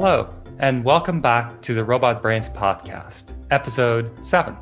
Hello, 0.00 0.32
and 0.60 0.84
welcome 0.84 1.20
back 1.20 1.60
to 1.60 1.74
the 1.74 1.84
Robot 1.84 2.22
Brains 2.22 2.48
podcast, 2.48 3.34
episode 3.50 4.24
7. 4.24 4.56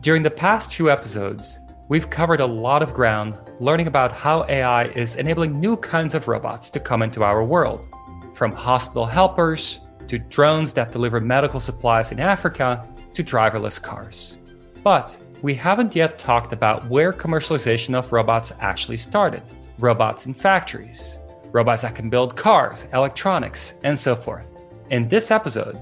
During 0.00 0.22
the 0.22 0.30
past 0.32 0.74
few 0.74 0.90
episodes, 0.90 1.60
we've 1.88 2.10
covered 2.10 2.40
a 2.40 2.46
lot 2.46 2.82
of 2.82 2.92
ground 2.92 3.38
learning 3.60 3.86
about 3.86 4.10
how 4.10 4.44
AI 4.48 4.86
is 4.86 5.14
enabling 5.14 5.60
new 5.60 5.76
kinds 5.76 6.16
of 6.16 6.26
robots 6.26 6.68
to 6.70 6.80
come 6.80 7.02
into 7.02 7.22
our 7.22 7.44
world, 7.44 7.86
from 8.34 8.50
hospital 8.50 9.06
helpers 9.06 9.78
to 10.08 10.18
drones 10.18 10.72
that 10.72 10.90
deliver 10.90 11.20
medical 11.20 11.60
supplies 11.60 12.10
in 12.10 12.18
Africa 12.18 12.84
to 13.14 13.22
driverless 13.22 13.80
cars. 13.80 14.36
But 14.82 15.16
we 15.42 15.54
haven't 15.54 15.94
yet 15.94 16.18
talked 16.18 16.52
about 16.52 16.88
where 16.88 17.12
commercialization 17.12 17.94
of 17.94 18.10
robots 18.12 18.52
actually 18.58 18.96
started 18.96 19.44
robots 19.78 20.26
in 20.26 20.34
factories, 20.34 21.20
robots 21.52 21.82
that 21.82 21.94
can 21.94 22.10
build 22.10 22.34
cars, 22.34 22.88
electronics, 22.92 23.74
and 23.84 23.96
so 23.96 24.16
forth. 24.16 24.51
In 24.90 25.08
this 25.08 25.30
episode, 25.30 25.80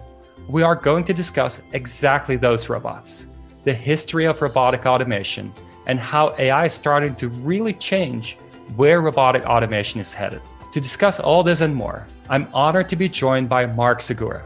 we 0.48 0.62
are 0.62 0.74
going 0.74 1.04
to 1.04 1.14
discuss 1.14 1.62
exactly 1.72 2.36
those 2.36 2.68
robots, 2.68 3.26
the 3.64 3.72
history 3.72 4.26
of 4.26 4.40
robotic 4.40 4.86
automation, 4.86 5.52
and 5.86 5.98
how 5.98 6.34
AI 6.38 6.66
is 6.66 6.74
starting 6.74 7.14
to 7.16 7.28
really 7.28 7.72
change 7.72 8.36
where 8.76 9.00
robotic 9.00 9.44
automation 9.44 10.00
is 10.00 10.12
headed. 10.12 10.42
To 10.72 10.80
discuss 10.80 11.18
all 11.18 11.42
this 11.42 11.60
and 11.60 11.74
more, 11.74 12.06
I'm 12.28 12.48
honored 12.52 12.88
to 12.90 12.96
be 12.96 13.08
joined 13.08 13.48
by 13.48 13.66
Marc 13.66 14.00
Segura. 14.00 14.44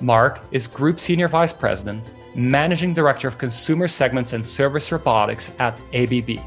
Marc 0.00 0.40
is 0.50 0.66
Group 0.66 1.00
Senior 1.00 1.28
Vice 1.28 1.52
President, 1.52 2.12
Managing 2.34 2.94
Director 2.94 3.28
of 3.28 3.38
Consumer 3.38 3.88
Segments 3.88 4.32
and 4.32 4.46
Service 4.46 4.90
Robotics 4.92 5.52
at 5.58 5.78
ABB. 5.92 6.38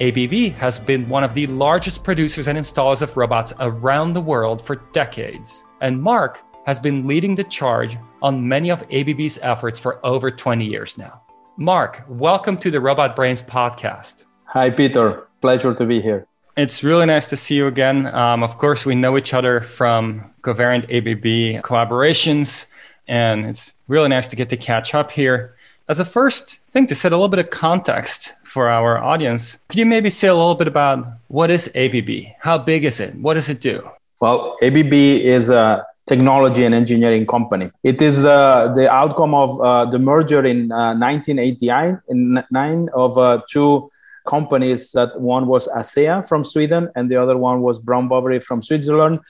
ABB 0.00 0.52
has 0.54 0.78
been 0.78 1.06
one 1.08 1.24
of 1.24 1.34
the 1.34 1.46
largest 1.48 2.02
producers 2.02 2.48
and 2.48 2.58
installers 2.58 3.02
of 3.02 3.16
robots 3.16 3.52
around 3.60 4.14
the 4.14 4.20
world 4.20 4.62
for 4.62 4.76
decades, 4.92 5.64
and 5.82 6.00
Marc 6.00 6.42
has 6.66 6.78
been 6.78 7.06
leading 7.06 7.34
the 7.34 7.44
charge 7.44 7.96
on 8.22 8.46
many 8.46 8.70
of 8.70 8.84
ABB's 8.90 9.38
efforts 9.42 9.80
for 9.80 10.04
over 10.04 10.30
20 10.30 10.64
years 10.64 10.98
now. 10.98 11.22
Marc, 11.56 12.04
welcome 12.08 12.56
to 12.58 12.70
the 12.70 12.80
Robot 12.80 13.16
Brains 13.16 13.42
podcast. 13.42 14.24
Hi, 14.44 14.70
Pieter. 14.70 15.26
Pleasure 15.40 15.74
to 15.74 15.86
be 15.86 16.00
here. 16.00 16.26
It's 16.56 16.84
really 16.84 17.06
nice 17.06 17.28
to 17.30 17.36
see 17.36 17.54
you 17.54 17.66
again. 17.66 18.06
Um, 18.14 18.42
of 18.42 18.58
course, 18.58 18.84
we 18.84 18.94
know 18.94 19.16
each 19.16 19.32
other 19.32 19.60
from 19.60 20.32
Covariant 20.42 20.84
ABB 20.84 21.62
collaborations, 21.62 22.66
and 23.08 23.46
it's 23.46 23.74
really 23.88 24.08
nice 24.08 24.28
to 24.28 24.36
get 24.36 24.48
to 24.50 24.56
catch 24.56 24.94
up 24.94 25.10
here. 25.10 25.54
As 25.88 25.98
a 25.98 26.04
first 26.04 26.60
thing 26.70 26.86
to 26.88 26.94
set 26.94 27.12
a 27.12 27.16
little 27.16 27.28
bit 27.28 27.40
of 27.40 27.50
context 27.50 28.34
for 28.44 28.68
our 28.68 28.98
audience, 28.98 29.58
could 29.68 29.78
you 29.78 29.86
maybe 29.86 30.10
say 30.10 30.28
a 30.28 30.34
little 30.34 30.54
bit 30.54 30.68
about 30.68 31.06
what 31.28 31.50
is 31.50 31.70
ABB? 31.74 32.10
How 32.38 32.58
big 32.58 32.84
is 32.84 33.00
it? 33.00 33.14
What 33.16 33.34
does 33.34 33.48
it 33.48 33.60
do? 33.60 33.82
Well, 34.20 34.56
ABB 34.62 34.92
is 34.92 35.50
a 35.50 35.86
technology 36.10 36.64
and 36.64 36.74
engineering 36.74 37.24
company. 37.34 37.70
It 37.84 38.02
is 38.02 38.14
the, 38.28 38.72
the 38.74 38.86
outcome 38.90 39.32
of 39.32 39.50
uh, 39.60 39.84
the 39.84 40.00
merger 40.00 40.42
in 40.44 40.72
uh, 40.72 40.94
1989 40.94 42.02
in 42.08 42.42
nine 42.50 42.88
of 42.92 43.16
uh, 43.16 43.40
two 43.48 43.90
companies 44.26 44.90
that 44.92 45.10
one 45.20 45.46
was 45.46 45.68
ASEA 45.68 46.26
from 46.28 46.42
Sweden 46.44 46.88
and 46.96 47.08
the 47.10 47.16
other 47.22 47.36
one 47.38 47.62
was 47.62 47.78
Brown 47.78 48.08
from 48.40 48.60
Switzerland 48.60 49.20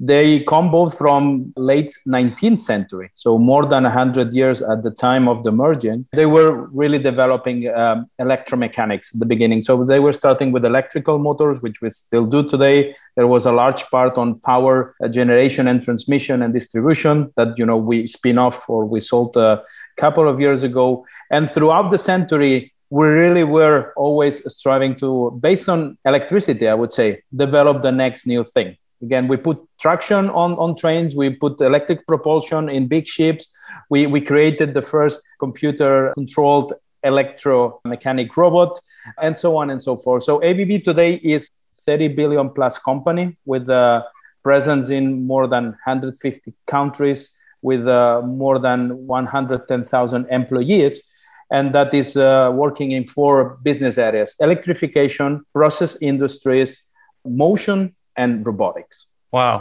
they 0.00 0.40
come 0.44 0.70
both 0.70 0.96
from 0.96 1.52
late 1.56 1.94
19th 2.08 2.58
century 2.58 3.10
so 3.14 3.38
more 3.38 3.66
than 3.66 3.82
100 3.82 4.32
years 4.32 4.62
at 4.62 4.82
the 4.82 4.90
time 4.90 5.28
of 5.28 5.44
the 5.44 5.52
merging. 5.52 6.06
They 6.12 6.24
were 6.24 6.68
really 6.68 6.98
developing 6.98 7.68
um, 7.68 8.08
electromechanics 8.18 9.14
at 9.14 9.20
the 9.20 9.26
beginning. 9.26 9.62
So 9.62 9.84
they 9.84 10.00
were 10.00 10.14
starting 10.14 10.52
with 10.52 10.64
electrical 10.64 11.18
motors 11.18 11.60
which 11.60 11.82
we 11.82 11.90
still 11.90 12.24
do 12.24 12.48
today. 12.48 12.96
There 13.14 13.26
was 13.26 13.44
a 13.44 13.52
large 13.52 13.84
part 13.90 14.16
on 14.16 14.40
power 14.40 14.94
uh, 15.04 15.08
generation 15.08 15.68
and 15.68 15.82
transmission 15.82 16.40
and 16.40 16.54
distribution 16.54 17.30
that 17.36 17.58
you 17.58 17.66
know 17.66 17.76
we 17.76 18.06
spin 18.06 18.38
off 18.38 18.70
or 18.70 18.86
we 18.86 19.00
sold 19.00 19.36
a 19.36 19.62
couple 19.98 20.26
of 20.26 20.40
years 20.40 20.62
ago. 20.62 21.04
And 21.30 21.50
throughout 21.50 21.90
the 21.90 21.98
century 21.98 22.72
we 22.92 23.06
really 23.06 23.44
were 23.44 23.92
always 23.96 24.42
striving 24.52 24.96
to 24.96 25.38
based 25.40 25.68
on 25.68 25.96
electricity 26.04 26.66
i 26.66 26.74
would 26.74 26.92
say 26.92 27.22
develop 27.34 27.82
the 27.82 27.92
next 27.92 28.26
new 28.26 28.42
thing 28.42 28.76
Again, 29.02 29.28
we 29.28 29.36
put 29.36 29.58
traction 29.78 30.28
on, 30.30 30.52
on 30.54 30.76
trains, 30.76 31.14
we 31.16 31.30
put 31.30 31.60
electric 31.60 32.06
propulsion 32.06 32.68
in 32.68 32.86
big 32.86 33.06
ships. 33.06 33.50
We, 33.88 34.06
we 34.06 34.20
created 34.20 34.74
the 34.74 34.82
first 34.82 35.22
computer 35.38 36.12
controlled 36.14 36.74
electromechanic 37.04 38.36
robot, 38.36 38.78
and 39.20 39.36
so 39.36 39.56
on 39.56 39.70
and 39.70 39.82
so 39.82 39.96
forth. 39.96 40.24
So 40.24 40.42
ABB 40.42 40.84
today 40.84 41.14
is 41.14 41.48
30 41.86 42.08
billion 42.08 42.50
plus 42.50 42.78
company 42.78 43.36
with 43.46 43.68
a 43.70 44.04
presence 44.42 44.90
in 44.90 45.26
more 45.26 45.46
than 45.46 45.64
150 45.64 46.52
countries 46.66 47.30
with 47.62 47.86
uh, 47.86 48.22
more 48.24 48.58
than 48.58 49.06
110,000 49.06 50.26
employees. 50.30 51.02
And 51.50 51.74
that 51.74 51.92
is 51.92 52.16
uh, 52.16 52.50
working 52.54 52.92
in 52.92 53.04
four 53.04 53.58
business 53.62 53.98
areas 53.98 54.36
electrification, 54.40 55.44
process 55.52 55.96
industries, 56.00 56.84
motion, 57.24 57.94
and 58.22 58.46
robotics. 58.50 59.06
Wow. 59.32 59.56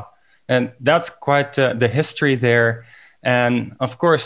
And 0.47 0.63
that's 0.89 1.09
quite 1.09 1.51
uh, 1.59 1.73
the 1.83 1.87
history 1.87 2.35
there. 2.35 2.71
And 3.23 3.53
of 3.79 3.97
course, 4.03 4.25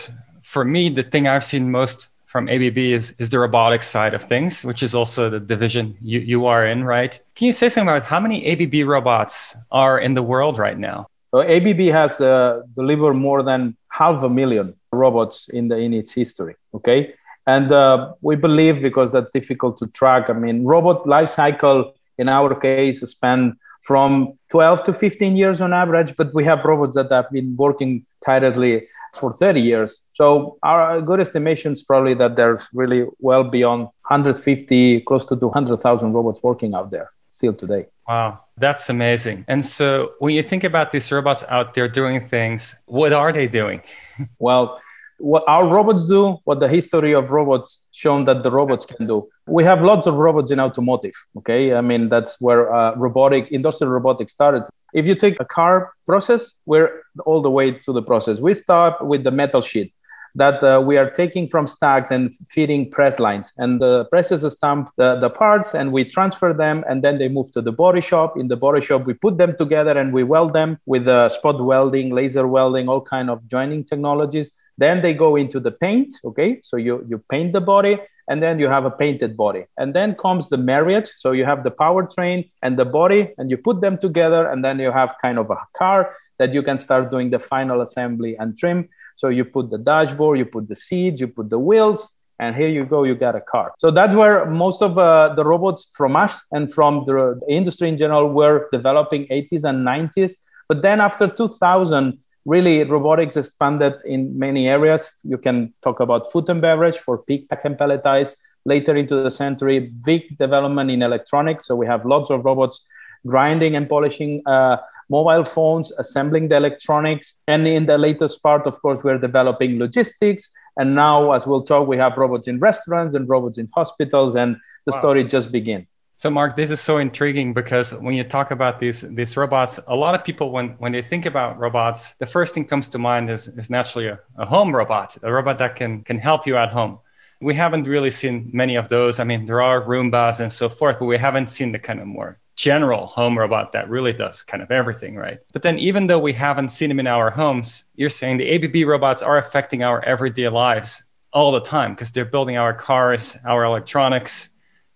for 0.54 0.64
me, 0.66 0.90
the 0.90 1.04
thing 1.12 1.24
I've 1.28 1.48
seen 1.54 1.64
most 1.80 2.10
from 2.34 2.50
ABB 2.50 2.80
is, 2.98 3.06
is 3.20 3.30
the 3.30 3.40
robotics 3.48 3.88
side 3.88 4.14
of 4.18 4.24
things, 4.34 4.66
which 4.70 4.82
is 4.88 4.96
also 4.96 5.30
the 5.30 5.40
division 5.40 5.96
you, 6.02 6.20
you 6.34 6.40
are 6.54 6.66
in, 6.66 6.84
right? 6.84 7.14
Can 7.36 7.46
you 7.50 7.54
say 7.54 7.70
something 7.70 7.90
about 7.90 8.04
how 8.14 8.20
many 8.20 8.38
ABB 8.52 8.88
robots 8.88 9.56
are 9.84 10.00
in 10.00 10.16
the 10.16 10.24
world 10.24 10.58
right 10.58 10.80
now? 10.92 11.06
Well, 11.32 11.44
ABB 11.56 11.82
has 12.02 12.22
uh, 12.22 12.62
delivered 12.76 13.16
more 13.16 13.44
than 13.44 13.76
half 13.90 14.24
a 14.24 14.30
million 14.30 14.76
robots 14.92 15.48
in, 15.50 15.68
the, 15.68 15.78
in 15.78 15.94
its 15.94 16.12
history, 16.14 16.56
okay? 16.74 17.14
And 17.46 17.72
uh, 17.72 18.14
we 18.22 18.36
believe 18.36 18.82
because 18.82 19.12
that's 19.12 19.32
difficult 19.32 19.78
to 19.78 19.88
track. 19.88 20.30
I 20.30 20.34
mean, 20.34 20.64
robot 20.64 21.06
life 21.06 21.30
cycle 21.30 21.94
in 22.18 22.28
our 22.30 22.56
case 22.56 23.02
span 23.02 23.58
from 23.84 24.38
12 24.50 24.84
to 24.84 24.94
15 24.94 25.36
years 25.36 25.62
on 25.62 25.74
average, 25.74 26.16
but 26.16 26.34
we 26.34 26.44
have 26.46 26.64
robots 26.64 26.96
that 26.96 27.12
have 27.12 27.30
been 27.32 27.56
working 27.56 28.06
tirelessly 28.26 28.88
for 29.14 29.32
30 29.32 29.62
years. 29.62 30.02
So 30.14 30.58
our 30.64 31.02
good 31.02 31.20
estimation 31.20 31.74
is 31.74 31.84
probably 31.84 32.14
that 32.16 32.36
there's 32.36 32.70
really 32.74 33.06
well 33.20 33.44
beyond 33.44 33.84
150, 34.08 35.02
close 35.02 35.26
to 35.26 35.36
200,000 35.36 36.14
robots 36.14 36.42
working 36.42 36.74
out 36.74 36.92
there 36.92 37.12
still 37.30 37.54
today. 37.54 37.86
Wow, 38.08 38.40
that's 38.58 38.90
amazing. 38.90 39.46
And 39.48 39.66
so 39.66 40.14
when 40.20 40.34
you 40.34 40.44
think 40.44 40.64
about 40.64 40.92
these 40.92 41.12
robots 41.12 41.44
out 41.50 41.74
there 41.74 41.88
doing 41.88 42.22
things, 42.22 42.76
what 42.86 43.12
are 43.14 43.32
they 43.32 43.48
doing? 43.48 43.82
well, 44.40 44.80
what 45.20 45.44
our 45.48 45.68
robots 45.68 46.08
do, 46.08 46.38
what 46.44 46.60
the 46.60 46.68
history 46.68 47.14
of 47.14 47.32
robots 47.32 47.84
shown 47.92 48.24
that 48.26 48.44
the 48.44 48.52
robots 48.52 48.86
can 48.86 49.08
do. 49.08 49.28
We 49.48 49.64
have 49.64 49.84
lots 49.84 50.08
of 50.08 50.16
robots 50.16 50.52
in 50.52 50.60
automotive. 50.60 51.14
Okay, 51.38 51.74
I 51.74 51.82
mean 51.82 52.10
that's 52.10 52.40
where 52.42 52.74
uh, 52.74 52.96
robotic, 52.96 53.52
industrial 53.52 53.92
robotics 53.92 54.34
started. 54.34 54.64
If 54.94 55.08
you 55.08 55.16
take 55.16 55.40
a 55.40 55.46
car 55.46 55.94
process, 56.06 56.54
we're 56.66 57.04
all 57.26 57.42
the 57.42 57.50
way 57.50 57.72
to 57.72 57.94
the 57.94 58.02
process. 58.02 58.40
We 58.40 58.54
start 58.54 59.06
with 59.06 59.24
the 59.24 59.32
metal 59.32 59.62
sheet 59.62 59.94
that 60.36 60.64
uh, 60.64 60.82
we 60.82 60.98
are 60.98 61.10
taking 61.10 61.48
from 61.48 61.68
stacks 61.68 62.10
and 62.10 62.34
feeding 62.50 62.90
press 62.90 63.20
lines. 63.20 63.54
And 63.58 63.80
the 63.80 64.06
presses 64.06 64.52
stamp 64.54 64.90
the, 64.98 65.16
the 65.16 65.30
parts 65.30 65.76
and 65.76 65.92
we 65.92 66.06
transfer 66.06 66.54
them 66.54 66.84
and 66.90 67.04
then 67.04 67.20
they 67.20 67.28
move 67.28 67.52
to 67.52 67.62
the 67.62 67.72
body 67.72 68.02
shop. 68.02 68.38
In 68.38 68.48
the 68.48 68.56
body 68.56 68.82
shop, 68.82 69.06
we 69.06 69.14
put 69.14 69.38
them 69.38 69.56
together 69.56 69.98
and 69.98 70.12
we 70.12 70.24
weld 70.24 70.54
them 70.54 70.80
with 70.86 71.08
uh, 71.08 71.30
spot 71.30 71.64
welding, 71.64 72.10
laser 72.10 72.48
welding, 72.48 72.90
all 72.90 73.02
kind 73.02 73.30
of 73.30 73.46
joining 73.48 73.84
technologies. 73.84 74.52
Then 74.78 75.02
they 75.02 75.14
go 75.14 75.36
into 75.36 75.60
the 75.60 75.72
paint. 75.72 76.14
Okay, 76.24 76.60
so 76.64 76.78
you 76.78 77.06
you 77.08 77.18
paint 77.30 77.54
the 77.54 77.62
body, 77.62 77.98
and 78.28 78.42
then 78.42 78.60
you 78.60 78.68
have 78.68 78.86
a 78.86 78.92
painted 78.92 79.36
body. 79.36 79.66
And 79.78 79.94
then 79.94 80.16
comes 80.16 80.50
the 80.50 80.58
marriage. 80.58 81.08
So 81.08 81.32
you 81.32 81.46
have 81.46 81.64
the 81.64 81.72
powertrain 81.72 82.50
and 82.62 82.78
the 82.78 82.86
body, 82.86 83.34
and 83.38 83.50
you 83.52 83.58
put 83.58 83.82
them 83.82 83.98
together, 83.98 84.48
and 84.48 84.64
then 84.64 84.80
you 84.80 84.92
have 84.92 85.16
kind 85.22 85.38
of 85.38 85.50
a 85.50 85.58
car 85.78 86.16
that 86.40 86.54
you 86.54 86.64
can 86.64 86.78
start 86.78 87.12
doing 87.12 87.30
the 87.30 87.40
final 87.40 87.82
assembly 87.82 88.36
and 88.38 88.58
trim. 88.58 88.90
So 89.16 89.30
you 89.30 89.46
put 89.46 89.70
the 89.70 89.78
dashboard, 89.78 90.40
you 90.40 90.46
put 90.46 90.68
the 90.68 90.76
seats, 90.76 91.22
you 91.22 91.28
put 91.28 91.50
the 91.50 91.60
wheels, 91.60 92.12
and 92.40 92.56
here 92.56 92.68
you 92.68 92.86
go, 92.86 93.04
you 93.04 93.16
got 93.16 93.36
a 93.36 93.42
car. 93.42 93.74
So 93.78 93.92
that's 93.92 94.16
where 94.16 94.46
most 94.46 94.82
of 94.82 94.98
uh, 94.98 95.34
the 95.36 95.46
robots 95.46 95.90
from 95.94 96.16
us 96.16 96.42
and 96.52 96.72
from 96.72 97.06
the 97.06 97.40
industry 97.48 97.90
in 97.90 97.98
general 97.98 98.30
were 98.30 98.68
developing 98.72 99.28
80s 99.28 99.64
and 99.64 99.86
90s. 99.88 100.38
But 100.68 100.82
then 100.82 101.00
after 101.00 101.28
2000, 101.28 102.18
really 102.46 102.84
robotics 102.84 103.38
expanded 103.38 103.94
in 104.06 104.38
many 104.38 104.68
areas. 104.68 105.12
You 105.24 105.38
can 105.38 105.74
talk 105.82 106.00
about 106.00 106.32
food 106.32 106.50
and 106.50 106.62
beverage 106.62 106.98
for 106.98 107.18
pick, 107.18 107.50
pack, 107.50 107.66
and 107.66 107.78
palletize. 107.78 108.36
Later 108.66 108.96
into 108.96 109.22
the 109.22 109.30
century, 109.30 109.80
big 109.80 110.38
development 110.38 110.90
in 110.90 111.02
electronics. 111.02 111.66
So 111.66 111.76
we 111.76 111.86
have 111.86 112.06
lots 112.06 112.30
of 112.30 112.46
robots 112.46 112.86
grinding 113.28 113.76
and 113.76 113.90
polishing 113.90 114.42
uh, 114.46 114.78
mobile 115.10 115.44
phones, 115.44 115.92
assembling 115.98 116.48
the 116.48 116.56
electronics. 116.56 117.40
And 117.48 117.68
in 117.68 117.86
the 117.86 117.98
latest 117.98 118.42
part, 118.42 118.66
of 118.66 118.82
course, 118.82 119.04
we're 119.04 119.18
developing 119.18 119.80
logistics. 119.80 120.50
And 120.78 120.96
now, 120.96 121.34
as 121.34 121.46
we'll 121.46 121.64
talk, 121.64 121.88
we 121.88 121.98
have 121.98 122.18
robots 122.18 122.48
in 122.48 122.60
restaurants 122.60 123.16
and 123.16 123.28
robots 123.30 123.58
in 123.58 123.70
hospitals, 123.74 124.36
and 124.36 124.56
the 124.86 124.92
wow. 124.92 125.00
story 125.00 125.24
just 125.24 125.52
begins. 125.52 125.86
So, 126.24 126.30
Marc, 126.30 126.56
this 126.56 126.72
is 126.72 126.80
so 126.80 127.00
intriguing 127.00 127.54
because 127.54 127.94
when 127.96 128.14
you 128.14 128.24
talk 128.24 128.52
about 128.52 128.80
these 128.80 129.02
these 129.02 129.36
robots, 129.36 129.78
a 129.88 129.96
lot 129.98 130.16
of 130.16 130.24
people, 130.24 130.52
when 130.52 130.70
when 130.80 130.94
they 130.94 131.02
think 131.02 131.26
about 131.26 131.60
robots, 131.60 132.14
the 132.14 132.26
first 132.26 132.54
thing 132.54 132.64
comes 132.64 132.88
to 132.88 132.98
mind 132.98 133.30
is, 133.30 133.50
is 133.50 133.70
naturally 133.70 134.08
a, 134.08 134.18
a 134.38 134.46
home 134.46 134.74
robot, 134.74 135.18
a 135.22 135.30
robot 135.30 135.58
that 135.58 135.76
can 135.76 136.02
can 136.06 136.18
help 136.18 136.48
you 136.48 136.56
at 136.56 136.70
home. 136.72 136.98
We 137.42 137.54
haven't 137.54 137.90
really 137.90 138.10
seen 138.10 138.50
many 138.54 138.78
of 138.78 138.88
those. 138.88 139.20
I 139.20 139.26
mean, 139.26 139.46
there 139.46 139.62
are 139.62 139.82
Roombas 139.82 140.40
and 140.40 140.50
so 140.50 140.70
forth, 140.70 140.98
but 140.98 141.08
we 141.08 141.18
haven't 141.18 141.52
seen 141.52 141.74
the 141.74 141.80
kind 141.80 142.00
of 142.00 142.08
more 142.08 142.40
general 142.56 143.06
home 143.06 143.38
robot 143.38 143.74
that 143.74 143.90
really 143.90 144.14
does 144.14 144.44
kind 144.44 144.64
of 144.64 144.72
everything, 144.72 145.18
right? 145.18 145.40
But 145.52 145.62
then, 145.62 145.78
even 145.78 146.08
though 146.08 146.20
we 146.20 146.32
haven't 146.32 146.70
seen 146.70 146.88
them 146.88 147.02
in 147.02 147.08
our 147.08 147.32
homes, 147.32 147.84
you're 147.96 148.18
saying 148.22 148.38
the 148.38 148.50
ABB 148.56 148.88
robots 148.88 149.22
are 149.22 149.38
affecting 149.38 149.84
our 149.84 150.00
everyday 150.06 150.48
lives 150.48 151.04
all 151.34 151.52
the 151.52 151.60
time 151.60 151.96
because 151.96 152.12
they're 152.12 152.34
building 152.34 152.56
our 152.56 152.74
cars, 152.74 153.38
our 153.44 153.66
electronics, 153.66 154.52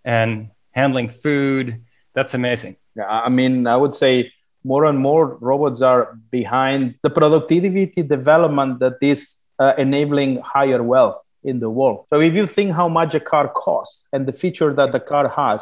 and 0.06 0.52
handling 0.78 1.10
food. 1.10 1.66
That's 2.16 2.34
amazing. 2.34 2.74
Yeah, 2.96 3.10
I 3.28 3.30
mean, 3.30 3.68
I 3.68 3.78
would 3.82 3.96
say 4.04 4.14
more 4.64 4.86
and 4.86 4.98
more 5.10 5.38
robots 5.52 5.82
are 5.82 6.04
behind 6.40 6.96
the 7.06 7.12
productivity 7.20 8.02
development 8.18 8.80
that 8.84 8.98
is 9.02 9.22
uh, 9.60 9.74
enabling 9.78 10.32
higher 10.56 10.82
wealth 10.84 11.20
in 11.44 11.60
the 11.60 11.70
world. 11.70 12.06
So 12.10 12.16
if 12.22 12.34
you 12.34 12.46
think 12.48 12.70
how 12.74 12.90
much 13.00 13.12
a 13.16 13.20
car 13.20 13.48
costs 13.66 14.04
and 14.14 14.22
the 14.30 14.34
feature 14.44 14.72
that 14.80 14.92
the 14.92 15.00
car 15.00 15.26
has, 15.30 15.60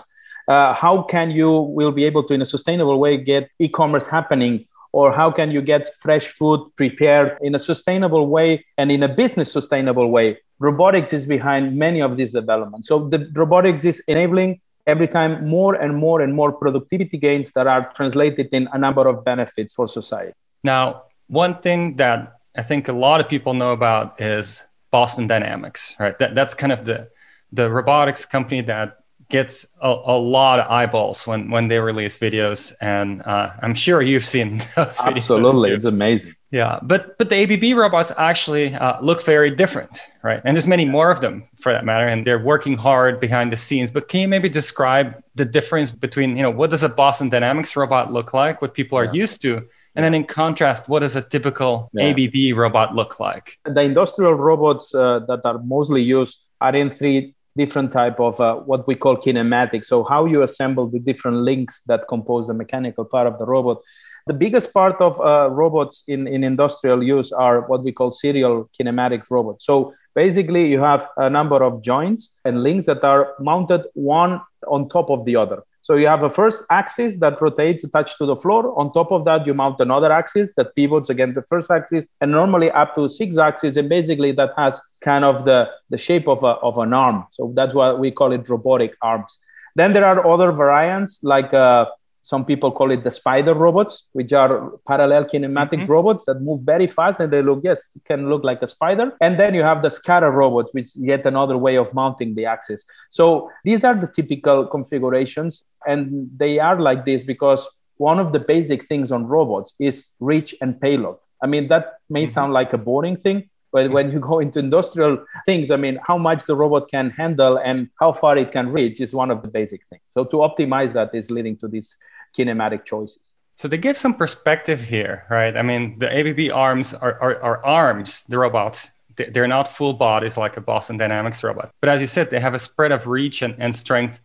uh, 0.47 0.73
how 0.73 0.95
can 1.13 1.27
you 1.31 1.50
will 1.77 1.91
be 1.91 2.03
able 2.06 2.23
to 2.27 2.33
in 2.33 2.41
a 2.41 2.50
sustainable 2.56 3.00
way 3.00 3.18
get 3.18 3.50
e-commerce 3.59 4.07
happening 4.07 4.65
or 4.91 5.11
how 5.11 5.29
can 5.29 5.51
you 5.51 5.61
get 5.61 5.94
fresh 6.06 6.27
food 6.27 6.59
prepared 6.77 7.38
in 7.41 7.53
a 7.56 7.59
sustainable 7.59 8.27
way 8.27 8.65
and 8.77 8.91
in 8.91 9.01
a 9.03 9.09
business 9.21 9.51
sustainable 9.51 10.09
way 10.09 10.38
robotics 10.59 11.11
is 11.13 11.25
behind 11.27 11.75
many 11.75 12.00
of 12.07 12.15
these 12.15 12.31
developments 12.31 12.88
so 12.88 13.09
the 13.09 13.19
robotics 13.33 13.83
is 13.83 13.97
enabling 14.07 14.51
every 14.87 15.07
time 15.07 15.47
more 15.47 15.75
and 15.75 15.95
more 15.97 16.21
and 16.21 16.33
more 16.33 16.51
productivity 16.51 17.17
gains 17.17 17.51
that 17.53 17.67
are 17.67 17.91
translated 17.93 18.49
in 18.51 18.67
a 18.71 18.77
number 18.77 19.07
of 19.07 19.23
benefits 19.23 19.73
for 19.73 19.87
society. 19.87 20.33
Now, 20.63 21.03
one 21.27 21.59
thing 21.59 21.95
that 21.97 22.37
I 22.55 22.61
think 22.61 22.87
a 22.87 22.93
lot 22.93 23.19
of 23.19 23.27
people 23.27 23.53
know 23.53 23.71
about 23.71 24.21
is 24.21 24.67
Boston 24.91 25.27
Dynamics, 25.27 25.95
right? 25.99 26.17
That, 26.19 26.35
that's 26.35 26.53
kind 26.53 26.71
of 26.71 26.85
the 26.85 27.09
the 27.51 27.69
robotics 27.71 28.25
company 28.25 28.61
that 28.61 28.97
gets 29.30 29.68
a, 29.81 29.88
a, 29.88 30.18
lot 30.18 30.60
of 30.60 30.69
eyeballs 30.69 31.25
when 31.25 31.50
when 31.50 31.68
they 31.68 31.80
release 31.80 32.18
videos 32.18 32.74
and 32.81 33.22
uh, 33.24 33.51
i'm 33.62 33.74
sure 33.74 34.01
you've 34.01 34.25
seen 34.25 34.57
those 34.75 34.98
videos 35.00 35.18
absolutely. 35.18 35.72
it's 35.72 35.86
amazing. 35.86 36.33
Yeah 36.51 36.80
but 36.83 37.18
but 37.18 37.30
the 37.30 37.36
abb 37.36 37.77
robots 37.77 38.12
actually 38.18 38.74
uh, 38.74 39.01
look 39.01 39.24
very 39.25 39.51
different 39.51 40.00
right? 40.25 40.42
And 40.44 40.56
there's 40.56 40.66
many 40.66 40.86
more 40.86 41.12
of 41.12 41.22
them 41.22 41.44
for 41.60 41.72
that 41.72 41.86
matter 41.86 42.07
and 42.07 42.25
they're 42.25 42.39
working 42.39 42.75
hard 42.75 43.19
behind 43.19 43.51
the 43.51 43.56
scenes. 43.56 43.92
But 43.92 44.07
can 44.07 44.22
you 44.22 44.27
maybe 44.27 44.50
describe 44.50 45.13
the 45.36 45.45
difference 45.45 45.92
between 45.92 46.36
you 46.36 46.42
know 46.42 46.50
what 46.50 46.71
does 46.71 46.81
a 46.81 46.89
boston 46.89 47.30
dynamics 47.30 47.75
robot 47.75 48.12
look 48.12 48.33
like 48.33 48.60
what 48.60 48.74
people 48.74 48.98
are 48.98 49.06
yeah. 49.06 49.21
used 49.24 49.42
to 49.44 49.51
and 49.95 50.04
then 50.04 50.13
in 50.16 50.24
contrast 50.24 50.89
what 50.89 51.01
does 51.01 51.16
a 51.16 51.21
typical 51.21 51.92
yeah. 51.94 52.07
abb 52.07 52.57
robot 52.57 52.95
look 52.95 53.19
like? 53.19 53.60
The 53.66 53.81
industrial 53.81 54.33
robots 54.33 54.95
uh, 54.95 55.19
that 55.28 55.42
are 55.45 55.60
mostly 55.60 56.01
used 56.01 56.48
are 56.60 56.75
in 56.75 56.89
three 56.89 57.34
different 57.57 57.92
type 57.92 58.19
of 58.19 58.40
uh, 58.40 58.56
what 58.56 58.88
we 58.88 58.96
call 58.96 59.18
kinematics. 59.18 59.86
So 59.86 60.04
how 60.04 60.25
you 60.25 60.42
assemble 60.42 60.88
the 60.88 61.00
different 61.00 61.38
links 61.38 61.81
that 61.88 62.07
compose 62.07 62.48
the 62.48 62.54
mechanical 62.54 63.06
part 63.06 63.28
of 63.28 63.38
the 63.38 63.46
robot. 63.46 63.81
The 64.28 64.34
biggest 64.34 64.74
part 64.74 65.00
of 65.02 65.22
uh, 65.22 65.50
robots 65.52 66.04
in, 66.07 66.28
in 66.28 66.44
industrial 66.44 67.04
use 67.04 67.31
are 67.31 67.62
what 67.68 67.84
we 67.84 67.92
call 67.92 68.12
serial 68.12 68.69
kinematic 68.80 69.24
robots. 69.30 69.66
So 69.66 69.94
basically, 70.16 70.68
you 70.68 70.80
have 70.80 71.07
a 71.18 71.30
number 71.30 71.63
of 71.63 71.84
joints 71.84 72.34
and 72.44 72.63
links 72.63 72.88
that 72.88 73.04
are 73.04 73.36
mounted 73.40 73.86
one 73.94 74.42
on 74.68 74.90
top 74.90 75.10
of 75.12 75.25
the 75.25 75.36
other. 75.36 75.63
So 75.85 75.93
you 75.93 76.07
have 76.07 76.23
a 76.23 76.31
first 76.31 76.63
axis 76.71 77.17
that 77.17 77.39
rotates 77.39 77.83
attached 77.83 78.17
to 78.17 78.25
the 78.25 78.35
floor. 78.35 78.73
On 78.79 78.91
top 78.91 79.11
of 79.11 79.23
that, 79.25 79.45
you 79.45 79.53
mount 79.53 79.79
another 79.79 80.11
axis 80.11 80.51
that 80.57 80.75
pivots 80.75 81.11
against 81.11 81.35
the 81.35 81.43
first 81.43 81.69
axis, 81.69 82.07
and 82.21 82.31
normally 82.31 82.71
up 82.71 82.95
to 82.95 83.07
six 83.07 83.37
axes. 83.37 83.77
And 83.77 83.87
basically, 83.87 84.31
that 84.31 84.53
has 84.57 84.81
kind 85.01 85.23
of 85.23 85.45
the, 85.45 85.69
the 85.91 85.99
shape 85.99 86.27
of, 86.27 86.43
a, 86.43 86.53
of 86.69 86.79
an 86.79 86.91
arm. 86.91 87.27
So 87.29 87.53
that's 87.55 87.75
why 87.75 87.93
we 87.93 88.09
call 88.09 88.31
it 88.31 88.49
robotic 88.49 88.95
arms. 89.03 89.37
Then 89.75 89.93
there 89.93 90.05
are 90.05 90.25
other 90.25 90.51
variants 90.51 91.19
like 91.21 91.53
uh, 91.53 91.85
some 92.25 92.44
people 92.44 92.72
call 92.72 92.89
it 92.89 93.04
the 93.04 93.12
spider 93.12 93.54
robots, 93.54 94.07
which 94.13 94.33
are 94.33 94.72
parallel 94.88 95.25
kinematic 95.25 95.81
mm-hmm. 95.81 95.92
robots 95.92 96.25
that 96.25 96.42
move 96.42 96.62
very 96.63 96.88
fast 96.88 97.19
and 97.19 97.31
they 97.31 97.44
look, 97.44 97.62
yes, 97.63 97.95
can 98.04 98.30
look 98.31 98.44
like 98.44 98.63
a 98.63 98.68
spider. 98.68 99.12
And 99.22 99.39
then 99.39 99.54
you 99.54 99.62
have 99.62 99.83
the 99.83 99.89
SCARA 99.89 100.31
robots, 100.31 100.74
which 100.74 100.95
yet 100.95 101.24
another 101.27 101.56
way 101.56 101.75
of 101.77 101.94
mounting 101.94 102.33
the 102.33 102.45
axis. 102.48 102.83
So 103.12 103.51
these 103.63 103.83
are 103.83 103.94
the 103.94 104.07
typical 104.07 104.66
configurations. 104.66 105.66
And 105.86 106.27
they 106.36 106.57
are 106.57 106.81
like 106.81 107.06
this 107.06 107.24
because 107.24 107.69
one 107.98 108.18
of 108.18 108.33
the 108.33 108.39
basic 108.39 108.83
things 108.83 109.12
on 109.12 109.28
robots 109.28 109.75
is 109.78 110.07
reach 110.19 110.56
and 110.62 110.81
payload. 110.81 111.18
I 111.44 111.45
mean, 111.45 111.68
that 111.68 112.00
may 112.10 112.24
mm-hmm. 112.24 112.31
sound 112.31 112.54
like 112.54 112.74
a 112.74 112.80
boring 112.80 113.18
thing, 113.18 113.51
but 113.75 113.92
when 113.92 114.10
you 114.10 114.21
go 114.21 114.39
into 114.39 114.60
industrial 114.60 115.25
things, 115.45 115.69
I 115.69 115.75
mean, 115.75 116.00
how 116.07 116.18
much 116.18 116.45
the 116.45 116.56
robot 116.56 116.89
can 116.89 117.10
handle 117.10 117.57
and 117.57 117.89
how 118.00 118.13
far 118.13 118.38
it 118.38 118.54
can 118.54 118.69
reach 118.69 119.01
is 119.01 119.13
one 119.13 119.30
of 119.30 119.42
the 119.42 119.50
basic 119.50 119.86
things. 119.86 120.04
So 120.06 120.24
to 120.24 120.38
optimize 120.38 120.94
that 120.94 121.13
is 121.13 121.30
leading 121.30 121.57
to 121.57 121.68
these 121.68 121.98
kinematic 122.37 122.85
choices. 122.85 123.35
So 123.55 123.67
they 123.67 123.77
give 123.77 123.97
some 123.97 124.13
perspective 124.13 124.81
here, 124.81 125.25
right? 125.29 125.55
I 125.55 125.61
mean, 125.61 125.97
the 125.99 126.11
ABB 126.11 126.53
arms 126.53 126.93
are, 126.93 127.19
are, 127.21 127.41
are 127.41 127.65
arms, 127.65 128.23
the 128.27 128.37
robots. 128.37 128.91
They're 129.15 129.47
not 129.47 129.69
full 129.69 129.93
bodies 129.93 130.35
like 130.37 130.57
a 130.57 130.61
Boston 130.61 130.97
Dynamics 130.97 131.41
robot. 131.41 131.71
But 131.79 131.89
as 131.89 132.01
you 132.01 132.07
said, 132.07 132.29
they 132.29 132.41
have 132.41 132.53
a 132.53 132.59
spread 132.59 132.91
of 132.91 133.07
reach 133.07 133.41
and, 133.41 133.55
and 133.57 133.73
strength. 133.73 134.19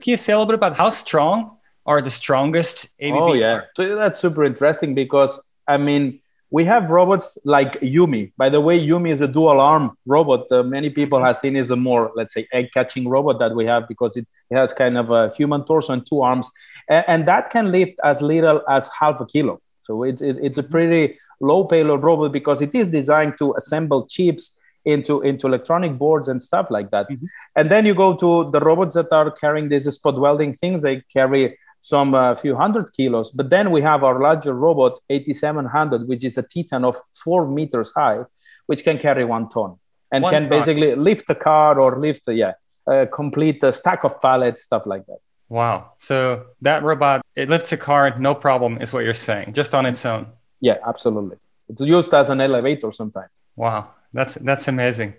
Can 0.00 0.12
you 0.12 0.16
say 0.16 0.32
a 0.32 0.38
little 0.38 0.46
bit 0.46 0.54
about 0.54 0.76
how 0.76 0.90
strong 0.90 1.56
are 1.84 2.00
the 2.00 2.10
strongest 2.10 2.94
ABB? 3.00 3.14
Oh, 3.16 3.32
yeah. 3.32 3.52
Arms? 3.54 3.66
So 3.76 3.96
that's 3.96 4.20
super 4.20 4.44
interesting 4.44 4.94
because, 4.94 5.40
I 5.66 5.78
mean, 5.78 6.20
we 6.50 6.64
have 6.64 6.90
robots 6.90 7.36
like 7.44 7.80
YuMi. 7.80 8.32
By 8.36 8.48
the 8.48 8.60
way, 8.60 8.78
YuMi 8.78 9.10
is 9.10 9.20
a 9.20 9.28
dual 9.28 9.60
arm 9.60 9.96
robot. 10.06 10.50
Uh, 10.50 10.62
many 10.62 10.90
people 10.90 11.22
have 11.22 11.36
seen 11.36 11.56
is 11.56 11.66
the 11.66 11.76
more, 11.76 12.12
let's 12.14 12.34
say, 12.34 12.46
egg 12.52 12.68
catching 12.72 13.08
robot 13.08 13.38
that 13.40 13.54
we 13.54 13.66
have 13.66 13.88
because 13.88 14.16
it, 14.16 14.26
it 14.50 14.56
has 14.56 14.72
kind 14.72 14.96
of 14.96 15.10
a 15.10 15.34
human 15.34 15.64
torso 15.64 15.92
and 15.92 16.06
two 16.06 16.22
arms. 16.22 16.48
And, 16.88 17.04
and, 17.08 17.28
that 17.28 17.50
can 17.50 17.72
lift 17.72 17.98
as 18.04 18.22
little 18.22 18.62
as 18.68 18.88
half 18.98 19.20
a 19.20 19.26
kilo. 19.26 19.60
So 19.82 20.04
it's, 20.04 20.22
it, 20.22 20.38
it's 20.40 20.58
a 20.58 20.62
pretty 20.62 21.18
low 21.40 21.64
payload 21.64 22.04
robot 22.04 22.32
because 22.32 22.62
it 22.62 22.74
is 22.74 22.88
designed 22.88 23.38
to 23.38 23.54
assemble 23.54 24.06
chips 24.06 24.56
into, 24.84 25.22
into 25.22 25.48
electronic 25.48 25.98
boards 25.98 26.28
and 26.28 26.40
stuff 26.40 26.68
like 26.70 26.92
that. 26.92 27.08
Mm-hmm. 27.08 27.26
And 27.56 27.68
then 27.68 27.86
you 27.86 27.94
go 27.94 28.14
to 28.16 28.50
the 28.52 28.60
robots 28.60 28.94
that 28.94 29.12
are 29.12 29.32
carrying 29.32 29.68
these 29.68 29.92
spot 29.92 30.18
welding 30.18 30.52
things. 30.52 30.82
They 30.82 31.02
carry 31.12 31.58
some 31.88 32.14
uh, 32.14 32.34
few 32.34 32.54
hundred 32.56 32.92
kilos. 32.92 33.30
But 33.30 33.50
then 33.50 33.70
we 33.70 33.80
have 33.82 34.02
our 34.02 34.18
larger 34.20 34.54
robot, 34.54 35.00
8700, 35.08 36.08
which 36.08 36.24
is 36.24 36.38
a 36.38 36.42
Titan 36.42 36.84
of 36.84 36.96
four 37.12 37.46
meters 37.46 37.92
high, 37.94 38.20
which 38.66 38.82
can 38.84 38.98
carry 38.98 39.24
one 39.24 39.48
ton 39.48 39.76
and 40.10 40.22
one 40.22 40.32
can 40.32 40.42
ton. 40.42 40.50
basically 40.50 40.94
lift 40.94 41.30
a 41.30 41.34
car 41.34 41.78
or 41.80 41.98
lift, 42.00 42.28
a, 42.28 42.34
yeah, 42.34 42.52
uh, 42.86 43.06
complete 43.12 43.62
a 43.62 43.72
stack 43.72 44.04
of 44.04 44.20
pallets, 44.20 44.62
stuff 44.62 44.84
like 44.86 45.06
that. 45.06 45.18
Wow. 45.48 45.92
So 45.98 46.46
that 46.62 46.82
robot, 46.82 47.22
it 47.36 47.48
lifts 47.48 47.72
a 47.72 47.76
car, 47.76 48.18
no 48.18 48.34
problem, 48.34 48.78
is 48.80 48.92
what 48.92 49.04
you're 49.04 49.14
saying, 49.14 49.52
just 49.52 49.74
on 49.74 49.86
its 49.86 50.04
own. 50.04 50.26
Yeah, 50.60 50.78
absolutely. 50.84 51.36
It's 51.68 51.80
used 51.80 52.12
as 52.12 52.30
an 52.30 52.40
elevator 52.40 52.90
sometimes. 52.90 53.30
Wow. 53.54 53.90
That's 54.12 54.34
that's 54.36 54.66
amazing. 54.68 55.14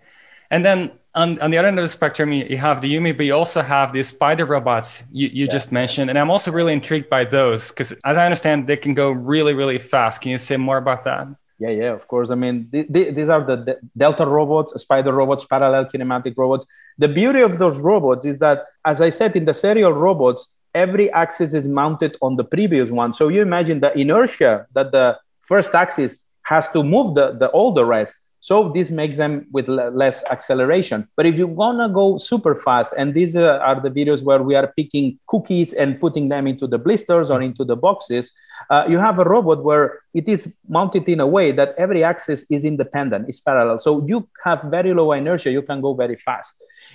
And 0.50 0.66
then 0.66 0.92
on, 1.18 1.40
on 1.40 1.52
the 1.52 1.58
other 1.58 1.68
end 1.68 1.80
of 1.80 1.84
the 1.84 1.90
spectrum, 1.90 2.32
you, 2.32 2.46
you 2.50 2.58
have 2.58 2.80
the 2.82 2.94
YuMi, 2.94 3.18
but 3.18 3.26
you 3.26 3.36
also 3.36 3.62
have 3.62 3.92
these 3.92 4.08
spider 4.08 4.46
robots 4.46 5.04
you, 5.12 5.28
you 5.28 5.46
yeah. 5.46 5.52
just 5.52 5.72
mentioned. 5.72 6.10
And 6.10 6.18
I'm 6.18 6.30
also 6.30 6.52
really 6.52 6.74
intrigued 6.74 7.10
by 7.10 7.26
those 7.26 7.70
because, 7.70 7.92
as 8.06 8.18
I 8.18 8.26
understand, 8.26 8.68
they 8.68 8.78
can 8.78 8.94
go 8.94 9.12
really, 9.12 9.54
really 9.54 9.80
fast. 9.80 10.22
Can 10.22 10.32
you 10.32 10.38
say 10.38 10.58
more 10.58 10.78
about 10.78 11.04
that? 11.06 11.28
Yeah, 11.60 11.70
yeah, 11.70 11.92
of 11.92 12.08
course. 12.08 12.30
I 12.30 12.36
mean, 12.36 12.70
th- 12.72 12.88
th- 12.94 13.16
these 13.16 13.30
are 13.30 13.44
the, 13.44 13.56
the 13.56 13.80
Delta 13.98 14.26
robots, 14.28 14.80
spider 14.80 15.12
robots, 15.12 15.44
parallel 15.44 15.86
kinematic 15.86 16.36
robots. 16.38 16.68
The 17.00 17.08
beauty 17.08 17.42
of 17.42 17.58
those 17.58 17.82
robots 17.82 18.26
is 18.26 18.38
that, 18.40 18.66
as 18.86 19.02
I 19.02 19.10
said, 19.10 19.36
in 19.36 19.46
the 19.46 19.56
serial 19.56 19.92
robots, 19.92 20.52
every 20.76 21.12
axis 21.12 21.56
is 21.56 21.68
mounted 21.68 22.16
on 22.22 22.36
the 22.36 22.44
previous 22.44 22.92
one. 22.92 23.12
So 23.12 23.30
you 23.30 23.42
imagine 23.42 23.80
the 23.80 23.98
inertia 23.98 24.68
that 24.74 24.92
the 24.92 25.18
first 25.42 25.74
axis 25.74 26.20
has 26.44 26.70
to 26.70 26.84
move 26.84 27.16
the, 27.16 27.32
the 27.32 27.48
all 27.48 27.72
the 27.72 27.86
rest. 27.86 28.20
So 28.48 28.72
this 28.74 28.92
makes 28.92 29.18
them 29.18 29.46
with 29.52 29.68
less 29.68 30.24
acceleration. 30.32 31.10
But 31.18 31.26
if 31.26 31.38
you 31.38 31.48
want 31.48 31.82
to 31.82 31.90
go 31.90 32.18
super 32.18 32.56
fast, 32.56 32.94
and 32.98 33.14
these 33.14 33.36
uh, 33.36 33.60
are 33.62 33.82
the 33.82 33.90
videos 33.90 34.24
where 34.24 34.42
we 34.42 34.56
are 34.56 34.72
picking 34.74 35.20
cookies 35.28 35.74
and 35.74 36.00
putting 36.00 36.30
them 36.30 36.48
into 36.48 36.66
the 36.66 36.78
blisters 36.78 37.30
or 37.30 37.42
into 37.42 37.66
the 37.66 37.76
boxes, 37.76 38.32
uh, 38.70 38.86
you 38.88 39.00
have 39.00 39.20
a 39.20 39.26
robot 39.26 39.66
where 39.66 40.00
it 40.14 40.30
is 40.30 40.54
mounted 40.70 41.10
in 41.10 41.20
a 41.20 41.28
way 41.28 41.52
that 41.52 41.76
every 41.78 42.06
axis 42.06 42.46
is 42.50 42.64
independent, 42.64 43.28
is 43.28 43.42
parallel. 43.42 43.80
So 43.80 44.08
you 44.08 44.30
have 44.46 44.62
very 44.78 44.94
low 44.94 45.12
inertia, 45.12 45.52
you 45.52 45.62
can 45.62 45.82
go 45.82 45.94
very 45.94 46.16
fast. 46.16 46.54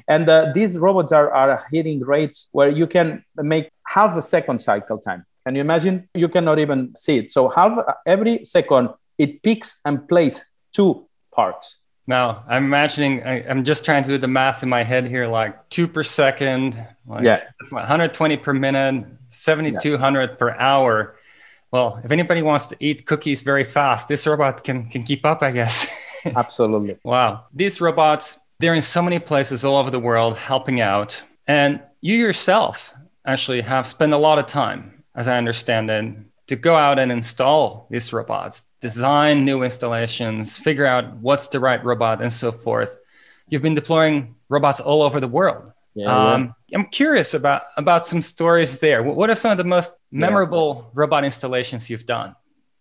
And 0.08 0.30
uh, 0.30 0.52
these 0.54 0.78
robots 0.78 1.12
are, 1.12 1.30
are 1.34 1.66
hitting 1.70 2.00
rates 2.00 2.48
where 2.52 2.70
you 2.70 2.86
can 2.86 3.26
make 3.36 3.68
half 3.86 4.16
a 4.16 4.22
second 4.22 4.62
cycle 4.62 4.96
time. 4.96 5.26
Can 5.44 5.56
you 5.56 5.60
imagine? 5.60 6.08
You 6.14 6.30
cannot 6.30 6.58
even 6.60 6.96
see 6.96 7.18
it. 7.18 7.30
So 7.30 7.50
half 7.50 7.78
every 8.06 8.42
second, 8.44 8.88
it 9.18 9.42
picks 9.42 9.82
and 9.84 10.08
places 10.08 10.46
two 10.72 11.06
parts. 11.32 11.78
Now 12.06 12.44
I'm 12.48 12.64
imagining, 12.64 13.22
I, 13.22 13.40
am 13.40 13.64
just 13.64 13.84
trying 13.84 14.02
to 14.02 14.08
do 14.08 14.18
the 14.18 14.28
math 14.28 14.62
in 14.62 14.68
my 14.68 14.82
head 14.82 15.06
here, 15.06 15.26
like 15.26 15.68
two 15.68 15.86
per 15.86 16.02
second, 16.02 16.84
like 17.06 17.24
yeah. 17.24 17.42
it's 17.60 17.72
like 17.72 17.82
120 17.82 18.36
per 18.38 18.52
minute, 18.52 19.06
7,200 19.28 20.20
yeah. 20.20 20.36
per 20.36 20.50
hour. 20.52 21.16
Well, 21.70 22.00
if 22.04 22.10
anybody 22.10 22.42
wants 22.42 22.66
to 22.66 22.76
eat 22.80 23.06
cookies 23.06 23.42
very 23.42 23.64
fast, 23.64 24.08
this 24.08 24.26
robot 24.26 24.62
can, 24.62 24.90
can 24.90 25.04
keep 25.04 25.24
up, 25.24 25.42
I 25.42 25.52
guess. 25.52 26.22
Absolutely. 26.36 26.98
wow. 27.02 27.46
These 27.54 27.80
robots, 27.80 28.38
they're 28.58 28.74
in 28.74 28.82
so 28.82 29.00
many 29.00 29.18
places 29.18 29.64
all 29.64 29.76
over 29.76 29.90
the 29.90 30.00
world 30.00 30.36
helping 30.36 30.80
out. 30.80 31.22
And 31.46 31.82
you 32.00 32.16
yourself 32.16 32.92
actually 33.24 33.62
have 33.62 33.86
spent 33.86 34.12
a 34.12 34.18
lot 34.18 34.38
of 34.38 34.46
time, 34.46 35.02
as 35.14 35.28
I 35.28 35.38
understand 35.38 35.90
it, 35.90 36.14
to 36.52 36.56
go 36.56 36.76
out 36.76 36.98
and 36.98 37.10
install 37.10 37.86
these 37.88 38.12
robots, 38.12 38.66
design 38.82 39.42
new 39.42 39.62
installations, 39.62 40.58
figure 40.58 40.84
out 40.84 41.16
what's 41.16 41.46
the 41.46 41.58
right 41.58 41.82
robot, 41.82 42.20
and 42.20 42.30
so 42.30 42.52
forth. 42.52 42.98
You've 43.48 43.62
been 43.62 43.74
deploying 43.74 44.34
robots 44.50 44.78
all 44.78 45.00
over 45.00 45.18
the 45.18 45.28
world. 45.28 45.72
Yeah, 45.94 46.08
um, 46.08 46.54
yeah. 46.68 46.78
I'm 46.78 46.86
curious 46.90 47.32
about 47.32 47.62
about 47.78 48.04
some 48.04 48.20
stories 48.20 48.78
there. 48.80 49.02
What 49.02 49.30
are 49.30 49.36
some 49.36 49.50
of 49.50 49.56
the 49.56 49.64
most 49.64 49.94
memorable 50.10 50.68
yeah. 50.76 50.90
robot 50.92 51.24
installations 51.24 51.88
you've 51.88 52.04
done? 52.04 52.36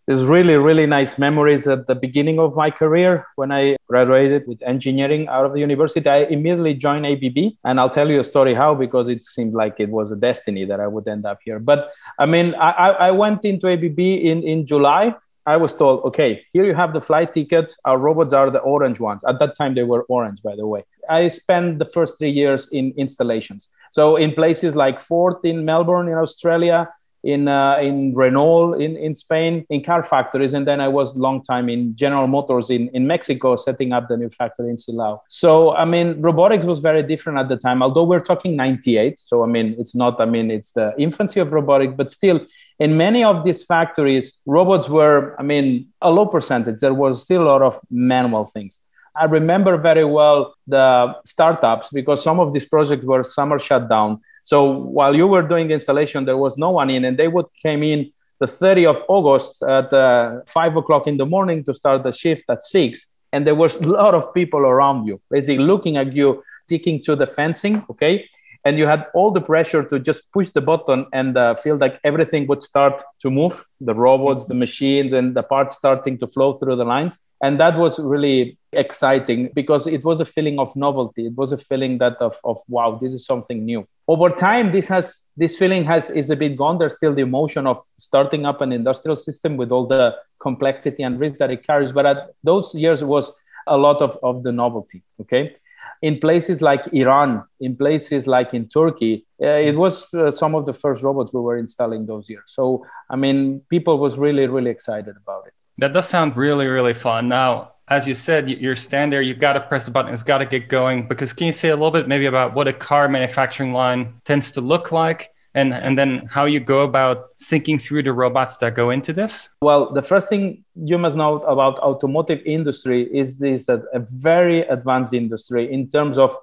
There's 0.08 0.26
really, 0.26 0.56
really 0.56 0.88
nice 0.88 1.20
memories 1.20 1.68
at 1.68 1.86
the 1.86 1.94
beginning 1.94 2.40
of 2.40 2.56
my 2.56 2.72
career 2.72 3.28
when 3.36 3.52
I 3.52 3.78
graduated 3.88 4.48
with 4.48 4.62
engineering 4.64 5.28
out 5.28 5.46
of 5.46 5.54
the 5.54 5.60
university. 5.60 6.10
I 6.10 6.24
immediately 6.24 6.74
joined 6.74 7.06
ABB, 7.06 7.54
and 7.64 7.80
I'll 7.80 7.90
tell 7.90 8.10
you 8.10 8.20
a 8.20 8.24
story 8.24 8.56
how 8.56 8.74
because 8.74 9.10
it 9.10 9.24
seemed 9.24 9.54
like 9.54 9.76
it 9.80 9.90
was 9.90 10.12
a 10.12 10.16
destiny 10.16 10.66
that 10.66 10.80
I 10.80 10.88
would 10.88 11.08
end 11.08 11.26
up 11.28 11.40
here. 11.44 11.60
But 11.60 11.92
I 12.18 12.26
mean, 12.26 12.56
I, 12.56 12.72
I 13.08 13.12
went 13.12 13.46
into 13.46 13.68
ABB 13.72 14.00
in, 14.00 14.42
in 14.42 14.66
July. 14.66 15.16
I 15.46 15.58
was 15.58 15.74
told, 15.74 16.04
okay, 16.06 16.44
here 16.52 16.66
you 16.66 16.74
have 16.74 16.94
the 16.94 17.02
flight 17.02 17.34
tickets. 17.34 17.78
Our 17.86 17.98
robots 17.98 18.34
are 18.34 18.50
the 18.50 18.60
orange 18.60 19.00
ones. 19.00 19.24
At 19.24 19.40
that 19.40 19.56
time, 19.56 19.76
they 19.76 19.84
were 19.84 20.04
orange, 20.04 20.42
by 20.42 20.56
the 20.56 20.66
way. 20.66 20.84
I 21.10 21.28
spent 21.28 21.80
the 21.80 21.86
first 21.86 22.18
three 22.18 22.32
years 22.32 22.70
in 22.70 22.94
installations. 22.98 23.70
So 23.92 24.16
in 24.16 24.34
places 24.34 24.76
like 24.76 25.00
Ford 25.00 25.38
in 25.44 25.66
Melbourne, 25.66 26.08
in 26.08 26.16
Australia, 26.16 26.90
in 27.24 27.48
uh, 27.48 27.78
in 27.78 28.14
Renault 28.16 28.74
in, 28.74 28.96
in 28.98 29.14
Spain 29.14 29.66
in 29.70 29.84
car 29.84 30.04
factories, 30.04 30.54
and 30.54 30.68
then 30.68 30.82
I 30.82 30.88
was 30.88 31.16
long 31.16 31.42
time 31.42 31.70
in 31.70 31.96
General 31.96 32.28
Motors 32.28 32.70
in, 32.70 32.90
in 32.90 33.06
Mexico, 33.06 33.56
setting 33.56 33.94
up 33.94 34.08
the 34.08 34.18
new 34.18 34.30
factory 34.30 34.70
in 34.70 34.76
Silao. 34.76 35.20
So 35.28 35.74
I 35.76 35.86
mean, 35.86 36.22
robotics 36.22 36.66
was 36.66 36.80
very 36.80 37.04
different 37.04 37.40
at 37.40 37.50
the 37.50 37.58
time. 37.58 37.84
Although 37.84 38.06
we're 38.06 38.22
talking 38.22 38.56
'98, 38.56 39.20
so 39.20 39.44
I 39.44 39.48
mean, 39.48 39.76
it's 39.78 39.94
not. 39.94 40.20
I 40.20 40.26
mean, 40.26 40.50
it's 40.50 40.72
the 40.72 40.94
infancy 40.98 41.40
of 41.40 41.54
robotics, 41.54 41.94
but 41.96 42.10
still, 42.10 42.42
in 42.80 42.98
many 42.98 43.24
of 43.24 43.44
these 43.44 43.64
factories, 43.64 44.40
robots 44.46 44.90
were. 44.90 45.36
I 45.40 45.44
mean, 45.44 45.90
a 46.02 46.10
low 46.10 46.26
percentage. 46.26 46.80
There 46.80 46.94
was 46.94 47.24
still 47.24 47.44
a 47.44 47.50
lot 47.50 47.62
of 47.62 47.80
manual 47.90 48.46
things. 48.46 48.80
I 49.16 49.26
remember 49.26 49.78
very 49.78 50.06
well 50.06 50.56
the 50.68 51.16
startups 51.26 51.90
because 51.92 52.24
some 52.24 52.40
of 52.40 52.54
these 52.54 52.66
projects 52.66 53.06
were 53.06 53.24
summer 53.24 53.60
shutdown 53.60 54.22
so 54.44 54.72
while 54.72 55.16
you 55.16 55.28
were 55.28 55.42
doing 55.42 55.72
installation, 55.72 56.26
there 56.26 56.38
was 56.38 56.58
no 56.58 56.72
one 56.72 56.90
in, 56.90 57.06
and 57.06 57.18
they 57.18 57.28
would 57.28 57.46
came 57.62 57.84
in 57.84 58.12
the 58.40 58.48
30th 58.48 58.90
of 58.90 59.04
August 59.08 59.62
at 59.62 59.94
uh, 59.94 60.42
five 60.48 60.76
o'clock 60.76 61.06
in 61.06 61.18
the 61.18 61.26
morning 61.26 61.64
to 61.64 61.74
start 61.74 62.04
the 62.04 62.12
shift 62.12 62.44
at 62.50 62.64
six, 62.64 63.08
and 63.32 63.46
there 63.46 63.56
was 63.56 63.76
a 63.78 63.88
lot 64.02 64.14
of 64.14 64.34
people 64.34 64.62
around 64.62 65.06
you, 65.08 65.22
basically 65.30 65.64
looking 65.64 65.98
at 65.98 66.14
you, 66.14 66.44
sticking 66.64 67.02
to 67.04 67.16
the 67.16 67.28
fencing. 67.28 67.86
Okay, 67.90 68.28
and 68.64 68.78
you 68.78 68.86
had 68.86 69.08
all 69.14 69.32
the 69.32 69.42
pressure 69.42 69.84
to 69.84 70.00
just 70.00 70.32
push 70.32 70.52
the 70.52 70.62
button 70.62 71.06
and 71.14 71.38
uh, 71.38 71.56
feel 71.56 71.78
like 71.78 72.00
everything 72.04 72.48
would 72.48 72.62
start 72.62 73.02
to 73.20 73.32
move. 73.32 73.66
The 73.80 73.96
robots 73.96 74.46
the 74.46 74.54
machines 74.54 75.14
and 75.14 75.36
the 75.36 75.44
parts 75.44 75.76
starting 75.76 76.18
to 76.20 76.28
flow 76.28 76.54
through 76.54 76.76
the 76.76 76.86
lines. 76.86 77.20
And 77.44 77.60
that 77.60 77.78
was 77.78 77.98
really 77.98 78.60
exciting 78.72 79.50
because 79.56 79.88
it 79.88 80.04
was 80.04 80.22
a 80.22 80.26
feeling 80.26 80.60
of 80.60 80.76
novelty. 80.76 81.26
It 81.26 81.36
was 81.36 81.52
a 81.52 81.58
feeling 81.58 81.98
that 81.98 82.22
of, 82.22 82.38
of 82.44 82.60
wow 82.68 83.00
this 83.02 83.14
is 83.14 83.26
something 83.26 83.66
new. 83.66 83.88
Over 84.08 84.30
time 84.30 84.72
this 84.72 84.88
has 84.90 85.26
this 85.36 85.58
feeling 85.58 85.84
has 85.86 86.12
is 86.12 86.30
a 86.30 86.36
bit 86.36 86.56
gone. 86.56 86.78
There's 86.78 86.98
still 86.98 87.16
the 87.16 87.24
emotion 87.24 87.66
of 87.66 87.82
starting 87.98 88.46
up 88.46 88.62
an 88.62 88.72
industrial 88.72 89.16
system 89.16 89.58
with 89.58 89.72
all 89.72 89.88
the 89.88 90.16
complexity 90.40 91.02
and 91.02 91.20
risk 91.20 91.38
that 91.38 91.50
it 91.50 91.66
carries. 91.66 91.92
But 91.92 92.06
at 92.06 92.18
those 92.44 92.76
years 92.76 93.04
was 93.04 93.32
a 93.68 93.78
lot 93.78 94.02
of, 94.02 94.18
of 94.24 94.44
the 94.44 94.52
novelty 94.52 95.04
okay 95.22 95.56
in 96.02 96.20
places 96.20 96.62
like 96.62 96.88
Iran, 96.94 97.44
in 97.60 97.76
places 97.76 98.28
like 98.28 98.54
in 98.54 98.68
Turkey, 98.68 99.26
uh, 99.42 99.48
it 99.48 99.76
was 99.76 100.12
uh, 100.14 100.32
some 100.32 100.56
of 100.56 100.66
the 100.66 100.74
first 100.74 101.04
robots 101.04 101.34
we 101.34 101.42
were 101.42 101.58
installing 101.58 102.06
those 102.06 102.30
years. 102.30 102.46
So, 102.48 102.86
I 103.10 103.16
mean, 103.16 103.62
people 103.70 104.00
was 104.00 104.18
really, 104.18 104.48
really 104.48 104.72
excited 104.72 105.16
about 105.16 105.48
it. 105.48 105.54
That 105.78 105.94
does 105.94 106.08
sound 106.08 106.36
really, 106.38 106.68
really 106.68 106.94
fun. 106.94 107.28
Now, 107.30 107.74
as 107.88 108.08
you 108.08 108.14
said, 108.14 108.50
you're 108.50 108.76
stand 108.76 109.12
there, 109.12 109.22
you've 109.22 109.40
got 109.40 109.54
to 109.54 109.62
press 109.62 109.86
the 109.86 109.92
button, 109.92 110.14
it's 110.14 110.24
got 110.24 110.40
to 110.40 110.46
get 110.46 110.70
going. 110.70 111.08
Because 111.08 111.34
can 111.34 111.48
you 111.48 111.54
say 111.54 111.70
a 111.70 111.76
little 111.76 111.92
bit 111.92 112.08
maybe 112.08 112.26
about 112.26 112.54
what 112.54 112.68
a 112.68 112.74
car 112.74 113.08
manufacturing 113.10 113.74
line 113.74 114.14
tends 114.24 114.52
to 114.52 114.62
look 114.62 114.92
like? 114.92 115.31
And 115.54 115.74
and 115.74 115.98
then 115.98 116.28
how 116.30 116.46
you 116.46 116.60
go 116.60 116.84
about 116.84 117.30
thinking 117.42 117.78
through 117.78 118.04
the 118.04 118.14
robots 118.14 118.58
that 118.58 118.76
go 118.76 118.90
into 118.90 119.14
this? 119.14 119.50
Well 119.62 119.92
the 119.92 120.02
first 120.02 120.30
thing 120.30 120.64
you 120.76 120.98
must 120.98 121.18
know 121.18 121.40
about 121.42 121.80
automotive 121.80 122.42
industry 122.46 123.10
is 123.14 123.38
this 123.38 123.70
a, 123.70 123.84
a 123.94 124.00
very 124.00 124.62
advanced 124.62 125.14
industry 125.14 125.72
in 125.72 125.88
terms 125.88 126.18
of 126.18 126.36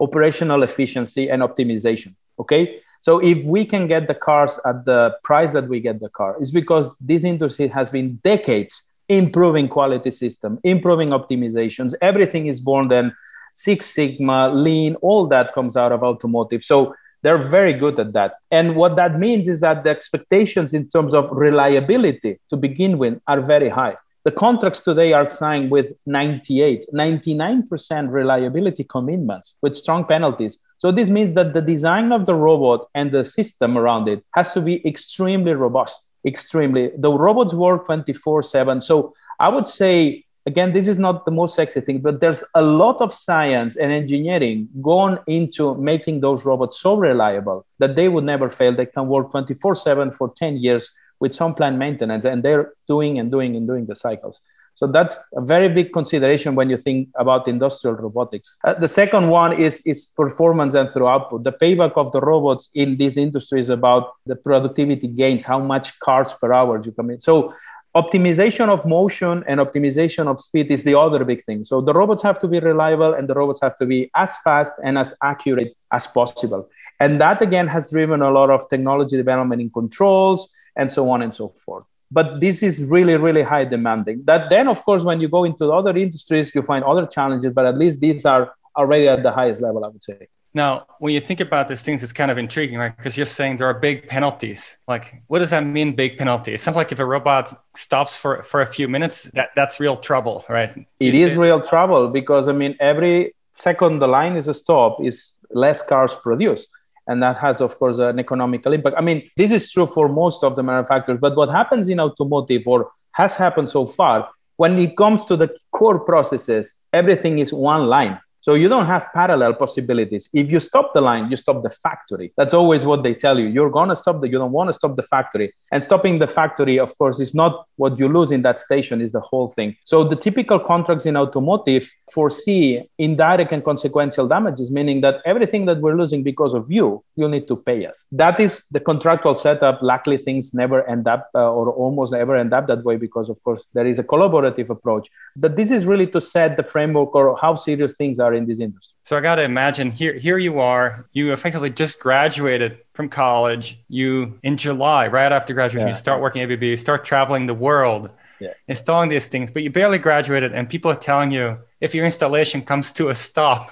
operational 0.00 0.62
efficiency 0.62 1.28
and 1.30 1.42
optimization 1.42 2.14
okay? 2.38 2.80
So 3.00 3.18
if 3.18 3.44
we 3.44 3.64
can 3.64 3.86
get 3.86 4.08
the 4.08 4.14
cars 4.14 4.58
at 4.64 4.84
the 4.84 5.16
price 5.22 5.52
that 5.52 5.68
we 5.68 5.80
get 5.80 6.00
the 6.00 6.08
car 6.08 6.36
is 6.40 6.50
because 6.50 6.94
this 7.00 7.24
industry 7.24 7.68
has 7.68 7.90
been 7.90 8.16
decades 8.24 8.90
improving 9.08 9.68
quality 9.68 10.10
system 10.10 10.58
improving 10.64 11.10
optimizations. 11.10 11.94
Everything 12.02 12.48
is 12.48 12.60
born 12.60 12.88
then 12.88 13.14
six 13.52 13.86
sigma 13.86 14.48
lean 14.48 14.96
all 14.96 15.26
that 15.28 15.54
comes 15.54 15.76
out 15.76 15.92
of 15.92 16.02
automotive. 16.02 16.64
So 16.64 16.94
they're 17.22 17.38
very 17.38 17.72
good 17.72 17.98
at 17.98 18.12
that. 18.12 18.34
And 18.50 18.76
what 18.76 18.96
that 18.96 19.18
means 19.18 19.48
is 19.48 19.60
that 19.60 19.84
the 19.84 19.90
expectations 19.90 20.74
in 20.74 20.88
terms 20.88 21.14
of 21.14 21.30
reliability 21.30 22.38
to 22.50 22.56
begin 22.56 22.98
with 22.98 23.20
are 23.26 23.40
very 23.40 23.68
high. 23.68 23.96
The 24.26 24.32
contracts 24.32 24.80
today 24.80 25.12
are 25.12 25.30
signed 25.30 25.70
with 25.70 25.92
98, 26.06 26.86
99% 26.92 28.10
reliability 28.10 28.82
commitments 28.82 29.54
with 29.62 29.76
strong 29.76 30.04
penalties. 30.04 30.58
So 30.78 30.90
this 30.90 31.08
means 31.08 31.34
that 31.34 31.54
the 31.54 31.62
design 31.62 32.10
of 32.10 32.26
the 32.26 32.34
robot 32.34 32.88
and 32.92 33.12
the 33.12 33.24
system 33.24 33.78
around 33.78 34.08
it 34.08 34.24
has 34.34 34.52
to 34.54 34.60
be 34.60 34.84
extremely 34.84 35.52
robust, 35.52 36.08
extremely. 36.26 36.90
The 36.98 37.12
robots 37.12 37.54
work 37.54 37.86
24 37.86 38.42
7. 38.42 38.80
So 38.80 39.14
I 39.38 39.48
would 39.48 39.68
say 39.68 40.25
again, 40.46 40.72
this 40.72 40.86
is 40.86 40.98
not 40.98 41.24
the 41.24 41.30
most 41.30 41.54
sexy 41.54 41.80
thing, 41.80 41.98
but 42.00 42.20
there's 42.20 42.42
a 42.54 42.62
lot 42.62 43.00
of 43.00 43.12
science 43.12 43.76
and 43.76 43.92
engineering 43.92 44.68
gone 44.80 45.18
into 45.26 45.74
making 45.74 46.20
those 46.20 46.44
robots 46.44 46.80
so 46.80 46.96
reliable 46.96 47.66
that 47.78 47.96
they 47.96 48.08
would 48.08 48.24
never 48.24 48.48
fail. 48.48 48.74
They 48.74 48.86
can 48.86 49.08
work 49.08 49.30
24 49.32 49.74
7 49.74 50.12
for 50.12 50.32
10 50.34 50.56
years 50.58 50.90
with 51.18 51.34
some 51.34 51.54
planned 51.54 51.78
maintenance, 51.78 52.24
and 52.24 52.42
they're 52.42 52.72
doing 52.86 53.18
and 53.18 53.30
doing 53.30 53.56
and 53.56 53.66
doing 53.66 53.86
the 53.86 53.96
cycles. 53.96 54.42
So 54.76 54.86
that's 54.86 55.18
a 55.34 55.40
very 55.40 55.70
big 55.70 55.90
consideration 55.94 56.54
when 56.54 56.68
you 56.68 56.76
think 56.76 57.08
about 57.16 57.48
industrial 57.48 57.96
robotics. 57.96 58.58
Uh, 58.62 58.74
the 58.74 58.88
second 58.88 59.30
one 59.30 59.58
is, 59.58 59.80
is 59.86 60.12
performance 60.14 60.74
and 60.74 60.92
through 60.92 61.08
output. 61.08 61.44
The 61.44 61.52
payback 61.52 61.92
of 61.96 62.12
the 62.12 62.20
robots 62.20 62.68
in 62.74 62.98
this 62.98 63.16
industry 63.16 63.60
is 63.60 63.70
about 63.70 64.12
the 64.26 64.36
productivity 64.36 65.08
gains, 65.08 65.46
how 65.46 65.60
much 65.60 65.98
cars 66.00 66.34
per 66.34 66.52
hour 66.52 66.78
you 66.84 66.92
come 66.92 67.08
in. 67.08 67.20
So 67.20 67.54
optimization 67.96 68.68
of 68.68 68.84
motion 68.84 69.42
and 69.48 69.58
optimization 69.58 70.26
of 70.28 70.38
speed 70.38 70.70
is 70.70 70.84
the 70.84 70.98
other 70.98 71.24
big 71.24 71.42
thing. 71.42 71.64
So 71.64 71.80
the 71.80 71.94
robots 71.94 72.22
have 72.22 72.38
to 72.40 72.48
be 72.48 72.60
reliable 72.60 73.14
and 73.14 73.26
the 73.26 73.34
robots 73.34 73.60
have 73.62 73.74
to 73.76 73.86
be 73.86 74.10
as 74.14 74.36
fast 74.44 74.74
and 74.84 74.98
as 74.98 75.14
accurate 75.22 75.74
as 75.90 76.06
possible. 76.06 76.68
And 77.00 77.18
that 77.22 77.40
again 77.40 77.66
has 77.68 77.90
driven 77.90 78.20
a 78.20 78.30
lot 78.30 78.50
of 78.50 78.68
technology 78.68 79.16
development 79.16 79.62
in 79.62 79.70
controls 79.70 80.48
and 80.76 80.92
so 80.92 81.08
on 81.08 81.22
and 81.22 81.32
so 81.32 81.48
forth. 81.64 81.86
But 82.10 82.40
this 82.40 82.62
is 82.62 82.84
really, 82.84 83.16
really 83.16 83.42
high 83.42 83.64
demanding. 83.64 84.22
That 84.26 84.50
then, 84.50 84.68
of 84.68 84.84
course, 84.84 85.02
when 85.02 85.20
you 85.20 85.28
go 85.28 85.44
into 85.44 85.72
other 85.72 85.96
industries, 85.96 86.54
you 86.54 86.62
find 86.62 86.84
other 86.84 87.06
challenges, 87.06 87.52
but 87.52 87.64
at 87.64 87.78
least 87.78 88.00
these 88.00 88.26
are 88.26 88.52
already 88.76 89.08
at 89.08 89.22
the 89.22 89.32
highest 89.32 89.62
level, 89.62 89.84
I 89.84 89.88
would 89.88 90.04
say. 90.04 90.28
Now, 90.56 90.86
when 91.00 91.12
you 91.12 91.20
think 91.20 91.40
about 91.40 91.68
these 91.68 91.82
things, 91.82 92.02
it's 92.02 92.14
kind 92.14 92.30
of 92.30 92.38
intriguing, 92.38 92.78
right? 92.78 92.96
Because 92.96 93.14
you're 93.18 93.26
saying 93.26 93.58
there 93.58 93.66
are 93.66 93.78
big 93.78 94.08
penalties. 94.08 94.78
Like, 94.88 95.22
what 95.26 95.40
does 95.40 95.50
that 95.50 95.66
mean, 95.66 95.94
big 95.94 96.16
penalty? 96.16 96.54
It 96.54 96.60
sounds 96.60 96.76
like 96.76 96.90
if 96.92 96.98
a 96.98 97.04
robot 97.04 97.52
stops 97.76 98.16
for, 98.16 98.42
for 98.42 98.62
a 98.62 98.66
few 98.66 98.88
minutes, 98.88 99.24
that, 99.34 99.50
that's 99.54 99.80
real 99.80 99.98
trouble, 99.98 100.46
right? 100.48 100.72
It 100.98 101.14
is 101.14 101.34
real 101.36 101.60
trouble 101.60 102.08
because, 102.08 102.48
I 102.48 102.52
mean, 102.52 102.74
every 102.80 103.34
second 103.52 103.98
the 103.98 104.08
line 104.08 104.34
is 104.34 104.48
a 104.48 104.54
stop, 104.54 105.04
is 105.04 105.34
less 105.50 105.82
cars 105.82 106.16
produced. 106.16 106.70
And 107.06 107.22
that 107.22 107.36
has, 107.36 107.60
of 107.60 107.78
course, 107.78 107.98
an 107.98 108.18
economical 108.18 108.72
impact. 108.72 108.96
I 108.96 109.02
mean, 109.02 109.30
this 109.36 109.50
is 109.50 109.70
true 109.70 109.86
for 109.86 110.08
most 110.08 110.42
of 110.42 110.56
the 110.56 110.62
manufacturers. 110.62 111.18
But 111.20 111.36
what 111.36 111.50
happens 111.50 111.86
in 111.90 112.00
automotive 112.00 112.66
or 112.66 112.92
has 113.12 113.36
happened 113.36 113.68
so 113.68 113.84
far, 113.84 114.30
when 114.56 114.78
it 114.78 114.96
comes 114.96 115.26
to 115.26 115.36
the 115.36 115.54
core 115.70 116.00
processes, 116.00 116.72
everything 116.94 117.40
is 117.40 117.52
one 117.52 117.88
line 117.88 118.18
So 118.46 118.54
you 118.54 118.68
don't 118.68 118.86
have 118.86 119.12
parallel 119.12 119.54
possibilities. 119.54 120.30
If 120.32 120.52
you 120.52 120.60
stop 120.60 120.94
the 120.94 121.00
line, 121.00 121.28
you 121.32 121.36
stop 121.36 121.64
the 121.64 121.68
factory. 121.68 122.32
That's 122.36 122.54
always 122.54 122.84
what 122.86 123.02
they 123.02 123.12
tell 123.12 123.40
you. 123.40 123.46
You're 123.46 123.70
going 123.70 123.88
to 123.88 123.96
stop 123.96 124.20
the, 124.20 124.28
you 124.28 124.38
don't 124.38 124.52
want 124.52 124.68
to 124.68 124.72
stop 124.72 124.94
the 124.94 125.02
factory. 125.02 125.52
And 125.72 125.82
stopping 125.82 126.20
the 126.20 126.28
factory, 126.28 126.78
of 126.78 126.96
course, 126.96 127.18
is 127.18 127.34
not 127.34 127.66
what 127.74 127.98
you 127.98 128.08
lose 128.08 128.30
in 128.30 128.42
that 128.42 128.60
station, 128.60 129.00
is 129.00 129.10
the 129.10 129.18
whole 129.18 129.48
thing. 129.48 129.74
So 129.82 130.04
the 130.04 130.14
typical 130.14 130.60
contracts 130.60 131.06
in 131.06 131.16
automotive 131.16 131.90
foresee 132.12 132.88
indirect 132.98 133.50
and 133.50 133.64
consequential 133.64 134.28
damages, 134.28 134.70
meaning 134.70 135.00
that 135.00 135.22
everything 135.26 135.64
that 135.66 135.80
we're 135.80 135.96
losing 135.96 136.22
because 136.22 136.54
of 136.54 136.70
you, 136.70 137.02
you'll 137.16 137.30
need 137.30 137.48
to 137.48 137.56
pay 137.56 137.84
us. 137.84 138.04
That 138.12 138.38
is 138.38 138.64
the 138.70 138.78
contractual 138.78 139.34
setup. 139.34 139.82
Luckily, 139.82 140.18
things 140.18 140.54
never 140.54 140.88
end 140.88 141.08
up 141.08 141.30
uh, 141.34 141.50
or 141.50 141.72
almost 141.72 142.12
never 142.12 142.36
end 142.36 142.54
up 142.54 142.68
that 142.68 142.84
way 142.84 142.96
because, 142.96 143.28
of 143.28 143.42
course, 143.42 143.66
there 143.74 143.88
is 143.88 143.98
a 143.98 144.04
collaborative 144.04 144.70
approach. 144.70 145.08
But 145.34 145.56
this 145.56 145.72
is 145.72 145.84
really 145.84 146.06
to 146.14 146.20
set 146.20 146.56
the 146.56 146.62
framework 146.62 147.12
or 147.16 147.36
how 147.36 147.56
serious 147.56 147.96
things 147.96 148.20
are 148.20 148.35
in 148.36 148.46
this 148.46 148.60
industry. 148.60 148.94
So 149.02 149.16
I 149.16 149.20
got 149.20 149.36
to 149.36 149.42
imagine 149.42 149.90
here, 149.90 150.14
here 150.14 150.38
you 150.38 150.60
are, 150.60 151.08
you 151.12 151.32
effectively 151.32 151.70
just 151.70 152.00
graduated 152.00 152.78
from 152.94 153.08
college. 153.08 153.78
You, 153.88 154.38
in 154.42 154.56
July, 154.56 155.06
right 155.06 155.32
after 155.32 155.54
graduation, 155.54 155.88
yeah. 155.88 155.94
you 155.94 155.98
start 155.98 156.20
working 156.20 156.42
at 156.42 156.50
ABB, 156.50 156.62
you 156.62 156.76
start 156.76 157.04
traveling 157.04 157.46
the 157.46 157.54
world, 157.54 158.10
yeah. 158.40 158.52
installing 158.68 159.08
these 159.08 159.28
things, 159.28 159.50
but 159.50 159.62
you 159.62 159.70
barely 159.70 159.98
graduated, 159.98 160.52
and 160.52 160.68
people 160.68 160.90
are 160.90 160.96
telling 160.96 161.30
you 161.30 161.58
if 161.80 161.94
your 161.94 162.04
installation 162.04 162.62
comes 162.62 162.92
to 162.92 163.08
a 163.08 163.14
stop, 163.14 163.70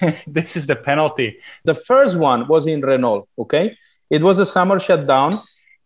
this 0.26 0.56
is 0.56 0.66
the 0.66 0.76
penalty. 0.76 1.38
The 1.64 1.74
first 1.74 2.16
one 2.16 2.48
was 2.48 2.66
in 2.66 2.80
Renault, 2.80 3.28
okay? 3.38 3.76
It 4.10 4.22
was 4.22 4.38
a 4.38 4.46
summer 4.46 4.78
shutdown, 4.78 5.40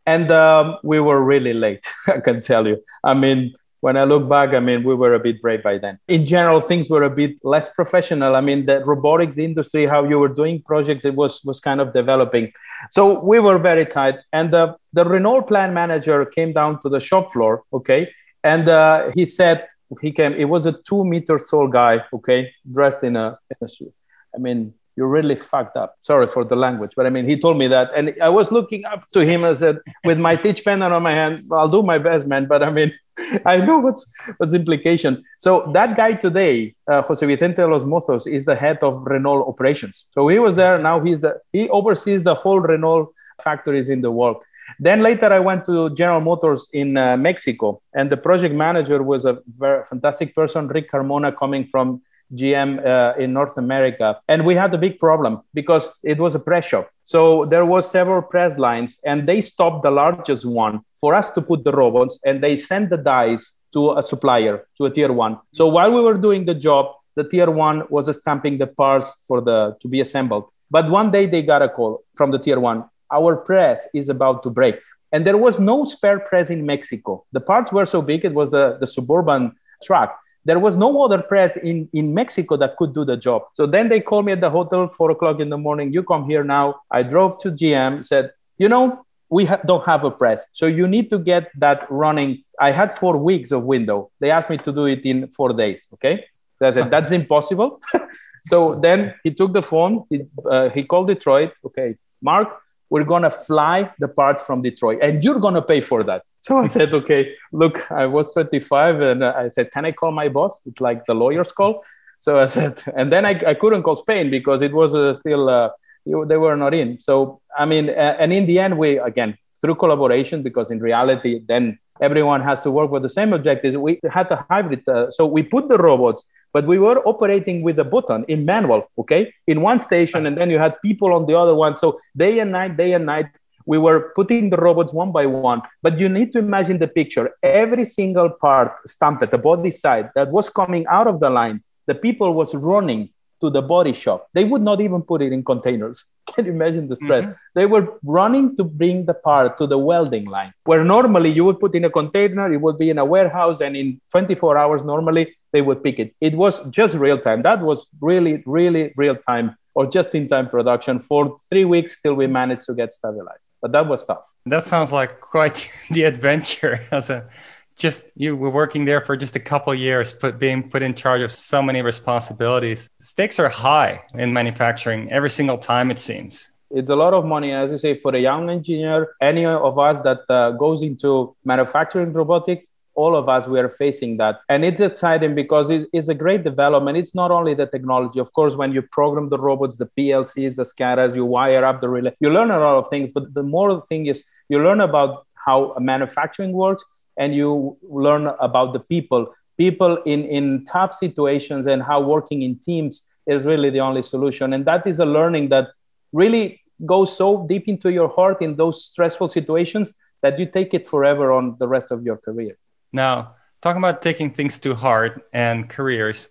and 0.04 0.30
um, 0.30 0.78
we 0.82 1.00
were 1.00 1.22
really 1.22 1.54
late, 1.54 1.86
I 2.06 2.20
can 2.20 2.40
tell 2.40 2.66
you. 2.66 2.82
I 3.02 3.14
mean, 3.14 3.54
when 3.80 3.96
I 3.96 4.04
look 4.04 4.28
back, 4.28 4.54
I 4.54 4.60
mean, 4.60 4.82
we 4.84 4.94
were 4.94 5.14
a 5.14 5.18
bit 5.18 5.40
brave 5.42 5.62
by 5.62 5.78
then. 5.78 5.98
In 6.08 6.24
general, 6.26 6.60
things 6.60 6.88
were 6.88 7.04
a 7.04 7.10
bit 7.10 7.38
less 7.44 7.68
professional. 7.72 8.34
I 8.34 8.40
mean, 8.40 8.66
the 8.66 8.84
robotics 8.84 9.38
industry, 9.38 9.86
how 9.86 10.04
you 10.04 10.18
were 10.18 10.28
doing 10.28 10.62
projects, 10.62 11.04
it 11.04 11.14
was 11.14 11.44
was 11.44 11.60
kind 11.60 11.80
of 11.80 11.92
developing. 11.92 12.52
So 12.90 13.20
we 13.20 13.38
were 13.38 13.58
very 13.58 13.86
tight. 13.86 14.16
And 14.32 14.50
the, 14.50 14.76
the 14.92 15.04
Renault 15.04 15.42
plant 15.42 15.72
manager 15.74 16.24
came 16.24 16.52
down 16.52 16.80
to 16.82 16.88
the 16.88 17.00
shop 17.00 17.32
floor, 17.32 17.62
okay, 17.72 18.10
and 18.42 18.68
uh, 18.68 19.10
he 19.14 19.24
said 19.24 19.66
he 20.00 20.10
came. 20.12 20.32
It 20.34 20.46
was 20.46 20.66
a 20.66 20.72
two 20.72 21.04
meters 21.04 21.44
tall 21.50 21.68
guy, 21.68 22.04
okay, 22.12 22.52
dressed 22.70 23.02
in 23.04 23.16
a, 23.16 23.38
in 23.50 23.56
a 23.62 23.68
suit. 23.68 23.94
I 24.34 24.38
mean, 24.38 24.74
you're 24.96 25.08
really 25.08 25.36
fucked 25.36 25.76
up. 25.76 25.96
Sorry 26.00 26.26
for 26.26 26.44
the 26.44 26.56
language, 26.56 26.92
but 26.96 27.06
I 27.06 27.10
mean, 27.10 27.26
he 27.26 27.38
told 27.38 27.58
me 27.58 27.68
that, 27.68 27.90
and 27.94 28.14
I 28.22 28.30
was 28.30 28.50
looking 28.50 28.84
up 28.86 29.06
to 29.12 29.20
him. 29.24 29.44
I 29.44 29.54
said, 29.54 29.78
with 30.04 30.18
my 30.18 30.36
teach 30.36 30.64
pen 30.64 30.82
on 30.82 31.02
my 31.02 31.12
hand, 31.12 31.44
I'll 31.52 31.68
do 31.68 31.82
my 31.82 31.98
best, 31.98 32.26
man. 32.26 32.46
But 32.46 32.62
I 32.62 32.70
mean, 32.70 32.92
I 33.46 33.58
know 33.58 33.78
what's 33.78 34.10
what's 34.38 34.54
implication. 34.54 35.22
So 35.38 35.70
that 35.74 35.96
guy 35.96 36.14
today, 36.14 36.74
uh, 36.90 37.02
Jose 37.02 37.24
Vicente 37.26 37.62
Los 37.64 37.84
Mozos, 37.84 38.26
is 38.26 38.44
the 38.44 38.56
head 38.56 38.78
of 38.82 39.04
Renault 39.06 39.44
operations. 39.46 40.06
So 40.10 40.28
he 40.28 40.38
was 40.38 40.56
there. 40.56 40.78
Now 40.78 41.00
he's 41.00 41.20
the 41.20 41.40
he 41.52 41.68
oversees 41.68 42.22
the 42.22 42.34
whole 42.34 42.60
Renault 42.60 43.12
factories 43.42 43.88
in 43.88 44.00
the 44.00 44.10
world. 44.10 44.42
Then 44.80 45.02
later, 45.02 45.32
I 45.32 45.38
went 45.38 45.64
to 45.66 45.90
General 45.90 46.20
Motors 46.20 46.68
in 46.72 46.96
uh, 46.96 47.16
Mexico, 47.16 47.80
and 47.94 48.10
the 48.10 48.16
project 48.16 48.54
manager 48.54 49.02
was 49.02 49.24
a 49.24 49.38
very 49.46 49.84
fantastic 49.84 50.34
person, 50.34 50.66
Rick 50.66 50.90
Carmona, 50.90 51.36
coming 51.36 51.64
from 51.64 52.02
GM 52.34 52.84
uh, 52.84 53.14
in 53.18 53.32
North 53.32 53.56
America. 53.56 54.20
And 54.28 54.44
we 54.44 54.54
had 54.54 54.74
a 54.74 54.78
big 54.78 54.98
problem 54.98 55.42
because 55.54 55.90
it 56.02 56.18
was 56.18 56.34
a 56.34 56.38
press 56.38 56.66
shop. 56.66 56.90
So 57.04 57.44
there 57.46 57.64
was 57.64 57.90
several 57.90 58.22
press 58.22 58.58
lines 58.58 58.98
and 59.04 59.28
they 59.28 59.40
stopped 59.40 59.82
the 59.82 59.90
largest 59.90 60.44
one 60.44 60.80
for 61.00 61.14
us 61.14 61.30
to 61.32 61.42
put 61.42 61.64
the 61.64 61.72
robots 61.72 62.18
and 62.24 62.42
they 62.42 62.56
sent 62.56 62.90
the 62.90 62.96
dies 62.96 63.54
to 63.72 63.92
a 63.92 64.02
supplier, 64.02 64.66
to 64.78 64.86
a 64.86 64.90
tier 64.90 65.12
one. 65.12 65.38
So 65.52 65.68
while 65.68 65.92
we 65.92 66.00
were 66.00 66.16
doing 66.16 66.44
the 66.44 66.54
job, 66.54 66.86
the 67.14 67.24
tier 67.24 67.50
one 67.50 67.84
was 67.88 68.14
stamping 68.20 68.58
the 68.58 68.66
parts 68.66 69.14
for 69.26 69.40
the 69.40 69.76
to 69.80 69.88
be 69.88 70.00
assembled. 70.00 70.44
But 70.70 70.90
one 70.90 71.10
day 71.10 71.26
they 71.26 71.42
got 71.42 71.62
a 71.62 71.68
call 71.68 72.04
from 72.16 72.30
the 72.30 72.38
tier 72.38 72.60
one. 72.60 72.84
Our 73.12 73.36
press 73.36 73.88
is 73.94 74.08
about 74.08 74.42
to 74.42 74.50
break. 74.50 74.76
And 75.12 75.24
there 75.24 75.36
was 75.36 75.60
no 75.60 75.84
spare 75.84 76.18
press 76.18 76.50
in 76.50 76.66
Mexico. 76.66 77.24
The 77.32 77.40
parts 77.40 77.72
were 77.72 77.86
so 77.86 78.02
big, 78.02 78.24
it 78.24 78.34
was 78.34 78.50
the, 78.50 78.76
the 78.80 78.86
suburban 78.86 79.52
truck 79.82 80.18
there 80.46 80.60
was 80.60 80.76
no 80.76 81.02
other 81.04 81.20
press 81.20 81.56
in, 81.56 81.88
in 81.92 82.14
Mexico 82.14 82.56
that 82.56 82.76
could 82.76 82.94
do 82.94 83.04
the 83.04 83.16
job. 83.16 83.42
So 83.54 83.66
then 83.66 83.88
they 83.88 84.00
called 84.00 84.26
me 84.26 84.32
at 84.32 84.40
the 84.40 84.48
hotel, 84.48 84.86
four 84.88 85.10
o'clock 85.10 85.40
in 85.40 85.48
the 85.50 85.58
morning. 85.58 85.92
You 85.92 86.04
come 86.04 86.24
here 86.30 86.44
now. 86.44 86.66
I 86.88 87.02
drove 87.02 87.36
to 87.42 87.50
GM, 87.50 88.04
said, 88.04 88.30
you 88.56 88.68
know, 88.68 89.04
we 89.28 89.44
ha- 89.44 89.60
don't 89.66 89.84
have 89.84 90.04
a 90.04 90.10
press. 90.10 90.46
So 90.52 90.66
you 90.66 90.86
need 90.86 91.10
to 91.10 91.18
get 91.18 91.50
that 91.58 91.90
running. 91.90 92.44
I 92.60 92.70
had 92.70 92.92
four 92.92 93.16
weeks 93.16 93.50
of 93.50 93.64
window. 93.64 94.12
They 94.20 94.30
asked 94.30 94.48
me 94.48 94.58
to 94.58 94.72
do 94.72 94.84
it 94.84 95.04
in 95.04 95.26
four 95.28 95.52
days. 95.52 95.88
Okay. 95.94 96.24
So 96.60 96.68
I 96.68 96.70
said, 96.70 96.92
that's 96.92 97.10
impossible. 97.10 97.80
so 98.46 98.76
then 98.76 99.14
he 99.24 99.32
took 99.32 99.52
the 99.52 99.62
phone. 99.62 100.04
He, 100.08 100.22
uh, 100.48 100.68
he 100.68 100.84
called 100.84 101.08
Detroit. 101.08 101.54
Okay, 101.66 101.96
Marc, 102.22 102.48
we're 102.88 103.04
going 103.04 103.24
to 103.24 103.30
fly 103.30 103.90
the 103.98 104.08
parts 104.08 104.44
from 104.44 104.62
Detroit 104.62 105.00
and 105.02 105.24
you're 105.24 105.40
going 105.40 105.54
to 105.54 105.62
pay 105.62 105.80
for 105.80 106.04
that. 106.04 106.22
So 106.46 106.58
I 106.58 106.68
said, 106.68 106.94
okay, 106.94 107.34
look, 107.50 107.90
I 107.90 108.06
was 108.06 108.32
25 108.32 109.00
and 109.00 109.24
I 109.24 109.48
said, 109.48 109.72
can 109.72 109.84
I 109.84 109.90
call 109.90 110.12
my 110.12 110.28
boss? 110.28 110.60
It's 110.64 110.80
like 110.80 111.04
the 111.06 111.12
lawyer's 111.12 111.50
call. 111.50 111.82
So 112.18 112.38
I 112.38 112.46
said, 112.46 112.80
and 112.96 113.10
then 113.10 113.26
I, 113.26 113.32
I 113.44 113.54
couldn't 113.54 113.82
call 113.82 113.96
Spain 113.96 114.30
because 114.30 114.62
it 114.62 114.72
was 114.72 114.94
uh, 114.94 115.12
still, 115.12 115.48
uh, 115.48 115.70
they 116.04 116.36
were 116.36 116.56
not 116.56 116.72
in. 116.72 117.00
So, 117.00 117.40
I 117.58 117.64
mean, 117.64 117.90
uh, 117.90 118.16
and 118.20 118.32
in 118.32 118.46
the 118.46 118.60
end, 118.60 118.78
we, 118.78 118.96
again, 118.98 119.36
through 119.60 119.74
collaboration, 119.74 120.44
because 120.44 120.70
in 120.70 120.78
reality, 120.78 121.40
then 121.48 121.80
everyone 122.00 122.42
has 122.42 122.62
to 122.62 122.70
work 122.70 122.92
with 122.92 123.02
the 123.02 123.08
same 123.08 123.32
objectives. 123.32 123.76
We 123.76 123.98
had 124.08 124.30
a 124.30 124.46
hybrid. 124.48 124.88
Uh, 124.88 125.10
so 125.10 125.26
we 125.26 125.42
put 125.42 125.68
the 125.68 125.78
robots, 125.78 126.24
but 126.52 126.64
we 126.64 126.78
were 126.78 127.00
operating 127.08 127.62
with 127.62 127.80
a 127.80 127.84
button 127.84 128.24
in 128.28 128.44
manual, 128.44 128.88
okay, 128.98 129.34
in 129.48 129.62
one 129.62 129.80
station, 129.80 130.26
and 130.26 130.38
then 130.38 130.50
you 130.50 130.60
had 130.60 130.80
people 130.80 131.12
on 131.12 131.26
the 131.26 131.36
other 131.36 131.56
one. 131.56 131.74
So 131.74 131.98
day 132.16 132.38
and 132.38 132.52
night, 132.52 132.76
day 132.76 132.92
and 132.92 133.04
night, 133.04 133.26
we 133.66 133.78
were 133.78 134.12
putting 134.14 134.50
the 134.50 134.56
robots 134.56 134.92
one 134.92 135.12
by 135.12 135.26
one 135.26 135.60
but 135.82 135.98
you 135.98 136.08
need 136.08 136.32
to 136.32 136.38
imagine 136.38 136.78
the 136.78 136.88
picture. 136.88 137.30
Every 137.42 137.84
single 137.84 138.30
part 138.30 138.72
stamped 138.88 139.22
at 139.22 139.30
the 139.30 139.38
body 139.38 139.70
side 139.70 140.10
that 140.14 140.30
was 140.30 140.48
coming 140.48 140.86
out 140.88 141.06
of 141.06 141.20
the 141.20 141.30
line 141.30 141.62
the 141.86 141.94
people 141.94 142.34
was 142.34 142.54
running 142.54 143.10
to 143.40 143.50
the 143.50 143.62
body 143.62 143.92
shop. 143.92 144.28
They 144.32 144.44
would 144.44 144.62
not 144.62 144.80
even 144.80 145.02
put 145.02 145.22
it 145.22 145.32
in 145.32 145.44
containers. 145.44 146.04
Can 146.34 146.46
you 146.46 146.52
imagine 146.52 146.88
the 146.88 146.96
stress? 146.96 147.24
Mm-hmm. 147.24 147.32
they 147.54 147.66
were 147.66 147.98
running 148.02 148.56
to 148.56 148.64
bring 148.64 149.06
the 149.06 149.14
part 149.14 149.58
to 149.58 149.66
the 149.66 149.78
welding 149.78 150.24
line 150.24 150.52
where 150.64 150.84
normally 150.84 151.30
you 151.30 151.44
would 151.44 151.60
put 151.60 151.74
in 151.74 151.84
a 151.84 151.90
container 151.90 152.52
it 152.52 152.60
would 152.60 152.78
be 152.78 152.90
in 152.90 152.98
a 152.98 153.04
warehouse 153.04 153.60
and 153.60 153.76
in 153.76 154.00
24 154.10 154.58
hours 154.58 154.84
normally 154.84 155.36
they 155.52 155.62
would 155.62 155.82
pick 155.84 155.98
it. 155.98 156.14
It 156.20 156.34
was 156.34 156.64
just 156.70 156.94
real 156.96 157.18
time. 157.18 157.42
That 157.42 157.60
was 157.60 157.88
really 158.00 158.42
really 158.46 158.92
real 158.96 159.16
time 159.16 159.56
or 159.76 159.86
just 159.86 160.14
in 160.14 160.26
time 160.26 160.48
production 160.48 160.98
for 160.98 161.36
three 161.50 161.66
weeks 161.66 162.00
till 162.00 162.14
we 162.14 162.26
managed 162.26 162.64
to 162.64 162.74
get 162.74 162.92
stabilized. 162.92 163.46
But 163.60 163.72
that 163.72 163.86
was 163.86 164.04
tough. 164.06 164.24
That 164.46 164.64
sounds 164.64 164.90
like 164.90 165.20
quite 165.20 165.70
the 165.90 166.04
adventure. 166.04 166.80
As 166.90 167.10
a 167.10 167.28
just 167.76 168.04
you 168.16 168.34
were 168.34 168.48
working 168.48 168.86
there 168.86 169.02
for 169.02 169.18
just 169.18 169.36
a 169.36 169.44
couple 169.52 169.74
years 169.74 170.14
but 170.14 170.38
being 170.38 170.70
put 170.70 170.82
in 170.82 170.94
charge 170.94 171.20
of 171.20 171.30
so 171.30 171.62
many 171.62 171.82
responsibilities. 171.82 172.88
Stakes 173.00 173.38
are 173.38 173.50
high 173.50 174.02
in 174.14 174.32
manufacturing 174.32 175.12
every 175.12 175.28
single 175.28 175.58
time 175.58 175.90
it 175.90 175.98
seems. 175.98 176.50
It's 176.70 176.88
a 176.88 176.96
lot 176.96 177.12
of 177.12 177.26
money 177.26 177.52
as 177.52 177.70
you 177.70 177.76
say 177.76 177.94
for 177.94 178.16
a 178.16 178.18
young 178.18 178.48
engineer 178.48 179.14
any 179.20 179.44
of 179.44 179.78
us 179.78 179.98
that 180.00 180.20
uh, 180.30 180.52
goes 180.52 180.80
into 180.80 181.36
manufacturing 181.44 182.14
robotics 182.14 182.66
all 182.96 183.14
of 183.14 183.28
us 183.28 183.46
we 183.46 183.60
are 183.60 183.68
facing 183.68 184.16
that. 184.16 184.40
And 184.48 184.64
it's 184.64 184.80
exciting 184.80 185.34
because 185.34 185.70
it's, 185.70 186.08
a 186.08 186.14
great 186.14 186.42
development. 186.44 186.96
It's 186.96 187.14
not 187.14 187.30
only 187.30 187.54
the 187.54 187.66
technology. 187.66 188.18
Of 188.18 188.32
course 188.32 188.56
when 188.56 188.72
you 188.72 188.82
program 188.82 189.28
the 189.28 189.38
robots 189.38 189.76
the 189.76 189.88
plcs 189.98 190.56
the 190.56 190.64
scadas 190.64 191.14
you 191.14 191.24
wire 191.24 191.64
up 191.64 191.80
the 191.80 191.88
relay 191.88 192.12
you 192.20 192.30
learn 192.30 192.50
a 192.50 192.58
lot 192.58 192.76
of 192.76 192.88
things. 192.88 193.10
But 193.12 193.34
the 193.34 193.42
more 193.42 193.84
thing 193.88 194.06
is 194.06 194.24
you 194.48 194.62
learn 194.62 194.80
about 194.80 195.26
how 195.34 195.74
manufacturing 195.78 196.52
works 196.52 196.84
and 197.16 197.34
you 197.34 197.76
learn 197.82 198.26
about 198.40 198.72
the 198.72 198.80
people. 198.80 199.34
People 199.58 199.98
in 200.04 200.24
in 200.24 200.64
tough 200.64 200.92
situations 200.94 201.66
and 201.66 201.82
how 201.82 202.00
working 202.00 202.42
in 202.42 202.58
teams 202.58 203.08
is 203.26 203.44
really 203.44 203.70
the 203.70 203.80
only 203.80 204.02
solution. 204.02 204.52
And 204.52 204.64
that 204.66 204.86
is 204.86 204.98
a 204.98 205.06
learning 205.06 205.48
that 205.48 205.68
really 206.12 206.62
goes 206.84 207.16
so 207.16 207.46
deep 207.48 207.68
into 207.68 207.90
your 207.90 208.08
heart 208.08 208.42
in 208.42 208.56
those 208.56 208.84
stressful 208.84 209.28
situations 209.30 209.96
that 210.22 210.38
you 210.38 210.46
take 210.46 210.74
it 210.74 210.86
forever 210.86 211.32
on 211.32 211.56
the 211.58 211.68
rest 211.68 211.90
of 211.90 212.04
your 212.04 212.16
career 212.16 212.56
now, 212.96 213.36
talking 213.62 213.78
about 213.78 214.02
taking 214.02 214.30
things 214.30 214.58
to 214.58 214.74
heart 214.74 215.28
and 215.32 215.68
careers, 215.68 216.28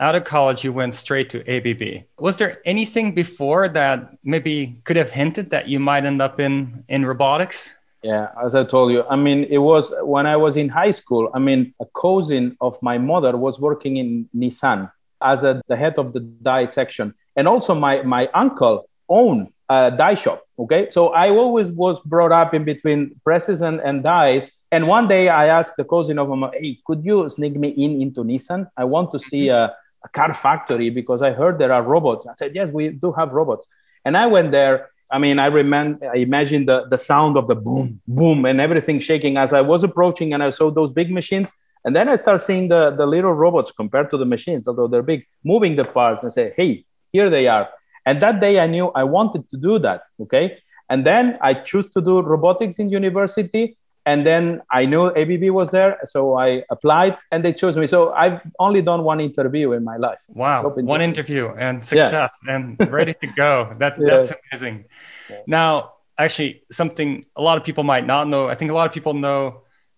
out 0.00 0.14
of 0.14 0.24
college, 0.24 0.64
you 0.64 0.72
went 0.72 0.94
straight 0.94 1.28
to 1.30 1.38
ABB. 1.48 2.04
Was 2.18 2.36
there 2.36 2.60
anything 2.64 3.14
before 3.14 3.68
that 3.68 4.16
maybe 4.22 4.80
could 4.84 4.96
have 4.96 5.10
hinted 5.10 5.50
that 5.50 5.68
you 5.68 5.80
might 5.80 6.04
end 6.04 6.22
up 6.22 6.38
in, 6.40 6.84
in 6.88 7.04
robotics? 7.04 7.74
Yeah, 8.02 8.28
as 8.44 8.54
I 8.54 8.62
told 8.62 8.92
you, 8.92 9.02
I 9.10 9.16
mean, 9.16 9.44
it 9.50 9.58
was 9.58 9.92
when 10.02 10.26
I 10.26 10.36
was 10.36 10.56
in 10.56 10.68
high 10.68 10.92
school. 10.92 11.30
I 11.34 11.40
mean, 11.40 11.74
a 11.80 11.86
cousin 11.86 12.56
of 12.60 12.80
my 12.80 12.96
mother 12.96 13.36
was 13.36 13.60
working 13.60 13.96
in 13.96 14.28
Nissan 14.34 14.90
as 15.20 15.42
a, 15.42 15.60
the 15.66 15.76
head 15.76 15.98
of 15.98 16.12
the 16.12 16.20
die 16.20 16.66
section. 16.66 17.14
And 17.34 17.48
also, 17.48 17.74
my, 17.74 18.02
my 18.02 18.28
uncle 18.34 18.88
owned 19.08 19.48
a 19.68 19.90
die 19.90 20.14
shop. 20.14 20.44
Okay. 20.58 20.88
So 20.88 21.08
I 21.08 21.30
always 21.30 21.70
was 21.70 22.00
brought 22.00 22.32
up 22.32 22.54
in 22.54 22.64
between 22.64 23.14
presses 23.24 23.60
and, 23.60 23.80
and 23.80 24.02
dies. 24.02 24.52
And 24.72 24.88
one 24.88 25.08
day 25.08 25.28
I 25.28 25.46
asked 25.46 25.76
the 25.76 25.84
cousin 25.84 26.18
of 26.18 26.28
him, 26.28 26.44
hey, 26.54 26.78
could 26.86 27.04
you 27.04 27.28
sneak 27.28 27.54
me 27.54 27.68
in 27.68 28.02
into 28.02 28.24
Nissan? 28.24 28.68
I 28.76 28.84
want 28.84 29.12
to 29.12 29.18
see 29.18 29.50
uh, 29.50 29.68
a 30.04 30.08
car 30.08 30.32
factory 30.34 30.90
because 30.90 31.22
I 31.22 31.32
heard 31.32 31.58
there 31.58 31.72
are 31.72 31.82
robots. 31.82 32.26
I 32.26 32.34
said, 32.34 32.54
yes, 32.54 32.70
we 32.70 32.90
do 32.90 33.12
have 33.12 33.32
robots. 33.32 33.66
And 34.04 34.16
I 34.16 34.26
went 34.26 34.52
there. 34.52 34.90
I 35.10 35.18
mean, 35.18 35.38
I 35.38 35.46
remember, 35.46 36.10
I 36.10 36.18
imagine 36.18 36.66
the, 36.66 36.86
the 36.88 36.98
sound 36.98 37.36
of 37.36 37.46
the 37.46 37.54
boom, 37.54 38.00
boom, 38.06 38.44
and 38.44 38.60
everything 38.60 38.98
shaking 38.98 39.38
as 39.38 39.52
I 39.52 39.62
was 39.62 39.82
approaching 39.82 40.34
and 40.34 40.42
I 40.42 40.50
saw 40.50 40.70
those 40.70 40.92
big 40.92 41.10
machines. 41.10 41.50
And 41.84 41.96
then 41.96 42.08
I 42.08 42.16
start 42.16 42.42
seeing 42.42 42.68
the, 42.68 42.90
the 42.90 43.06
little 43.06 43.32
robots 43.32 43.70
compared 43.70 44.10
to 44.10 44.18
the 44.18 44.26
machines, 44.26 44.68
although 44.68 44.88
they're 44.88 45.02
big, 45.02 45.26
moving 45.44 45.76
the 45.76 45.84
parts 45.84 46.22
and 46.22 46.32
say, 46.32 46.52
hey, 46.56 46.84
here 47.12 47.30
they 47.30 47.46
are. 47.46 47.68
And 48.08 48.14
that 48.24 48.40
day 48.40 48.54
I 48.58 48.66
knew 48.66 48.86
I 49.02 49.04
wanted 49.04 49.42
to 49.50 49.56
do 49.68 49.78
that. 49.86 50.00
Okay. 50.22 50.46
And 50.90 51.04
then 51.04 51.24
I 51.42 51.52
chose 51.70 51.86
to 51.94 52.00
do 52.00 52.22
robotics 52.22 52.78
in 52.78 52.86
university 52.88 53.76
and 54.08 54.24
then 54.24 54.62
I 54.70 54.86
knew 54.86 55.08
ABB 55.14 55.44
was 55.60 55.70
there, 55.70 55.98
so 56.06 56.38
I 56.38 56.62
applied, 56.70 57.18
and 57.30 57.44
they 57.44 57.52
chose 57.52 57.76
me. 57.76 57.86
So 57.86 58.10
I've 58.12 58.40
only 58.58 58.80
done 58.80 59.04
one 59.04 59.20
interview 59.20 59.72
in 59.72 59.84
my 59.84 59.98
life. 59.98 60.22
Wow, 60.28 60.70
one 60.70 61.02
interview 61.02 61.48
and 61.66 61.84
success, 61.84 62.32
yeah. 62.46 62.54
and 62.54 62.90
ready 62.90 63.14
to 63.22 63.26
go. 63.44 63.74
That 63.78 63.92
yeah. 63.98 64.06
that's 64.08 64.32
amazing. 64.40 64.86
Yeah. 65.28 65.36
Now, 65.46 65.68
actually, 66.16 66.62
something 66.72 67.26
a 67.36 67.42
lot 67.42 67.58
of 67.58 67.64
people 67.64 67.84
might 67.84 68.06
not 68.06 68.28
know. 68.28 68.48
I 68.48 68.54
think 68.54 68.70
a 68.70 68.74
lot 68.74 68.86
of 68.86 68.94
people 68.94 69.12
know 69.12 69.40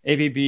ABB. 0.04 0.38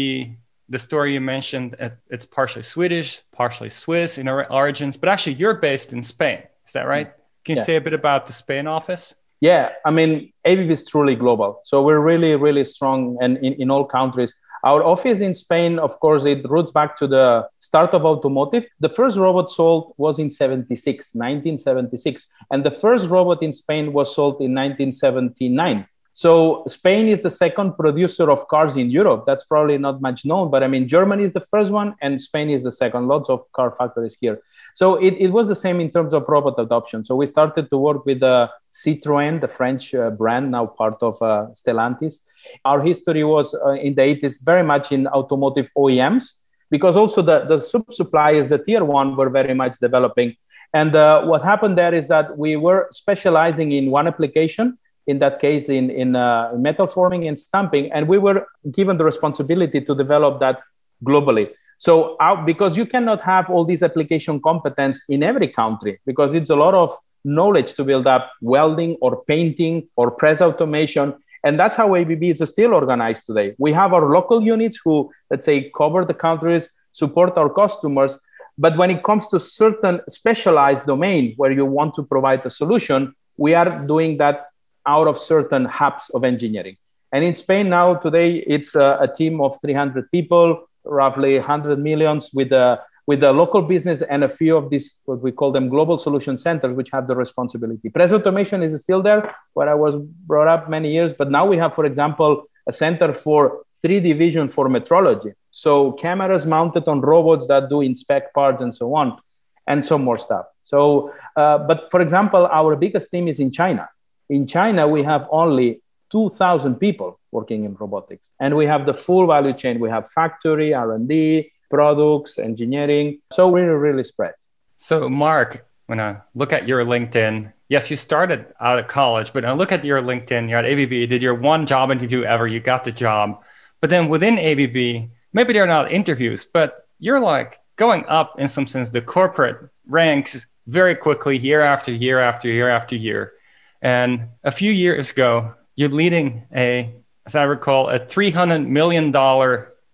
The 0.75 0.79
story 0.79 1.15
you 1.15 1.21
mentioned, 1.21 1.77
it's 2.15 2.27
partially 2.27 2.63
Swedish, 2.63 3.23
partially 3.31 3.71
Swiss 3.71 4.19
in 4.19 4.27
origins, 4.29 4.97
but 4.97 5.09
actually, 5.09 5.35
you're 5.35 5.59
based 5.71 5.93
in 5.93 6.03
Spain. 6.03 6.41
Is 6.67 6.73
that 6.73 6.87
right? 6.95 7.13
Can 7.45 7.57
you 7.57 7.63
say 7.63 7.77
a 7.77 7.81
bit 7.81 7.95
about 7.95 8.27
the 8.27 8.33
Spain 8.33 8.67
office? 8.67 9.15
Yeah, 9.41 9.71
I 9.85 9.91
mean, 9.91 10.33
ABB 10.45 10.71
is 10.71 10.89
truly 10.89 11.17
global. 11.17 11.61
So 11.65 11.83
we're 11.83 11.99
really, 11.99 12.37
really 12.37 12.65
strong 12.65 13.19
and 13.21 13.39
in, 13.39 13.55
in 13.55 13.71
all 13.71 13.85
countries. 13.85 14.35
Our 14.65 14.85
office 14.85 15.21
in 15.21 15.35
Spain, 15.35 15.81
of 15.81 15.99
course, 15.99 16.25
it 16.25 16.49
roots 16.49 16.71
back 16.71 16.97
to 16.99 17.09
the 17.09 17.49
start 17.59 17.93
of 17.95 18.05
automotive. 18.05 18.67
The 18.79 18.89
first 18.89 19.19
robot 19.19 19.51
sold 19.51 19.95
was 19.97 20.21
in 20.21 20.31
76, 20.31 21.15
1976. 21.15 22.29
And 22.53 22.63
the 22.63 22.71
first 22.71 23.09
robot 23.09 23.43
in 23.43 23.53
Spain 23.53 23.93
was 23.93 24.15
sold 24.15 24.35
in 24.35 24.55
1979. 24.55 25.89
So 26.13 26.63
Spain 26.69 27.09
is 27.09 27.23
the 27.23 27.31
second 27.31 27.77
producer 27.77 28.31
of 28.31 28.47
cars 28.47 28.77
in 28.77 28.91
Europe. 28.91 29.25
That's 29.27 29.45
probably 29.45 29.79
not 29.79 30.01
much 30.01 30.25
known, 30.25 30.51
but 30.51 30.63
I 30.63 30.69
mean, 30.69 30.87
Germany 30.87 31.25
is 31.25 31.33
the 31.33 31.41
first 31.41 31.73
one 31.73 31.97
and 32.01 32.21
Spain 32.21 32.51
is 32.51 32.63
the 32.63 32.71
second. 32.71 33.09
Lots 33.09 33.29
of 33.31 33.51
car 33.53 33.75
factories 33.77 34.17
here. 34.21 34.41
So 34.75 34.97
it, 34.97 35.15
it 35.19 35.31
was 35.31 35.49
the 35.49 35.57
same 35.57 35.81
in 35.81 35.91
terms 35.91 36.15
of 36.15 36.29
robot 36.29 36.59
adoption. 36.59 37.05
So 37.05 37.15
we 37.15 37.27
started 37.27 37.69
to 37.71 37.77
work 37.77 38.07
with 38.07 38.23
uh, 38.23 38.49
Citroën, 38.73 39.41
the 39.41 39.49
French 39.49 39.95
uh, 39.95 40.11
brand, 40.11 40.51
now 40.51 40.67
part 40.67 41.03
of 41.03 41.21
uh, 41.21 41.49
Stellantis. 41.53 42.21
Our 42.65 42.81
history 42.83 43.25
was 43.25 43.55
uh, 43.55 43.73
in 43.73 43.95
the 43.95 44.03
80s 44.03 44.43
very 44.43 44.63
much 44.63 44.93
in 44.93 45.07
automotive 45.07 45.71
OEMs 45.77 46.35
because 46.71 46.97
also 46.97 47.21
the, 47.23 47.41
the 47.41 47.59
sub 47.59 47.93
suppliers, 47.93 48.49
the 48.49 48.59
tier 48.59 48.83
one, 48.85 49.15
were 49.15 49.29
very 49.29 49.55
much 49.55 49.79
developing. 49.79 50.35
And 50.73 50.97
uh, 50.97 51.23
what 51.25 51.43
happened 51.43 51.77
there 51.77 51.95
is 51.95 52.09
that 52.09 52.39
we 52.39 52.57
were 52.57 52.89
specializing 52.91 53.73
in 53.73 53.91
one 53.91 54.07
application, 54.07 54.79
in 55.07 55.19
that 55.19 55.39
case, 55.39 55.69
in, 55.69 55.91
in 55.91 56.17
uh, 56.17 56.53
metal 56.57 56.87
forming 56.87 57.29
and 57.29 57.39
stamping, 57.39 57.93
and 57.93 58.09
we 58.09 58.17
were 58.17 58.47
given 58.71 58.97
the 58.97 59.05
responsibility 59.05 59.83
to 59.83 59.95
develop 59.95 60.41
that 60.41 60.61
globally. 61.05 61.51
So 61.87 62.15
uh, 62.21 62.37
because 62.37 62.77
you 62.77 62.87
cannot 62.87 63.21
have 63.23 63.51
all 63.51 63.65
these 63.65 63.83
application 63.83 64.41
competence 64.41 65.01
in 65.09 65.25
every 65.25 65.49
country 65.49 65.99
because 66.07 66.33
it's 66.33 66.51
a 66.51 66.55
lot 66.55 66.75
of 66.75 66.97
knowledge 67.25 67.75
to 67.75 67.83
build 67.83 68.07
up 68.07 68.31
welding 68.41 68.97
or 69.01 69.25
painting 69.25 69.89
or 69.97 70.13
press 70.13 70.41
automation. 70.41 71.13
And 71.43 71.59
that's 71.59 71.75
how 71.75 71.97
ABB 71.97 72.23
is 72.23 72.39
still 72.49 72.73
organized 72.73 73.27
today. 73.27 73.57
We 73.59 73.73
have 73.73 73.93
our 73.93 74.09
local 74.09 74.41
units 74.45 74.79
who, 74.85 75.11
let's 75.29 75.45
say, 75.45 75.73
cover 75.77 76.05
the 76.05 76.15
countries, 76.15 76.71
support 76.93 77.37
our 77.37 77.51
customers. 77.53 78.17
But 78.57 78.77
when 78.77 78.91
it 78.93 79.03
comes 79.03 79.27
to 79.33 79.41
certain 79.41 80.03
specialized 80.09 80.87
domain 80.87 81.35
where 81.37 81.51
you 81.51 81.67
want 81.67 81.95
to 81.95 82.05
provide 82.05 82.47
a 82.47 82.51
solution, 82.51 83.13
we 83.37 83.55
are 83.57 83.85
doing 83.85 84.19
that 84.19 84.47
out 84.87 85.09
of 85.09 85.19
certain 85.19 85.65
hubs 85.65 86.11
of 86.11 86.23
engineering. 86.23 86.77
And 87.11 87.25
in 87.25 87.35
Spain 87.35 87.69
now, 87.69 87.97
today, 87.97 88.37
it's 88.37 88.77
a, 88.77 88.99
a 89.01 89.09
team 89.13 89.41
of 89.41 89.61
300 89.61 90.13
people 90.13 90.69
roughly 90.85 91.39
100 91.39 91.79
millions 91.79 92.31
with 92.33 92.51
the 92.51 92.81
with 93.07 93.21
the 93.21 93.33
local 93.33 93.63
business 93.63 94.01
and 94.03 94.23
a 94.23 94.29
few 94.29 94.57
of 94.57 94.71
these 94.71 94.99
what 95.05 95.21
we 95.21 95.33
call 95.33 95.51
them 95.51 95.69
global 95.69 95.99
solution 95.99 96.39
centers 96.39 96.75
which 96.75 96.91
have 96.91 97.07
the 97.07 97.17
responsibility. 97.17 97.89
Press 97.89 98.13
automation 98.13 98.63
is 98.63 98.81
still 98.81 99.03
there 99.03 99.35
where 99.55 99.69
i 99.69 99.75
was 99.75 99.97
brought 99.97 100.49
up 100.49 100.69
many 100.69 100.93
years 100.93 101.13
but 101.13 101.31
now 101.31 101.45
we 101.45 101.57
have 101.57 101.75
for 101.75 101.85
example 101.85 102.45
a 102.67 102.73
center 102.73 103.13
for 103.13 103.65
3d 103.85 104.17
vision 104.17 104.49
for 104.49 104.69
metrology. 104.69 105.33
So 105.51 105.93
cameras 105.93 106.47
mounted 106.47 106.87
on 106.87 107.01
robots 107.01 107.49
that 107.49 107.69
do 107.69 107.81
inspect 107.81 108.33
parts 108.35 108.63
and 108.63 108.75
so 108.75 108.95
on 108.95 109.19
and 109.67 109.85
some 109.85 110.05
more 110.05 110.19
stuff. 110.19 110.47
So 110.65 111.13
uh, 111.37 111.59
but 111.59 111.91
for 111.91 112.01
example 112.01 112.47
our 112.47 112.77
biggest 112.77 113.11
team 113.11 113.27
is 113.27 113.41
in 113.41 113.51
china. 113.51 113.89
In 114.31 114.47
china 114.47 114.87
we 114.87 115.03
have 115.03 115.27
only 115.31 115.82
2000 116.13 116.77
people 116.77 117.19
working 117.33 117.65
in 117.65 117.75
robotics. 117.75 118.33
And 118.39 118.55
we 118.55 118.67
have 118.67 118.87
the 118.87 118.95
full 118.95 119.27
value 119.27 119.55
chain. 119.55 119.81
We 119.81 119.89
have 119.91 120.11
factory, 120.11 120.75
R&D, 120.75 121.51
products, 121.71 122.39
engineering. 122.39 123.21
So 123.33 123.49
we 123.49 123.63
really, 123.63 123.75
really 123.75 124.05
spread. 124.05 124.35
So 124.77 125.09
Marc, 125.09 125.67
when 125.87 125.99
I 126.01 126.19
look 126.35 126.53
at 126.53 126.69
your 126.69 126.85
LinkedIn, 126.85 127.53
yes, 127.69 127.91
you 127.91 127.97
started 127.97 128.47
out 128.61 128.79
of 128.79 128.87
college, 128.87 129.33
but 129.33 129.45
I 129.45 129.53
look 129.53 129.73
at 129.73 129.85
your 129.85 130.03
LinkedIn, 130.03 130.49
you're 130.49 130.59
at 130.59 130.67
ABB, 130.67 130.93
you 130.93 131.07
did 131.07 131.23
your 131.23 131.35
one 131.35 131.67
job 131.67 131.91
interview 131.91 132.23
ever, 132.25 132.47
you 132.47 132.61
got 132.61 132.85
the 132.85 132.93
job. 132.93 133.43
But 133.81 133.91
then 133.91 134.09
within 134.09 134.39
ABB, 134.39 135.11
maybe 135.33 135.53
they're 135.53 135.67
not 135.67 135.91
interviews, 135.91 136.45
but 136.45 136.87
you're 136.99 137.21
like 137.21 137.59
going 137.77 138.05
up 138.07 138.39
in 138.39 138.49
some 138.49 138.67
sense 138.67 138.91
the 138.91 139.01
corporate 139.01 139.71
ranks 139.87 140.47
very 140.67 140.95
quickly 140.95 141.37
year 141.39 141.63
after 141.63 141.91
year 141.91 142.21
after 142.21 142.49
year 142.49 142.69
after 142.69 142.95
year. 142.97 143.33
And 143.81 144.29
a 144.45 144.53
few 144.53 144.71
years 144.71 145.11
ago, 145.11 145.55
you're 145.77 145.89
leading 145.89 146.47
a 146.55 146.95
as 147.27 147.35
I 147.35 147.45
recall, 147.45 147.89
a 147.89 147.99
$300 147.99 148.67
million 148.67 149.13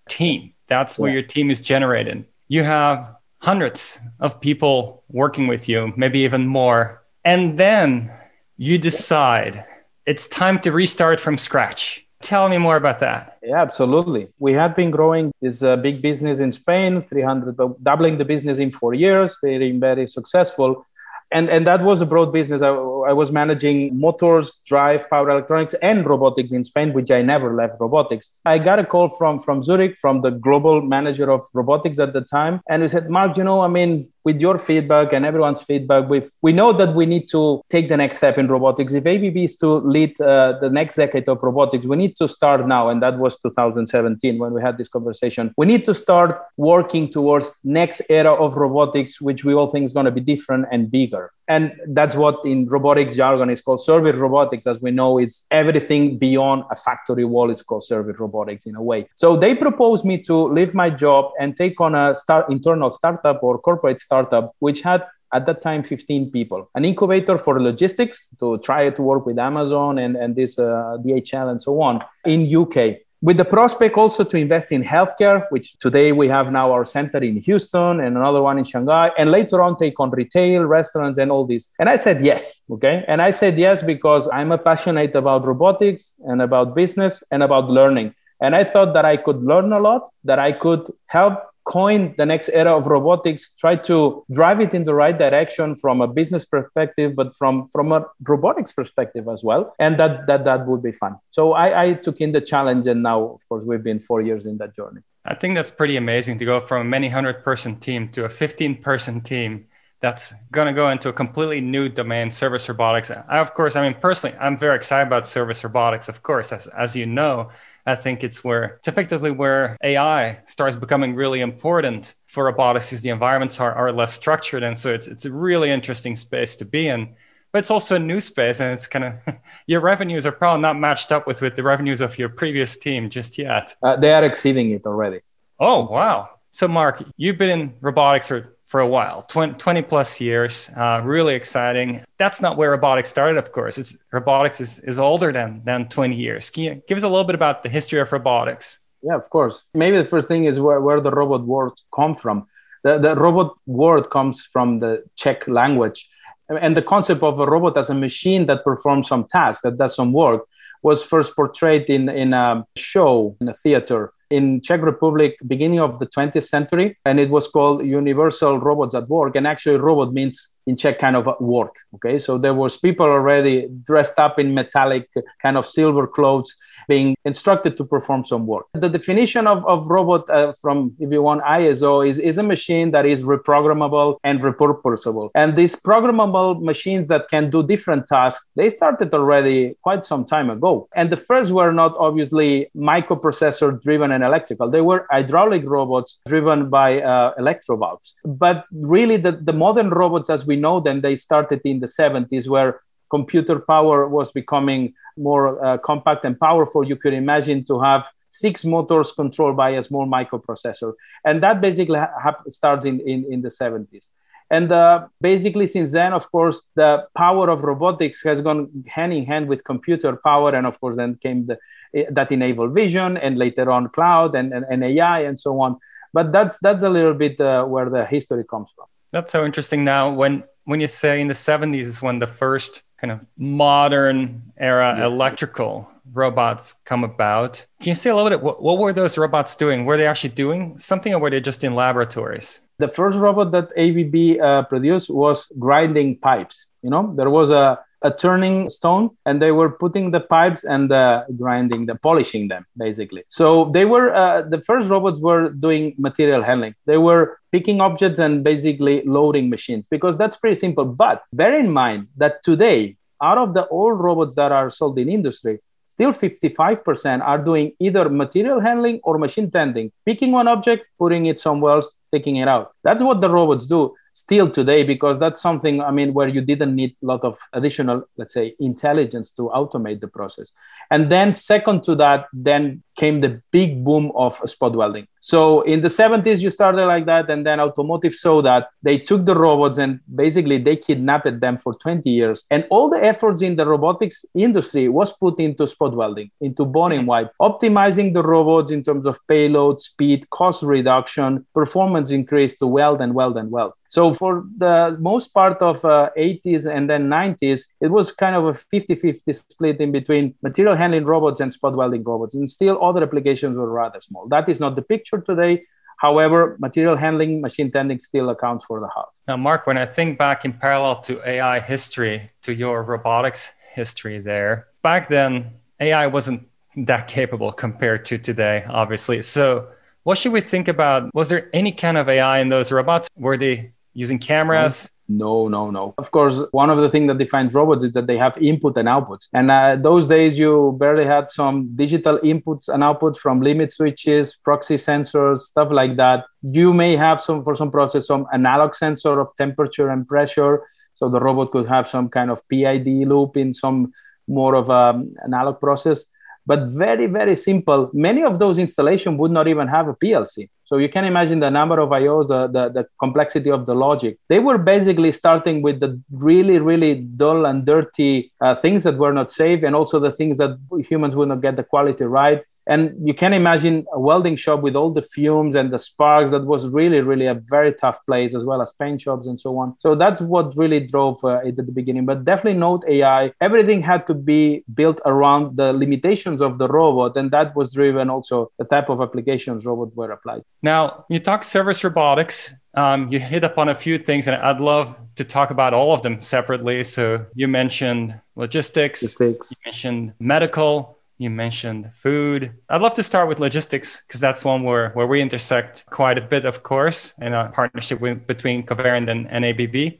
team. 0.08 0.52
That's 0.66 0.98
where 0.98 1.10
yeah. 1.10 1.14
your 1.14 1.22
team 1.22 1.50
is 1.50 1.60
generated. 1.60 2.24
You 2.48 2.62
have 2.62 3.14
hundreds 3.40 4.00
of 4.20 4.40
people 4.40 5.04
working 5.08 5.46
with 5.46 5.68
you, 5.68 5.92
maybe 5.96 6.20
even 6.20 6.46
more. 6.46 7.02
And 7.24 7.58
then 7.58 8.10
you 8.56 8.78
decide 8.78 9.64
it's 10.06 10.26
time 10.26 10.58
to 10.60 10.72
restart 10.72 11.20
from 11.20 11.36
scratch. 11.36 12.04
Tell 12.20 12.48
me 12.48 12.58
more 12.58 12.76
about 12.76 12.98
that. 13.00 13.38
Yeah, 13.42 13.60
absolutely. 13.60 14.28
We 14.38 14.52
had 14.52 14.74
been 14.74 14.90
growing 14.90 15.30
this 15.40 15.62
uh, 15.62 15.76
big 15.76 16.02
business 16.02 16.40
in 16.40 16.50
Spain, 16.50 17.00
300, 17.00 17.56
doubling 17.82 18.18
the 18.18 18.24
business 18.24 18.58
in 18.58 18.72
four 18.72 18.94
years, 18.94 19.36
very, 19.40 19.70
very 19.72 20.08
successful 20.08 20.84
and 21.30 21.48
and 21.50 21.66
that 21.66 21.82
was 21.82 22.00
a 22.00 22.06
broad 22.06 22.32
business. 22.32 22.62
I, 22.62 22.68
I, 22.68 23.12
was 23.12 23.30
managing 23.30 23.98
motors, 23.98 24.52
drive, 24.66 25.08
power 25.10 25.28
electronics, 25.30 25.74
and 25.82 26.06
robotics 26.06 26.52
in 26.52 26.64
Spain, 26.64 26.92
which 26.92 27.10
I 27.10 27.22
never 27.22 27.54
left 27.54 27.80
robotics. 27.80 28.30
I 28.44 28.58
got 28.58 28.78
a 28.78 28.84
call 28.84 29.08
from 29.08 29.38
from 29.38 29.62
Zurich, 29.62 29.98
from 29.98 30.22
the 30.22 30.30
global 30.30 30.80
manager 30.80 31.30
of 31.30 31.42
robotics 31.54 31.98
at 31.98 32.12
the 32.12 32.22
time, 32.22 32.60
and 32.68 32.82
he 32.82 32.88
said, 32.88 33.10
"Marc, 33.10 33.36
you 33.36 33.44
know, 33.44 33.60
I 33.60 33.68
mean, 33.68 34.08
with 34.28 34.38
your 34.46 34.58
feedback 34.68 35.08
and 35.14 35.22
everyone's 35.30 35.62
feedback, 35.70 36.02
we 36.12 36.18
we 36.46 36.52
know 36.60 36.70
that 36.80 36.90
we 37.00 37.04
need 37.14 37.26
to 37.36 37.42
take 37.74 37.86
the 37.92 37.98
next 38.02 38.16
step 38.20 38.36
in 38.42 38.46
robotics. 38.56 38.92
If 39.00 39.04
ABB 39.14 39.36
is 39.48 39.54
to 39.62 39.68
lead 39.94 40.12
uh, 40.20 40.50
the 40.64 40.70
next 40.78 40.94
decade 41.02 41.28
of 41.32 41.42
robotics, 41.48 41.84
we 41.92 41.96
need 42.02 42.14
to 42.22 42.26
start 42.36 42.60
now." 42.76 42.82
And 42.90 42.98
that 43.04 43.14
was 43.24 43.32
2017 43.38 44.38
when 44.42 44.52
we 44.56 44.60
had 44.68 44.76
this 44.80 44.90
conversation. 44.96 45.44
We 45.60 45.66
need 45.72 45.84
to 45.90 45.94
start 46.04 46.30
working 46.56 47.04
towards 47.16 47.46
next 47.80 48.02
era 48.18 48.34
of 48.44 48.50
robotics, 48.66 49.12
which 49.28 49.40
we 49.46 49.52
all 49.54 49.68
think 49.72 49.84
is 49.88 49.94
going 49.98 50.08
to 50.12 50.16
be 50.20 50.24
different 50.34 50.66
and 50.72 50.90
bigger 50.98 51.24
and 51.48 51.72
that's 51.88 52.14
what 52.14 52.36
in 52.44 52.66
robotics 52.68 53.16
jargon 53.16 53.50
is 53.50 53.60
called 53.60 53.80
service 53.80 54.16
robotics 54.16 54.66
as 54.66 54.80
we 54.82 54.90
know 54.90 55.18
it's 55.18 55.46
everything 55.50 56.18
beyond 56.18 56.62
a 56.70 56.76
factory 56.76 57.24
wall 57.24 57.50
it's 57.50 57.62
called 57.62 57.82
service 57.82 58.16
robotics 58.18 58.66
in 58.66 58.74
a 58.76 58.82
way 58.82 59.08
so 59.14 59.36
they 59.36 59.54
proposed 59.54 60.04
me 60.04 60.18
to 60.18 60.36
leave 60.58 60.74
my 60.74 60.90
job 60.90 61.32
and 61.40 61.56
take 61.56 61.80
on 61.80 61.94
a 61.94 62.14
start 62.14 62.44
internal 62.50 62.90
startup 62.90 63.42
or 63.42 63.58
corporate 63.58 63.98
startup 63.98 64.17
which 64.58 64.82
had 64.82 65.04
at 65.32 65.44
that 65.46 65.60
time 65.60 65.82
15 65.82 66.30
people 66.30 66.70
an 66.74 66.84
incubator 66.84 67.36
for 67.36 67.60
logistics 67.60 68.30
to 68.40 68.58
try 68.58 68.88
to 68.88 69.02
work 69.02 69.26
with 69.26 69.38
amazon 69.38 69.98
and, 69.98 70.16
and 70.16 70.36
this 70.36 70.58
uh, 70.58 70.96
dhl 71.04 71.50
and 71.50 71.60
so 71.60 71.80
on 71.80 72.02
in 72.24 72.56
uk 72.56 72.76
with 73.20 73.36
the 73.36 73.44
prospect 73.44 73.96
also 73.96 74.22
to 74.22 74.36
invest 74.36 74.70
in 74.70 74.84
healthcare, 74.84 75.44
which 75.50 75.76
today 75.78 76.12
we 76.12 76.28
have 76.28 76.52
now 76.52 76.72
our 76.72 76.84
center 76.84 77.18
in 77.18 77.38
Houston 77.38 77.98
and 77.98 78.16
another 78.16 78.40
one 78.40 78.58
in 78.58 78.64
Shanghai, 78.64 79.10
and 79.18 79.30
later 79.30 79.60
on 79.60 79.76
take 79.76 79.98
on 79.98 80.10
retail, 80.10 80.64
restaurants, 80.64 81.18
and 81.18 81.32
all 81.32 81.44
this. 81.44 81.70
And 81.80 81.88
I 81.88 81.96
said 81.96 82.20
yes. 82.20 82.60
Okay. 82.70 83.04
And 83.08 83.20
I 83.20 83.30
said 83.30 83.58
yes 83.58 83.82
because 83.82 84.28
I'm 84.32 84.52
a 84.52 84.58
passionate 84.58 85.16
about 85.16 85.44
robotics 85.44 86.14
and 86.26 86.40
about 86.40 86.76
business 86.76 87.24
and 87.32 87.42
about 87.42 87.68
learning. 87.68 88.14
And 88.40 88.54
I 88.54 88.62
thought 88.62 88.94
that 88.94 89.04
I 89.04 89.16
could 89.16 89.42
learn 89.42 89.72
a 89.72 89.80
lot, 89.80 90.10
that 90.22 90.38
I 90.38 90.52
could 90.52 90.88
help 91.06 91.42
coin 91.68 92.14
the 92.16 92.24
next 92.24 92.48
era 92.48 92.74
of 92.76 92.86
robotics, 92.86 93.52
try 93.54 93.76
to 93.76 94.24
drive 94.32 94.60
it 94.60 94.72
in 94.72 94.84
the 94.84 94.94
right 94.94 95.18
direction 95.18 95.76
from 95.76 96.00
a 96.00 96.08
business 96.08 96.44
perspective, 96.46 97.14
but 97.14 97.36
from, 97.36 97.66
from 97.66 97.92
a 97.92 98.06
robotics 98.26 98.72
perspective 98.72 99.28
as 99.28 99.44
well. 99.44 99.74
And 99.78 100.00
that, 100.00 100.26
that, 100.28 100.44
that 100.44 100.66
would 100.66 100.82
be 100.82 100.92
fun. 100.92 101.16
So 101.30 101.52
I, 101.52 101.82
I 101.84 101.92
took 101.92 102.20
in 102.20 102.32
the 102.32 102.40
challenge. 102.40 102.86
And 102.86 103.02
now, 103.02 103.22
of 103.36 103.46
course, 103.48 103.64
we've 103.64 103.82
been 103.82 104.00
four 104.00 104.22
years 104.22 104.46
in 104.46 104.56
that 104.58 104.74
journey. 104.74 105.02
I 105.26 105.34
think 105.34 105.56
that's 105.56 105.70
pretty 105.70 105.96
amazing 105.96 106.38
to 106.38 106.46
go 106.46 106.58
from 106.58 106.80
a 106.80 106.88
many 106.88 107.08
hundred 107.08 107.44
person 107.44 107.76
team 107.76 108.08
to 108.10 108.24
a 108.24 108.30
15 108.30 108.82
person 108.82 109.20
team 109.20 109.66
that's 110.00 110.32
going 110.52 110.68
to 110.68 110.72
go 110.72 110.90
into 110.90 111.08
a 111.08 111.12
completely 111.12 111.60
new 111.60 111.88
domain, 111.88 112.30
service 112.30 112.68
robotics. 112.68 113.10
I, 113.10 113.38
of 113.38 113.52
course, 113.54 113.74
I 113.74 113.82
mean, 113.82 113.98
personally, 114.00 114.36
I'm 114.38 114.56
very 114.56 114.76
excited 114.76 115.08
about 115.08 115.26
service 115.26 115.62
robotics. 115.64 116.08
Of 116.08 116.22
course, 116.22 116.52
as, 116.52 116.66
as 116.68 116.94
you 116.94 117.04
know, 117.04 117.50
I 117.88 117.94
think 117.94 118.22
it's 118.22 118.44
where 118.44 118.76
it's 118.78 118.88
effectively 118.88 119.30
where 119.30 119.76
AI 119.82 120.38
starts 120.46 120.76
becoming 120.76 121.14
really 121.14 121.40
important 121.40 122.14
for 122.26 122.44
robotics 122.44 122.90
because 122.90 123.02
the 123.02 123.08
environments 123.08 123.58
are, 123.60 123.74
are 123.74 123.92
less 123.92 124.12
structured. 124.12 124.62
And 124.62 124.76
so 124.76 124.92
it's, 124.92 125.06
it's 125.06 125.24
a 125.24 125.32
really 125.32 125.70
interesting 125.70 126.14
space 126.14 126.54
to 126.56 126.64
be 126.64 126.88
in. 126.88 127.14
But 127.50 127.60
it's 127.60 127.70
also 127.70 127.96
a 127.96 127.98
new 127.98 128.20
space, 128.20 128.60
and 128.60 128.74
it's 128.74 128.86
kind 128.86 129.06
of 129.06 129.34
your 129.66 129.80
revenues 129.80 130.26
are 130.26 130.32
probably 130.32 130.60
not 130.60 130.78
matched 130.78 131.12
up 131.12 131.26
with, 131.26 131.40
with 131.40 131.56
the 131.56 131.62
revenues 131.62 132.02
of 132.02 132.18
your 132.18 132.28
previous 132.28 132.76
team 132.76 133.08
just 133.08 133.38
yet. 133.38 133.74
Uh, 133.82 133.96
they 133.96 134.12
are 134.12 134.22
exceeding 134.22 134.70
it 134.72 134.84
already. 134.84 135.20
Oh, 135.58 135.86
wow. 135.86 136.28
So, 136.50 136.68
Marc, 136.68 137.02
you've 137.16 137.38
been 137.38 137.60
in 137.60 137.74
robotics 137.80 138.28
for 138.28 138.57
for 138.68 138.80
a 138.80 138.86
while. 138.86 139.22
20, 139.22 139.54
20 139.54 139.82
plus 139.82 140.20
years 140.20 140.70
uh, 140.76 141.00
really 141.02 141.34
exciting. 141.34 142.04
That's 142.18 142.40
not 142.40 142.58
where 142.58 142.70
robotics 142.70 143.08
started 143.08 143.38
of 143.38 143.50
course. 143.50 143.78
It's 143.78 143.96
robotics 144.12 144.60
is, 144.60 144.78
is 144.80 144.98
older 144.98 145.32
than 145.32 145.62
than 145.64 145.88
20 145.88 146.14
years. 146.14 146.50
Can 146.50 146.62
you 146.62 146.82
give 146.86 146.98
us 146.98 147.02
a 147.02 147.08
little 147.08 147.24
bit 147.24 147.34
about 147.34 147.62
the 147.62 147.70
history 147.70 147.98
of 147.98 148.12
robotics? 148.12 148.78
Yeah 149.02 149.16
of 149.16 149.28
course. 149.30 149.64
Maybe 149.72 149.96
the 149.96 150.04
first 150.04 150.28
thing 150.28 150.44
is 150.44 150.60
where, 150.60 150.80
where 150.80 151.00
the 151.00 151.10
robot 151.10 151.44
word 151.46 151.72
come 151.94 152.14
from. 152.14 152.46
The, 152.84 152.98
the 152.98 153.14
robot 153.16 153.56
word 153.66 154.10
comes 154.10 154.44
from 154.44 154.80
the 154.80 155.02
czech 155.16 155.48
language. 155.48 156.08
And 156.48 156.76
the 156.76 156.82
concept 156.82 157.22
of 157.22 157.40
a 157.40 157.46
robot 157.46 157.76
as 157.76 157.90
a 157.90 157.94
machine 157.94 158.46
that 158.46 158.64
performs 158.64 159.08
some 159.08 159.24
task 159.24 159.62
that 159.62 159.76
does 159.76 159.94
some 159.94 160.12
work 160.12 160.46
was 160.82 161.04
first 161.04 161.34
portrayed 161.36 161.84
in, 161.90 162.08
in 162.08 162.32
a 162.32 162.64
show 162.76 163.36
in 163.40 163.48
a 163.48 163.54
theater 163.54 164.12
in 164.30 164.60
Czech 164.60 164.82
Republic, 164.82 165.36
beginning 165.46 165.80
of 165.80 165.98
the 165.98 166.06
20th 166.06 166.46
century, 166.46 166.98
and 167.04 167.18
it 167.18 167.30
was 167.30 167.48
called 167.48 167.84
Universal 167.84 168.60
Robots 168.60 168.94
at 168.94 169.08
Work. 169.08 169.36
And 169.36 169.46
actually, 169.46 169.76
robot 169.76 170.12
means 170.12 170.52
in 170.66 170.76
Czech 170.76 170.98
kind 170.98 171.16
of 171.16 171.28
work. 171.40 171.74
Okay, 171.94 172.18
so 172.18 172.38
there 172.38 172.54
was 172.54 172.76
people 172.76 173.06
already 173.06 173.68
dressed 173.84 174.18
up 174.18 174.38
in 174.38 174.54
metallic 174.54 175.08
kind 175.40 175.56
of 175.56 175.66
silver 175.66 176.06
clothes 176.06 176.54
being 176.88 177.16
instructed 177.24 177.76
to 177.76 177.84
perform 177.84 178.24
some 178.24 178.46
work. 178.46 178.66
The 178.72 178.88
definition 178.88 179.46
of, 179.46 179.64
of 179.66 179.86
robot 179.86 180.28
uh, 180.30 180.54
from, 180.60 180.94
if 180.98 181.12
you 181.12 181.22
want, 181.22 181.42
ISO 181.42 182.08
is, 182.08 182.18
is 182.18 182.38
a 182.38 182.42
machine 182.42 182.90
that 182.92 183.06
is 183.06 183.22
reprogrammable 183.22 184.16
and 184.24 184.40
repurposable. 184.40 185.30
And 185.34 185.56
these 185.56 185.76
programmable 185.76 186.60
machines 186.60 187.08
that 187.08 187.28
can 187.28 187.50
do 187.50 187.62
different 187.62 188.06
tasks, 188.06 188.44
they 188.56 188.70
started 188.70 189.12
already 189.14 189.76
quite 189.82 190.04
some 190.06 190.24
time 190.24 190.50
ago. 190.50 190.88
And 190.94 191.10
the 191.10 191.16
first 191.16 191.52
were 191.52 191.72
not 191.72 191.94
obviously 191.98 192.70
microprocessor 192.74 193.80
driven 193.82 194.10
and 194.10 194.24
electrical. 194.24 194.70
They 194.70 194.80
were 194.80 195.06
hydraulic 195.10 195.64
robots 195.66 196.18
driven 196.26 196.70
by 196.70 197.02
uh, 197.02 197.34
electrovalves. 197.38 198.12
But 198.24 198.64
really, 198.72 199.16
the, 199.16 199.32
the 199.32 199.52
modern 199.52 199.90
robots 199.90 200.30
as 200.30 200.46
we 200.46 200.56
know 200.56 200.80
them, 200.80 201.02
they 201.02 201.16
started 201.16 201.60
in 201.64 201.80
the 201.80 201.86
70s, 201.86 202.48
where 202.48 202.80
computer 203.10 203.58
power 203.58 204.08
was 204.08 204.32
becoming 204.32 204.94
more 205.16 205.64
uh, 205.64 205.78
compact 205.78 206.24
and 206.24 206.38
powerful, 206.38 206.86
you 206.86 206.96
could 206.96 207.14
imagine 207.14 207.64
to 207.64 207.80
have 207.80 208.08
six 208.30 208.64
motors 208.64 209.12
controlled 209.12 209.56
by 209.56 209.70
a 209.70 209.82
small 209.82 210.06
microprocessor. 210.06 210.92
And 211.24 211.42
that 211.42 211.60
basically 211.60 211.98
ha- 211.98 212.42
starts 212.48 212.84
in, 212.84 213.00
in, 213.00 213.26
in 213.30 213.42
the 213.42 213.48
70s. 213.48 214.08
And 214.50 214.72
uh, 214.72 215.08
basically, 215.20 215.66
since 215.66 215.92
then, 215.92 216.12
of 216.14 216.30
course, 216.30 216.62
the 216.74 217.06
power 217.14 217.50
of 217.50 217.62
robotics 217.62 218.22
has 218.24 218.40
gone 218.40 218.84
hand 218.86 219.12
in 219.12 219.26
hand 219.26 219.46
with 219.48 219.62
computer 219.64 220.16
power. 220.24 220.54
And 220.54 220.66
of 220.66 220.80
course, 220.80 220.96
then 220.96 221.16
came 221.16 221.46
the, 221.46 221.58
eh, 221.94 222.04
that 222.10 222.32
enabled 222.32 222.72
vision 222.72 223.18
and 223.18 223.36
later 223.36 223.70
on 223.70 223.90
cloud 223.90 224.34
and, 224.34 224.52
and, 224.54 224.64
and 224.70 224.82
AI 224.82 225.20
and 225.20 225.38
so 225.38 225.60
on. 225.60 225.78
But 226.14 226.32
that's, 226.32 226.58
that's 226.60 226.82
a 226.82 226.88
little 226.88 227.12
bit 227.12 227.38
uh, 227.38 227.64
where 227.64 227.90
the 227.90 228.06
history 228.06 228.44
comes 228.44 228.72
from. 228.74 228.86
That's 229.10 229.32
so 229.32 229.44
interesting. 229.44 229.84
Now, 229.84 230.10
when, 230.10 230.44
when 230.64 230.80
you 230.80 230.88
say 230.88 231.20
in 231.20 231.28
the 231.28 231.34
70s 231.34 231.80
is 231.80 232.00
when 232.00 232.18
the 232.18 232.26
first 232.26 232.82
kind 232.98 233.12
of 233.12 233.24
modern 233.36 234.42
era 234.58 234.94
yeah. 234.98 235.06
electrical 235.06 235.90
robots 236.12 236.74
come 236.84 237.04
about. 237.04 237.64
Can 237.80 237.90
you 237.90 237.94
say 237.94 238.10
a 238.10 238.16
little 238.16 238.30
bit 238.30 238.42
what, 238.42 238.62
what 238.62 238.78
were 238.78 238.92
those 238.92 239.16
robots 239.16 239.54
doing? 239.54 239.84
Were 239.84 239.96
they 239.96 240.06
actually 240.06 240.30
doing 240.30 240.76
something 240.78 241.14
or 241.14 241.20
were 241.20 241.30
they 241.30 241.40
just 241.40 241.64
in 241.64 241.74
laboratories? 241.74 242.60
The 242.78 242.88
first 242.88 243.18
robot 243.18 243.50
that 243.52 243.70
ABB 243.76 244.40
uh, 244.40 244.62
produced 244.68 245.10
was 245.10 245.50
grinding 245.58 246.18
pipes. 246.18 246.66
You 246.82 246.90
know, 246.90 247.14
there 247.16 247.30
was 247.30 247.50
a 247.50 247.78
a 248.02 248.10
turning 248.10 248.68
stone 248.68 249.10
and 249.26 249.42
they 249.42 249.50
were 249.50 249.70
putting 249.70 250.10
the 250.10 250.20
pipes 250.20 250.64
and 250.64 250.92
uh, 250.92 251.24
grinding 251.36 251.86
the 251.86 251.94
polishing 251.96 252.48
them 252.48 252.66
basically. 252.76 253.24
So 253.28 253.70
they 253.72 253.84
were 253.84 254.14
uh, 254.14 254.42
the 254.42 254.60
first 254.62 254.88
robots 254.88 255.20
were 255.20 255.50
doing 255.50 255.94
material 255.98 256.42
handling. 256.42 256.74
They 256.86 256.98
were 256.98 257.38
picking 257.50 257.80
objects 257.80 258.18
and 258.18 258.44
basically 258.44 259.02
loading 259.04 259.50
machines 259.50 259.88
because 259.88 260.16
that's 260.16 260.36
pretty 260.36 260.56
simple. 260.56 260.84
But 260.84 261.24
bear 261.32 261.58
in 261.58 261.70
mind 261.70 262.08
that 262.16 262.42
today 262.42 262.96
out 263.20 263.38
of 263.38 263.54
the 263.54 263.66
old 263.68 264.00
robots 264.00 264.34
that 264.36 264.52
are 264.52 264.70
sold 264.70 264.98
in 264.98 265.08
industry 265.08 265.60
still 265.88 266.12
55% 266.12 267.22
are 267.22 267.38
doing 267.38 267.72
either 267.80 268.08
material 268.08 268.60
handling 268.60 269.00
or 269.02 269.18
machine 269.18 269.50
tending 269.50 269.90
picking 270.06 270.30
one 270.30 270.46
object 270.46 270.86
putting 270.98 271.26
it 271.26 271.40
somewhere 271.40 271.72
else 271.74 271.94
taking 272.12 272.36
it 272.36 272.46
out. 272.46 272.72
That's 272.84 273.02
what 273.02 273.20
the 273.20 273.28
robots 273.28 273.66
do 273.66 273.94
still 274.18 274.48
today 274.50 274.82
because 274.82 275.18
that's 275.18 275.40
something 275.40 275.80
i 275.80 275.90
mean 275.90 276.12
where 276.12 276.28
you 276.28 276.40
didn't 276.40 276.74
need 276.74 276.94
a 277.02 277.06
lot 277.06 277.22
of 277.24 277.38
additional 277.52 278.02
let's 278.16 278.34
say 278.34 278.54
intelligence 278.58 279.30
to 279.30 279.42
automate 279.54 280.00
the 280.00 280.08
process. 280.08 280.52
And 280.90 281.10
then 281.10 281.34
second 281.34 281.82
to 281.84 281.94
that 281.96 282.26
then 282.32 282.82
came 282.96 283.20
the 283.20 283.42
big 283.50 283.84
boom 283.84 284.12
of 284.14 284.36
spot 284.48 284.74
welding 284.74 285.06
so 285.20 285.62
in 285.62 285.80
the 285.80 285.88
70s 285.88 286.40
you 286.40 286.50
started 286.50 286.86
like 286.86 287.06
that 287.06 287.30
and 287.30 287.46
then 287.46 287.60
automotive 287.60 288.14
saw 288.14 288.40
that 288.42 288.68
they 288.82 288.98
took 288.98 289.24
the 289.24 289.34
robots 289.34 289.78
and 289.78 290.00
basically 290.14 290.58
they 290.58 290.76
kidnapped 290.76 291.40
them 291.40 291.56
for 291.58 291.74
20 291.74 292.08
years 292.08 292.44
and 292.50 292.66
all 292.70 292.88
the 292.88 293.02
efforts 293.04 293.42
in 293.42 293.56
the 293.56 293.66
robotics 293.66 294.24
industry 294.34 294.88
was 294.88 295.12
put 295.12 295.38
into 295.38 295.66
spot 295.66 295.94
welding 295.94 296.30
into 296.40 296.64
body 296.64 296.96
in 296.96 297.06
white 297.06 297.28
optimizing 297.40 298.12
the 298.12 298.22
robots 298.22 298.70
in 298.70 298.82
terms 298.82 299.06
of 299.06 299.18
payload 299.28 299.80
speed 299.80 300.28
cost 300.30 300.62
reduction 300.62 301.44
performance 301.54 302.10
increase 302.10 302.56
to 302.56 302.66
weld 302.66 303.00
and 303.00 303.14
weld 303.14 303.36
and 303.36 303.50
weld 303.50 303.72
so 303.88 304.12
for 304.12 304.44
the 304.58 304.96
most 305.00 305.28
part 305.28 305.62
of 305.62 305.82
uh, 305.84 306.10
80s 306.16 306.70
and 306.70 306.90
then 306.90 307.08
90s, 307.08 307.68
it 307.80 307.88
was 307.90 308.12
kind 308.12 308.36
of 308.36 308.44
a 308.44 308.52
50-50 308.52 309.34
split 309.34 309.80
in 309.80 309.92
between 309.92 310.34
material 310.42 310.76
handling 310.76 311.06
robots 311.06 311.40
and 311.40 311.50
spot 311.50 311.74
welding 311.74 312.04
robots. 312.04 312.34
And 312.34 312.48
still 312.48 312.82
other 312.84 313.02
applications 313.02 313.56
were 313.56 313.70
rather 313.70 314.00
small. 314.02 314.28
That 314.28 314.48
is 314.48 314.60
not 314.60 314.76
the 314.76 314.82
picture 314.82 315.07
today. 315.16 315.62
However, 315.98 316.56
material 316.60 316.96
handling, 316.96 317.40
machine 317.40 317.72
tending 317.72 317.98
still 317.98 318.30
accounts 318.30 318.64
for 318.64 318.78
the 318.78 318.88
half. 318.94 319.08
Now, 319.26 319.36
Marc, 319.36 319.66
when 319.66 319.76
I 319.76 319.86
think 319.86 320.18
back 320.18 320.44
in 320.44 320.52
parallel 320.52 321.00
to 321.02 321.20
AI 321.28 321.58
history, 321.58 322.30
to 322.42 322.54
your 322.54 322.84
robotics 322.84 323.52
history 323.74 324.20
there, 324.20 324.68
back 324.82 325.08
then, 325.08 325.54
AI 325.80 326.06
wasn't 326.06 326.46
that 326.76 327.08
capable 327.08 327.50
compared 327.52 328.04
to 328.06 328.18
today, 328.18 328.64
obviously. 328.68 329.22
So, 329.22 329.68
what 330.04 330.18
should 330.18 330.32
we 330.32 330.40
think 330.40 330.68
about? 330.68 331.12
Was 331.14 331.28
there 331.28 331.50
any 331.52 331.72
kind 331.72 331.96
of 331.98 332.08
AI 332.08 332.38
in 332.38 332.48
those 332.48 332.70
robots? 332.70 333.08
Were 333.16 333.36
they 333.36 333.72
using 333.92 334.18
cameras? 334.18 334.90
No, 335.10 335.48
no, 335.48 335.70
no. 335.70 335.94
Of 335.96 336.10
course, 336.10 336.42
one 336.50 336.68
of 336.68 336.78
the 336.78 336.90
things 336.90 337.08
that 337.08 337.16
defines 337.16 337.54
robots 337.54 337.82
is 337.82 337.92
that 337.92 338.06
they 338.06 338.18
have 338.18 338.36
input 338.36 338.76
and 338.76 338.86
output. 338.86 339.26
And 339.32 339.50
uh, 339.50 339.76
those 339.76 340.06
days, 340.06 340.38
you 340.38 340.76
barely 340.78 341.06
had 341.06 341.30
some 341.30 341.74
digital 341.74 342.18
inputs 342.18 342.68
and 342.68 342.82
outputs 342.82 343.16
from 343.16 343.40
limit 343.40 343.72
switches, 343.72 344.36
proxy 344.36 344.74
sensors, 344.74 345.38
stuff 345.38 345.70
like 345.70 345.96
that. 345.96 346.26
You 346.42 346.74
may 346.74 346.94
have 346.96 347.22
some, 347.22 347.42
for 347.42 347.54
some 347.54 347.70
process, 347.70 348.06
some 348.06 348.26
analog 348.34 348.74
sensor 348.74 349.18
of 349.18 349.28
temperature 349.36 349.88
and 349.88 350.06
pressure. 350.06 350.64
So 350.92 351.08
the 351.08 351.20
robot 351.20 351.52
could 351.52 351.68
have 351.68 351.88
some 351.88 352.10
kind 352.10 352.30
of 352.30 352.46
PID 352.50 352.86
loop 353.08 353.38
in 353.38 353.54
some 353.54 353.92
more 354.26 354.54
of 354.54 354.68
an 354.68 354.76
um, 354.76 355.14
analog 355.24 355.58
process 355.58 356.04
but 356.50 356.60
very 356.84 357.06
very 357.18 357.36
simple. 357.48 357.80
Many 358.08 358.22
of 358.30 358.38
those 358.42 358.56
installations 358.66 359.18
would 359.20 359.34
not 359.38 359.46
even 359.52 359.66
have 359.76 359.86
a 359.88 359.96
plc 360.04 360.34
so 360.68 360.76
you 360.76 360.90
can 360.94 361.04
imagine 361.06 361.40
the 361.40 361.50
number 361.50 361.78
of 361.80 361.88
ios 361.98 362.28
the, 362.28 362.40
the, 362.56 362.68
the, 362.68 362.86
complexity 363.00 363.50
of 363.50 363.64
the 363.64 363.74
logic. 363.74 364.18
They 364.28 364.38
were 364.38 364.58
basically 364.58 365.12
starting 365.12 365.62
with 365.62 365.80
the 365.80 365.90
really 366.12 366.58
really 366.58 366.92
dull 367.20 367.46
and 367.46 367.64
dirty 367.64 368.32
uh, 368.42 368.54
things 368.54 368.84
that 368.84 368.98
were 368.98 369.14
not 369.14 369.32
safe 369.32 369.62
and 369.62 369.74
also 369.74 369.98
the 369.98 370.12
things 370.12 370.36
that 370.38 370.58
humans 370.90 371.16
would 371.16 371.28
not 371.28 371.40
get 371.40 371.56
the 371.56 371.64
quality 371.64 372.04
right 372.04 372.42
and 372.68 372.94
you 373.02 373.14
can 373.14 373.32
imagine 373.32 373.86
a 373.92 373.98
welding 373.98 374.36
shop 374.36 374.60
with 374.60 374.76
all 374.76 374.90
the 374.90 375.02
fumes 375.02 375.54
and 375.56 375.72
the 375.72 375.78
sparks. 375.78 376.30
That 376.30 376.44
was 376.44 376.68
really 376.68 377.00
really 377.00 377.26
a 377.26 377.34
very 377.34 377.72
tough 377.72 378.04
place 378.06 378.34
as 378.34 378.44
well 378.44 378.60
as 378.62 378.72
paint 378.72 379.00
shops 379.00 379.26
and 379.26 379.38
so 379.40 379.58
on. 379.58 379.74
So 379.78 379.94
that's 379.94 380.20
what 380.20 380.56
really 380.56 380.80
drove 380.80 381.24
uh, 381.24 381.40
it 381.48 381.58
at 381.58 381.66
the 381.66 381.72
beginning. 381.72 382.04
But 382.06 382.24
definitely 382.24 382.60
note 382.60 382.84
ai 382.88 383.32
everything 383.40 383.82
had 383.82 384.06
to 384.06 384.14
be 384.14 384.64
built 384.74 385.00
around 385.04 385.56
the 385.56 385.72
limitations 385.72 386.40
of 386.42 386.58
the 386.58 386.68
robot. 386.68 387.16
And 387.16 387.30
that 387.30 387.56
was 387.56 387.72
driven 387.72 388.10
also 388.10 388.52
the 388.58 388.64
type 388.64 388.88
of 388.90 389.00
applications 389.00 389.64
robot 389.64 389.96
were 389.96 390.10
applied. 390.10 390.42
Now 390.62 391.04
you 391.08 391.18
talk 391.18 391.44
service 391.44 391.82
robotics. 391.82 392.54
Um, 392.74 393.08
you 393.10 393.18
hit 393.18 393.42
upon 393.42 393.70
a 393.70 393.74
few 393.74 393.98
things, 393.98 394.28
and 394.28 394.36
I'd 394.36 394.60
love 394.60 395.00
to 395.16 395.24
talk 395.24 395.50
about 395.50 395.74
all 395.74 395.94
of 395.94 396.02
them 396.02 396.20
separately. 396.20 396.84
So 396.84 397.26
you 397.34 397.48
mentioned 397.48 398.20
logistics, 398.36 399.02
logistics. 399.02 399.50
you 399.50 399.56
mentioned 399.64 400.14
medical, 400.20 400.97
you 401.18 401.30
mentioned 401.30 401.92
food. 401.94 402.52
I'd 402.68 402.80
love 402.80 402.94
to 402.94 403.02
start 403.02 403.28
with 403.28 403.40
logistics 403.40 404.02
because 404.02 404.20
that's 404.20 404.44
one 404.44 404.62
where, 404.62 404.90
where 404.90 405.06
we 405.06 405.20
intersect 405.20 405.84
quite 405.86 406.16
a 406.16 406.22
bit, 406.22 406.44
of 406.44 406.62
course, 406.62 407.14
in 407.20 407.34
a 407.34 407.50
partnership 407.50 408.00
with, 408.00 408.26
between 408.26 408.64
Covariant 408.64 409.10
and, 409.10 409.30
and 409.30 409.44
ABB. 409.44 409.98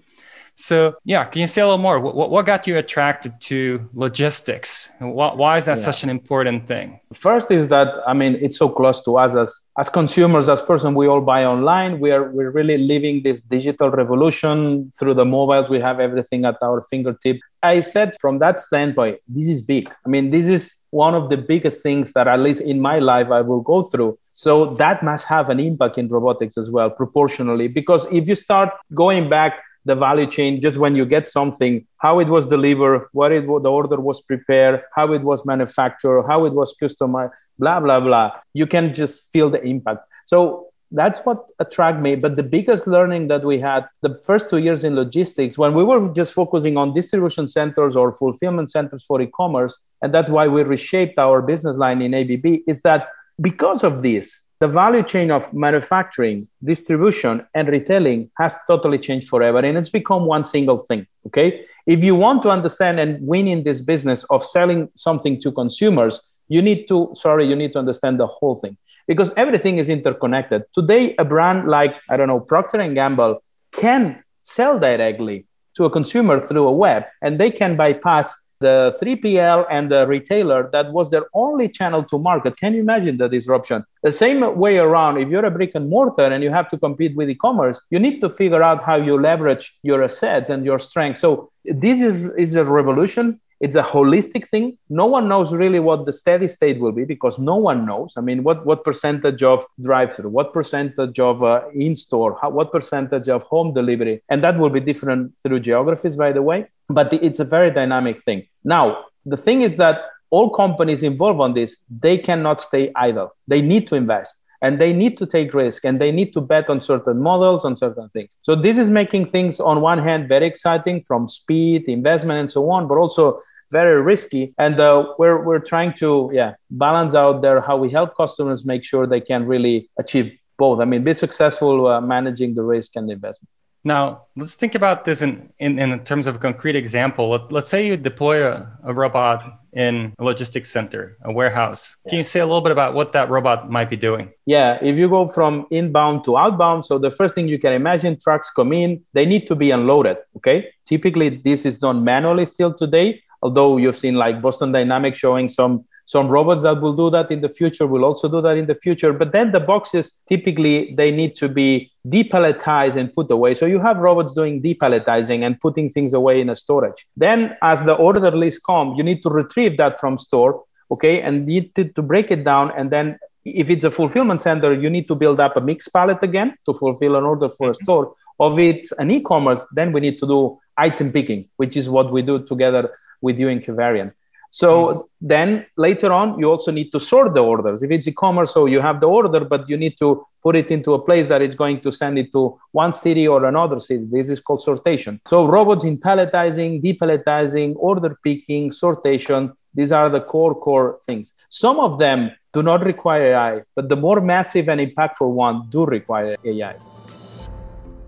So, 0.61 0.97
yeah, 1.05 1.25
can 1.25 1.43
you 1.43 1.47
say 1.47 1.61
a 1.61 1.67
little 1.67 1.79
more? 1.79 2.01
What, 2.01 2.31
what 2.31 2.45
got 2.45 2.67
you 2.67 2.79
attracted 2.79 3.41
to 3.43 3.89
logistics? 3.95 4.91
Why 4.99 5.57
is 5.57 5.67
that 5.67 5.79
yeah. 5.79 5.85
such 5.85 6.03
an 6.03 6.11
important 6.11 6.67
thing? 6.67 6.99
First 7.15 7.53
is 7.53 7.69
that 7.69 7.95
I 8.09 8.13
mean 8.13 8.35
it's 8.43 8.59
so 8.59 8.69
close 8.69 9.01
to 9.03 9.19
us 9.19 9.37
as 9.37 9.67
as 9.79 9.89
consumers, 9.89 10.49
as 10.49 10.61
person. 10.61 10.97
We 10.97 11.07
all 11.07 11.21
buy 11.21 11.45
online. 11.45 12.01
We 12.01 12.11
are 12.11 12.25
we're 12.33 12.51
really 12.51 12.77
living 12.77 13.23
this 13.23 13.41
digital 13.41 13.93
revolution 13.93 14.91
through 14.99 15.15
the 15.15 15.25
mobiles. 15.25 15.69
We 15.69 15.79
have 15.79 16.01
everything 16.01 16.45
at 16.45 16.57
our 16.61 16.83
fingertip. 16.91 17.39
I 17.63 17.81
said 17.81 18.17
from 18.21 18.41
that 18.41 18.59
standpoint, 18.59 19.21
this 19.29 19.47
is 19.47 19.63
big. 19.63 19.89
I 20.05 20.09
mean, 20.09 20.31
this 20.31 20.49
is 20.49 20.75
one 20.91 21.15
of 21.15 21.29
the 21.29 21.37
biggest 21.37 21.83
things 21.83 22.13
that 22.13 22.27
at 22.29 22.41
least 22.41 22.63
in 22.63 22.81
my 22.81 22.99
life 22.99 23.31
I 23.31 23.41
will 23.43 23.61
go 23.61 23.83
through. 23.83 24.19
So 24.31 24.67
that 24.75 25.03
must 25.03 25.27
have 25.27 25.51
an 25.51 25.61
impact 25.61 25.99
in 25.99 26.09
robotics 26.09 26.57
as 26.57 26.71
well, 26.71 26.91
proportionally. 26.91 27.69
Because 27.69 28.07
if 28.11 28.29
you 28.29 28.35
start 28.35 28.71
going 28.95 29.29
back 29.29 29.61
the 29.85 29.95
value 29.95 30.27
chain 30.27 30.61
just 30.61 30.77
when 30.77 30.95
you 30.95 31.07
get 31.07 31.27
something 31.27 31.87
how 31.99 32.19
it 32.19 32.29
was 32.29 32.47
delivered 32.47 33.07
what 33.13 33.33
it 33.33 33.47
the 33.47 33.71
order 33.71 33.99
was 33.99 34.21
prepared 34.21 34.83
how 34.95 35.13
it 35.13 35.23
was 35.23 35.47
manufactured 35.47 36.23
how 36.25 36.45
it 36.45 36.53
was 36.53 36.75
customized 36.83 37.31
blah 37.59 37.81
blah 37.81 37.99
blah 37.99 38.31
you 38.53 38.67
can 38.67 38.93
just 38.93 39.33
feel 39.33 39.49
the 39.49 39.63
impact 39.63 40.01
so 40.27 40.68
that's 40.91 41.21
what 41.21 41.51
attracted 41.59 42.03
me 42.03 42.15
but 42.15 42.37
the 42.37 42.43
biggest 42.43 42.87
learning 42.87 43.29
that 43.29 43.45
we 43.45 43.59
had 43.59 43.87
the 44.03 44.21
first 44.25 44.49
two 44.49 44.59
years 44.59 44.85
in 44.85 44.95
logistics 44.95 45.59
when 45.59 45.75
we 45.75 45.85
were 45.85 46.13
just 46.15 46.33
focusing 46.33 46.77
on 46.77 46.95
distribution 46.95 47.47
centers 47.47 47.95
or 47.95 48.13
fulfillment 48.13 48.71
centers 48.71 49.05
for 49.05 49.21
e-commerce 49.21 49.79
and 50.03 50.15
that's 50.15 50.31
why 50.31 50.47
we 50.47 50.63
reshaped 50.63 51.19
our 51.19 51.43
business 51.43 51.77
line 51.77 52.01
in 52.01 52.15
abb 52.15 52.63
is 52.67 52.81
that 52.83 53.09
because 53.41 53.85
of 53.85 54.03
this 54.03 54.41
the 54.61 54.67
value 54.67 55.05
chain 55.05 55.31
of 55.31 55.55
manufacturing, 55.55 56.49
distribution, 56.65 57.47
and 57.55 57.69
retailing 57.69 58.29
has 58.39 58.57
totally 58.67 58.99
changed 58.99 59.29
forever. 59.29 59.59
And 59.59 59.79
it's 59.79 59.89
become 59.89 60.25
one 60.25 60.43
single 60.43 60.79
thing. 60.79 61.07
Okay. 61.27 61.65
If 61.87 62.03
you 62.03 62.17
want 62.17 62.43
to 62.43 62.51
understand 62.51 62.99
and 62.99 63.25
win 63.25 63.47
in 63.47 63.63
this 63.63 63.83
business 63.83 64.25
of 64.25 64.45
selling 64.45 64.91
something 64.97 65.41
to 65.43 65.53
consumers, 65.53 66.21
you 66.49 66.61
need 66.61 66.89
to, 66.89 67.11
sorry, 67.15 67.47
you 67.47 67.55
need 67.55 67.73
to 67.75 67.79
understand 67.79 68.19
the 68.19 68.27
whole 68.27 68.57
thing 68.57 68.77
because 69.09 69.33
everything 69.37 69.79
is 69.79 69.89
interconnected. 69.89 70.63
Today, 70.73 71.17
a 71.19 71.25
brand 71.25 71.67
like, 71.67 71.97
I 72.09 72.17
don't 72.17 72.29
know, 72.29 72.39
Procter 72.39 72.79
and 72.79 72.95
Gamble 72.95 73.43
can 73.73 74.23
sell 74.43 74.79
directly 74.79 75.47
to 75.75 75.87
a 75.87 75.91
consumer 75.91 76.47
through 76.47 76.69
a 76.69 76.73
web 76.73 77.05
and 77.23 77.41
they 77.41 77.51
can 77.51 77.77
bypass 77.77 78.37
the 78.61 78.97
3PL 79.01 79.67
and 79.71 79.91
the 79.91 80.07
retailer 80.07 80.69
that 80.73 80.93
was 80.93 81.11
their 81.11 81.27
only 81.33 81.69
channel 81.69 82.03
to 82.03 82.19
market. 82.19 82.57
Can 82.57 82.75
you 82.75 82.81
imagine 82.81 83.17
the 83.17 83.29
disruption? 83.29 83.85
The 84.03 84.13
same 84.13 84.41
way 84.57 84.79
around, 84.79 85.19
if 85.19 85.29
you're 85.29 85.45
a 85.45 85.51
brick 85.51 85.73
and 85.75 85.89
mortar 85.89 86.25
and 86.25 86.43
you 86.43 86.51
have 86.51 86.69
to 86.71 86.79
compete 86.79 87.17
with 87.17 87.31
e-commerce, 87.31 87.81
you 87.91 88.01
need 88.01 88.21
to 88.21 88.29
figure 88.29 88.63
out 88.63 88.83
how 88.83 88.97
you 88.97 89.21
leverage 89.21 89.79
your 89.83 90.03
assets 90.03 90.51
and 90.51 90.65
your 90.65 90.81
strength. 90.81 91.19
So 91.19 91.51
this 91.65 92.01
is, 92.01 92.31
is 92.37 92.57
a 92.57 92.65
revolution 92.65 93.41
it's 93.61 93.77
a 93.77 93.83
holistic 93.83 94.49
thing. 94.49 94.79
No 94.89 95.07
one 95.07 95.29
knows 95.29 95.53
really 95.53 95.81
what 95.81 96.07
the 96.07 96.13
steady 96.13 96.47
state 96.47 96.79
will 96.79 96.93
be 96.93 97.05
because 97.05 97.39
no 97.39 97.57
one 97.57 97.85
knows. 97.87 98.15
I 98.17 98.21
mean 98.21 98.43
what 98.43 98.65
what 98.65 98.85
percentage 98.85 99.43
of 99.43 99.65
drive 99.81 100.13
through 100.13 100.31
what 100.31 100.53
percentage 100.53 101.19
of 101.19 101.43
uh, 101.43 101.63
in 101.75 101.95
store 101.95 102.39
what 102.43 102.73
percentage 102.73 103.29
of 103.29 103.43
home 103.45 103.75
delivery 103.75 104.23
and 104.29 104.43
that 104.45 104.59
will 104.59 104.71
be 104.71 104.81
different 104.81 105.33
through 105.43 105.61
geographies 105.61 106.17
by 106.17 106.33
the 106.33 106.43
way 106.43 106.67
but 106.89 107.13
it's 107.13 107.41
a 107.41 107.45
very 107.45 107.71
dynamic 107.71 108.21
thing. 108.21 108.47
Now 108.65 109.05
the 109.27 109.37
thing 109.37 109.63
is 109.63 109.77
that 109.77 110.03
all 110.31 110.51
companies 110.51 111.03
involved 111.03 111.41
on 111.41 111.55
this 111.55 111.79
they 111.91 112.19
cannot 112.19 112.61
stay 112.61 112.93
idle. 112.95 113.35
They 113.47 113.63
need 113.63 113.87
to 113.89 113.97
invest 113.97 114.39
and 114.63 114.81
they 114.81 114.93
need 114.93 115.17
to 115.19 115.27
take 115.27 115.55
risk 115.55 115.85
and 115.85 116.01
they 116.01 116.11
need 116.11 116.33
to 116.33 116.41
bet 116.41 116.69
on 116.69 116.81
certain 116.81 117.21
models 117.21 117.65
on 117.65 117.77
certain 117.77 118.09
things. 118.09 118.31
So 118.43 118.55
this 118.55 118.79
is 118.79 118.91
making 118.91 119.27
things 119.27 119.61
on 119.61 119.81
one 119.81 119.99
hand 119.99 120.29
very 120.29 120.47
exciting 120.47 121.03
from 121.03 121.29
speed 121.29 121.85
investment 121.89 122.41
and 122.41 122.51
so 122.51 122.69
on 122.71 122.89
but 122.89 122.99
also 122.99 123.41
very 123.71 124.01
risky. 124.01 124.55
And 124.59 124.81
uh, 124.81 125.13
we're, 125.19 125.43
we're 125.43 125.59
trying 125.59 125.93
to 125.95 126.31
yeah 126.33 126.55
balance 126.71 127.15
out 127.15 127.43
there 127.43 127.61
how 127.61 127.77
we 127.77 127.91
help 127.91 128.17
customers 128.17 128.65
make 128.65 128.85
sure 128.85 129.07
they 129.07 129.21
can 129.21 129.47
really 129.47 129.91
achieve 129.99 130.37
both. 130.57 130.81
I 130.81 130.85
mean 130.85 131.05
be 131.05 131.15
successful 131.15 131.87
uh, 131.87 132.01
managing 132.01 132.55
the 132.55 132.63
risk 132.63 132.97
and 132.97 133.09
the 133.09 133.13
investment. 133.13 133.51
Now, 133.85 134.27
let's 134.37 134.57
think 134.57 134.75
about 134.75 135.05
this 135.05 135.23
in, 135.23 135.51
in, 135.59 135.79
in 135.79 135.99
terms 136.05 136.27
of 136.27 136.37
a 136.37 136.39
concrete 136.39 136.75
example. 136.75 137.31
Let, 137.31 137.53
us 137.53 137.69
say 137.69 137.87
you 137.87 137.97
deploy 137.97 138.45
a, 138.45 138.79
a, 138.83 138.93
robot 138.93 139.58
in 139.73 140.13
a 140.19 140.25
logistics 140.25 140.71
center, 140.71 141.17
a 141.25 141.33
warehouse. 141.33 141.97
Yeah. 142.05 142.11
Can 142.11 142.17
you 142.19 142.25
say 142.25 142.41
a 142.41 142.47
little 142.47 142.61
bit 142.61 142.73
about 142.73 142.95
what 142.95 143.13
that 143.13 143.31
robot 143.31 143.71
might 143.71 143.91
be 143.91 143.97
doing? 143.97 144.33
Yeah, 144.47 144.79
if 144.83 144.97
you 144.97 145.09
go 145.09 145.29
from 145.29 145.67
inbound 145.71 146.25
to 146.25 146.37
outbound, 146.37 146.85
so 146.85 146.99
the 146.99 147.11
first 147.11 147.35
thing 147.35 147.49
you 147.49 147.59
can 147.59 147.73
imagine 147.73 148.19
trucks 148.19 148.51
come 148.51 148.73
in, 148.73 149.03
they 149.13 149.27
need 149.27 149.47
to 149.47 149.55
be 149.55 149.71
unloaded. 149.71 150.19
Okay. 150.37 150.71
Typically, 150.87 151.29
this 151.29 151.67
is 151.67 151.79
done 151.79 152.05
manually 152.05 152.47
still 152.47 152.73
today, 152.73 153.23
although 153.43 153.77
you've 153.77 153.97
seen 153.97 154.15
like 154.15 154.41
Boston 154.41 154.73
Dynamics 154.73 155.19
showing 155.19 155.49
some 155.49 155.85
some 156.09 156.29
robots 156.29 156.63
that 156.63 156.81
will 156.81 156.97
do 156.97 157.11
that 157.11 157.31
in 157.31 157.43
the 157.43 157.51
future 157.51 157.87
will 157.87 158.03
also 158.03 158.29
do 158.29 158.41
that 158.41 158.57
in 158.57 158.65
the 158.65 158.75
future. 158.75 159.13
But 159.13 159.33
then 159.33 159.53
the 159.53 159.61
boxes 159.61 160.17
typically 160.27 160.95
they 160.95 161.11
need 161.11 161.37
to 161.37 161.51
be 161.51 161.93
depalletized 162.07 162.97
and 162.97 163.15
put 163.15 163.31
away. 163.31 163.53
So 163.53 163.67
you 163.67 163.79
have 163.81 163.99
robots 163.99 164.33
doing 164.33 164.63
depalletizing 164.63 165.45
and 165.45 165.61
putting 165.61 165.91
things 165.91 166.15
away 166.15 166.41
in 166.41 166.49
a 166.49 166.57
storage. 166.57 167.07
Then 167.15 167.59
as 167.61 167.85
the 167.85 167.93
order 167.93 168.31
list 168.31 168.63
come 168.65 168.95
you 168.95 169.03
need 169.03 169.23
to 169.25 169.29
retrieve 169.29 169.77
that 169.77 170.01
from 170.01 170.17
store 170.17 170.65
okay? 170.91 171.21
And 171.21 171.45
need 171.45 171.75
to, 171.75 171.85
to 171.85 172.01
break 172.01 172.31
it 172.31 172.43
down 172.43 172.73
and 172.75 172.91
then 172.91 173.19
if 173.45 173.69
it's 173.69 173.85
a 173.85 173.91
fulfillment 173.91 174.41
center 174.41 174.73
you 174.73 174.89
need 174.89 175.09
to 175.09 175.15
build 175.15 175.41
up 175.41 175.59
a 175.59 175.61
mixed 175.61 175.93
pallet 175.93 176.23
again 176.23 176.57
to 176.65 176.73
fulfill 176.73 177.17
an 177.17 177.25
order 177.25 177.51
for 177.51 177.69
a 177.69 177.73
mm-hmm. 177.73 177.85
store. 177.85 178.15
Of 178.41 178.59
it's 178.59 178.93
an 178.93 179.11
e-commerce 179.11 179.63
then 179.73 179.93
we 179.93 180.01
need 180.01 180.17
to 180.23 180.27
do 180.27 180.59
item 180.75 181.13
picking 181.13 181.51
which 181.57 181.77
is 181.77 181.91
what 181.91 182.11
we 182.11 182.23
do 182.23 182.43
together 182.47 182.95
with 183.21 183.39
you 183.39 183.49
in 183.49 183.61
Covariant. 183.61 184.13
So 184.51 184.71
mm-hmm. 184.71 185.01
then 185.21 185.67
later 185.77 186.13
on, 186.13 186.39
you 186.39 186.51
also 186.51 186.71
need 186.71 186.91
to 186.93 187.01
sort 187.01 187.35
the 187.35 187.41
orders. 187.41 187.83
If 187.83 187.91
it's 187.91 188.09
e-commerce, 188.09 188.53
so 188.53 188.67
you 188.67 188.81
have 188.81 189.01
the 189.01 189.07
order, 189.07 189.41
but 189.45 189.69
you 189.69 189.77
need 189.77 189.97
to 189.99 190.27
put 190.43 190.57
it 190.57 190.71
into 190.71 190.95
a 190.95 191.03
place 191.03 191.29
that 191.29 191.43
it's 191.43 191.55
going 191.55 191.81
to 191.81 191.93
send 191.93 192.19
it 192.19 192.33
to 192.33 192.59
one 192.73 192.93
city 192.93 193.27
or 193.29 193.45
another 193.45 193.81
city. 193.81 194.07
This 194.11 194.31
is 194.31 194.41
called 194.41 194.61
sortation. 194.61 195.21
So 195.27 195.47
robots 195.47 195.85
in 195.85 195.99
palletizing, 195.99 196.83
depalletizing, 196.83 197.75
order 197.77 198.19
picking, 198.23 198.71
sortation. 198.71 199.53
These 199.75 199.93
are 199.93 200.09
the 200.09 200.21
core 200.21 200.55
core 200.55 200.99
things. 201.05 201.35
Some 201.49 201.79
of 201.79 201.99
them 201.99 202.33
do 202.53 202.63
not 202.63 202.85
require 202.85 203.35
AI, 203.35 203.63
but 203.75 203.89
the 203.89 203.97
more 203.97 204.21
massive 204.21 204.69
and 204.69 204.81
impactful 204.81 205.31
ones 205.31 205.67
do 205.71 205.85
require 205.85 206.37
AI. 206.45 206.77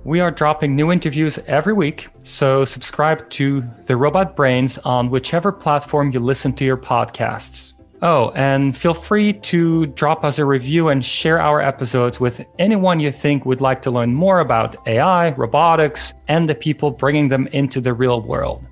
We 0.02 0.20
are 0.20 0.30
dropping 0.30 0.74
new 0.74 0.90
interviews 0.90 1.38
every 1.46 1.74
week, 1.74 2.08
so 2.22 2.64
subscribe 2.64 3.28
to 3.30 3.62
The 3.86 3.98
Robot 3.98 4.34
Brains 4.34 4.78
on 4.78 5.10
whichever 5.10 5.52
platform 5.52 6.10
you 6.10 6.20
listen 6.20 6.54
to 6.54 6.64
your 6.64 6.78
podcasts. 6.78 7.74
Oh, 8.00 8.30
and 8.34 8.74
feel 8.74 8.94
free 8.94 9.34
to 9.34 9.88
drop 9.88 10.24
us 10.24 10.38
a 10.38 10.44
review 10.46 10.88
and 10.88 11.04
share 11.04 11.38
our 11.38 11.60
episodes 11.60 12.18
with 12.18 12.46
anyone 12.58 12.98
you 12.98 13.12
think 13.12 13.44
would 13.44 13.60
like 13.60 13.82
to 13.82 13.90
learn 13.90 14.14
more 14.14 14.40
about 14.40 14.74
AI, 14.88 15.32
robotics, 15.32 16.14
and 16.28 16.48
the 16.48 16.54
people 16.54 16.90
bringing 16.90 17.28
them 17.28 17.46
into 17.48 17.78
the 17.78 17.92
real 17.92 18.22
world. 18.22 18.64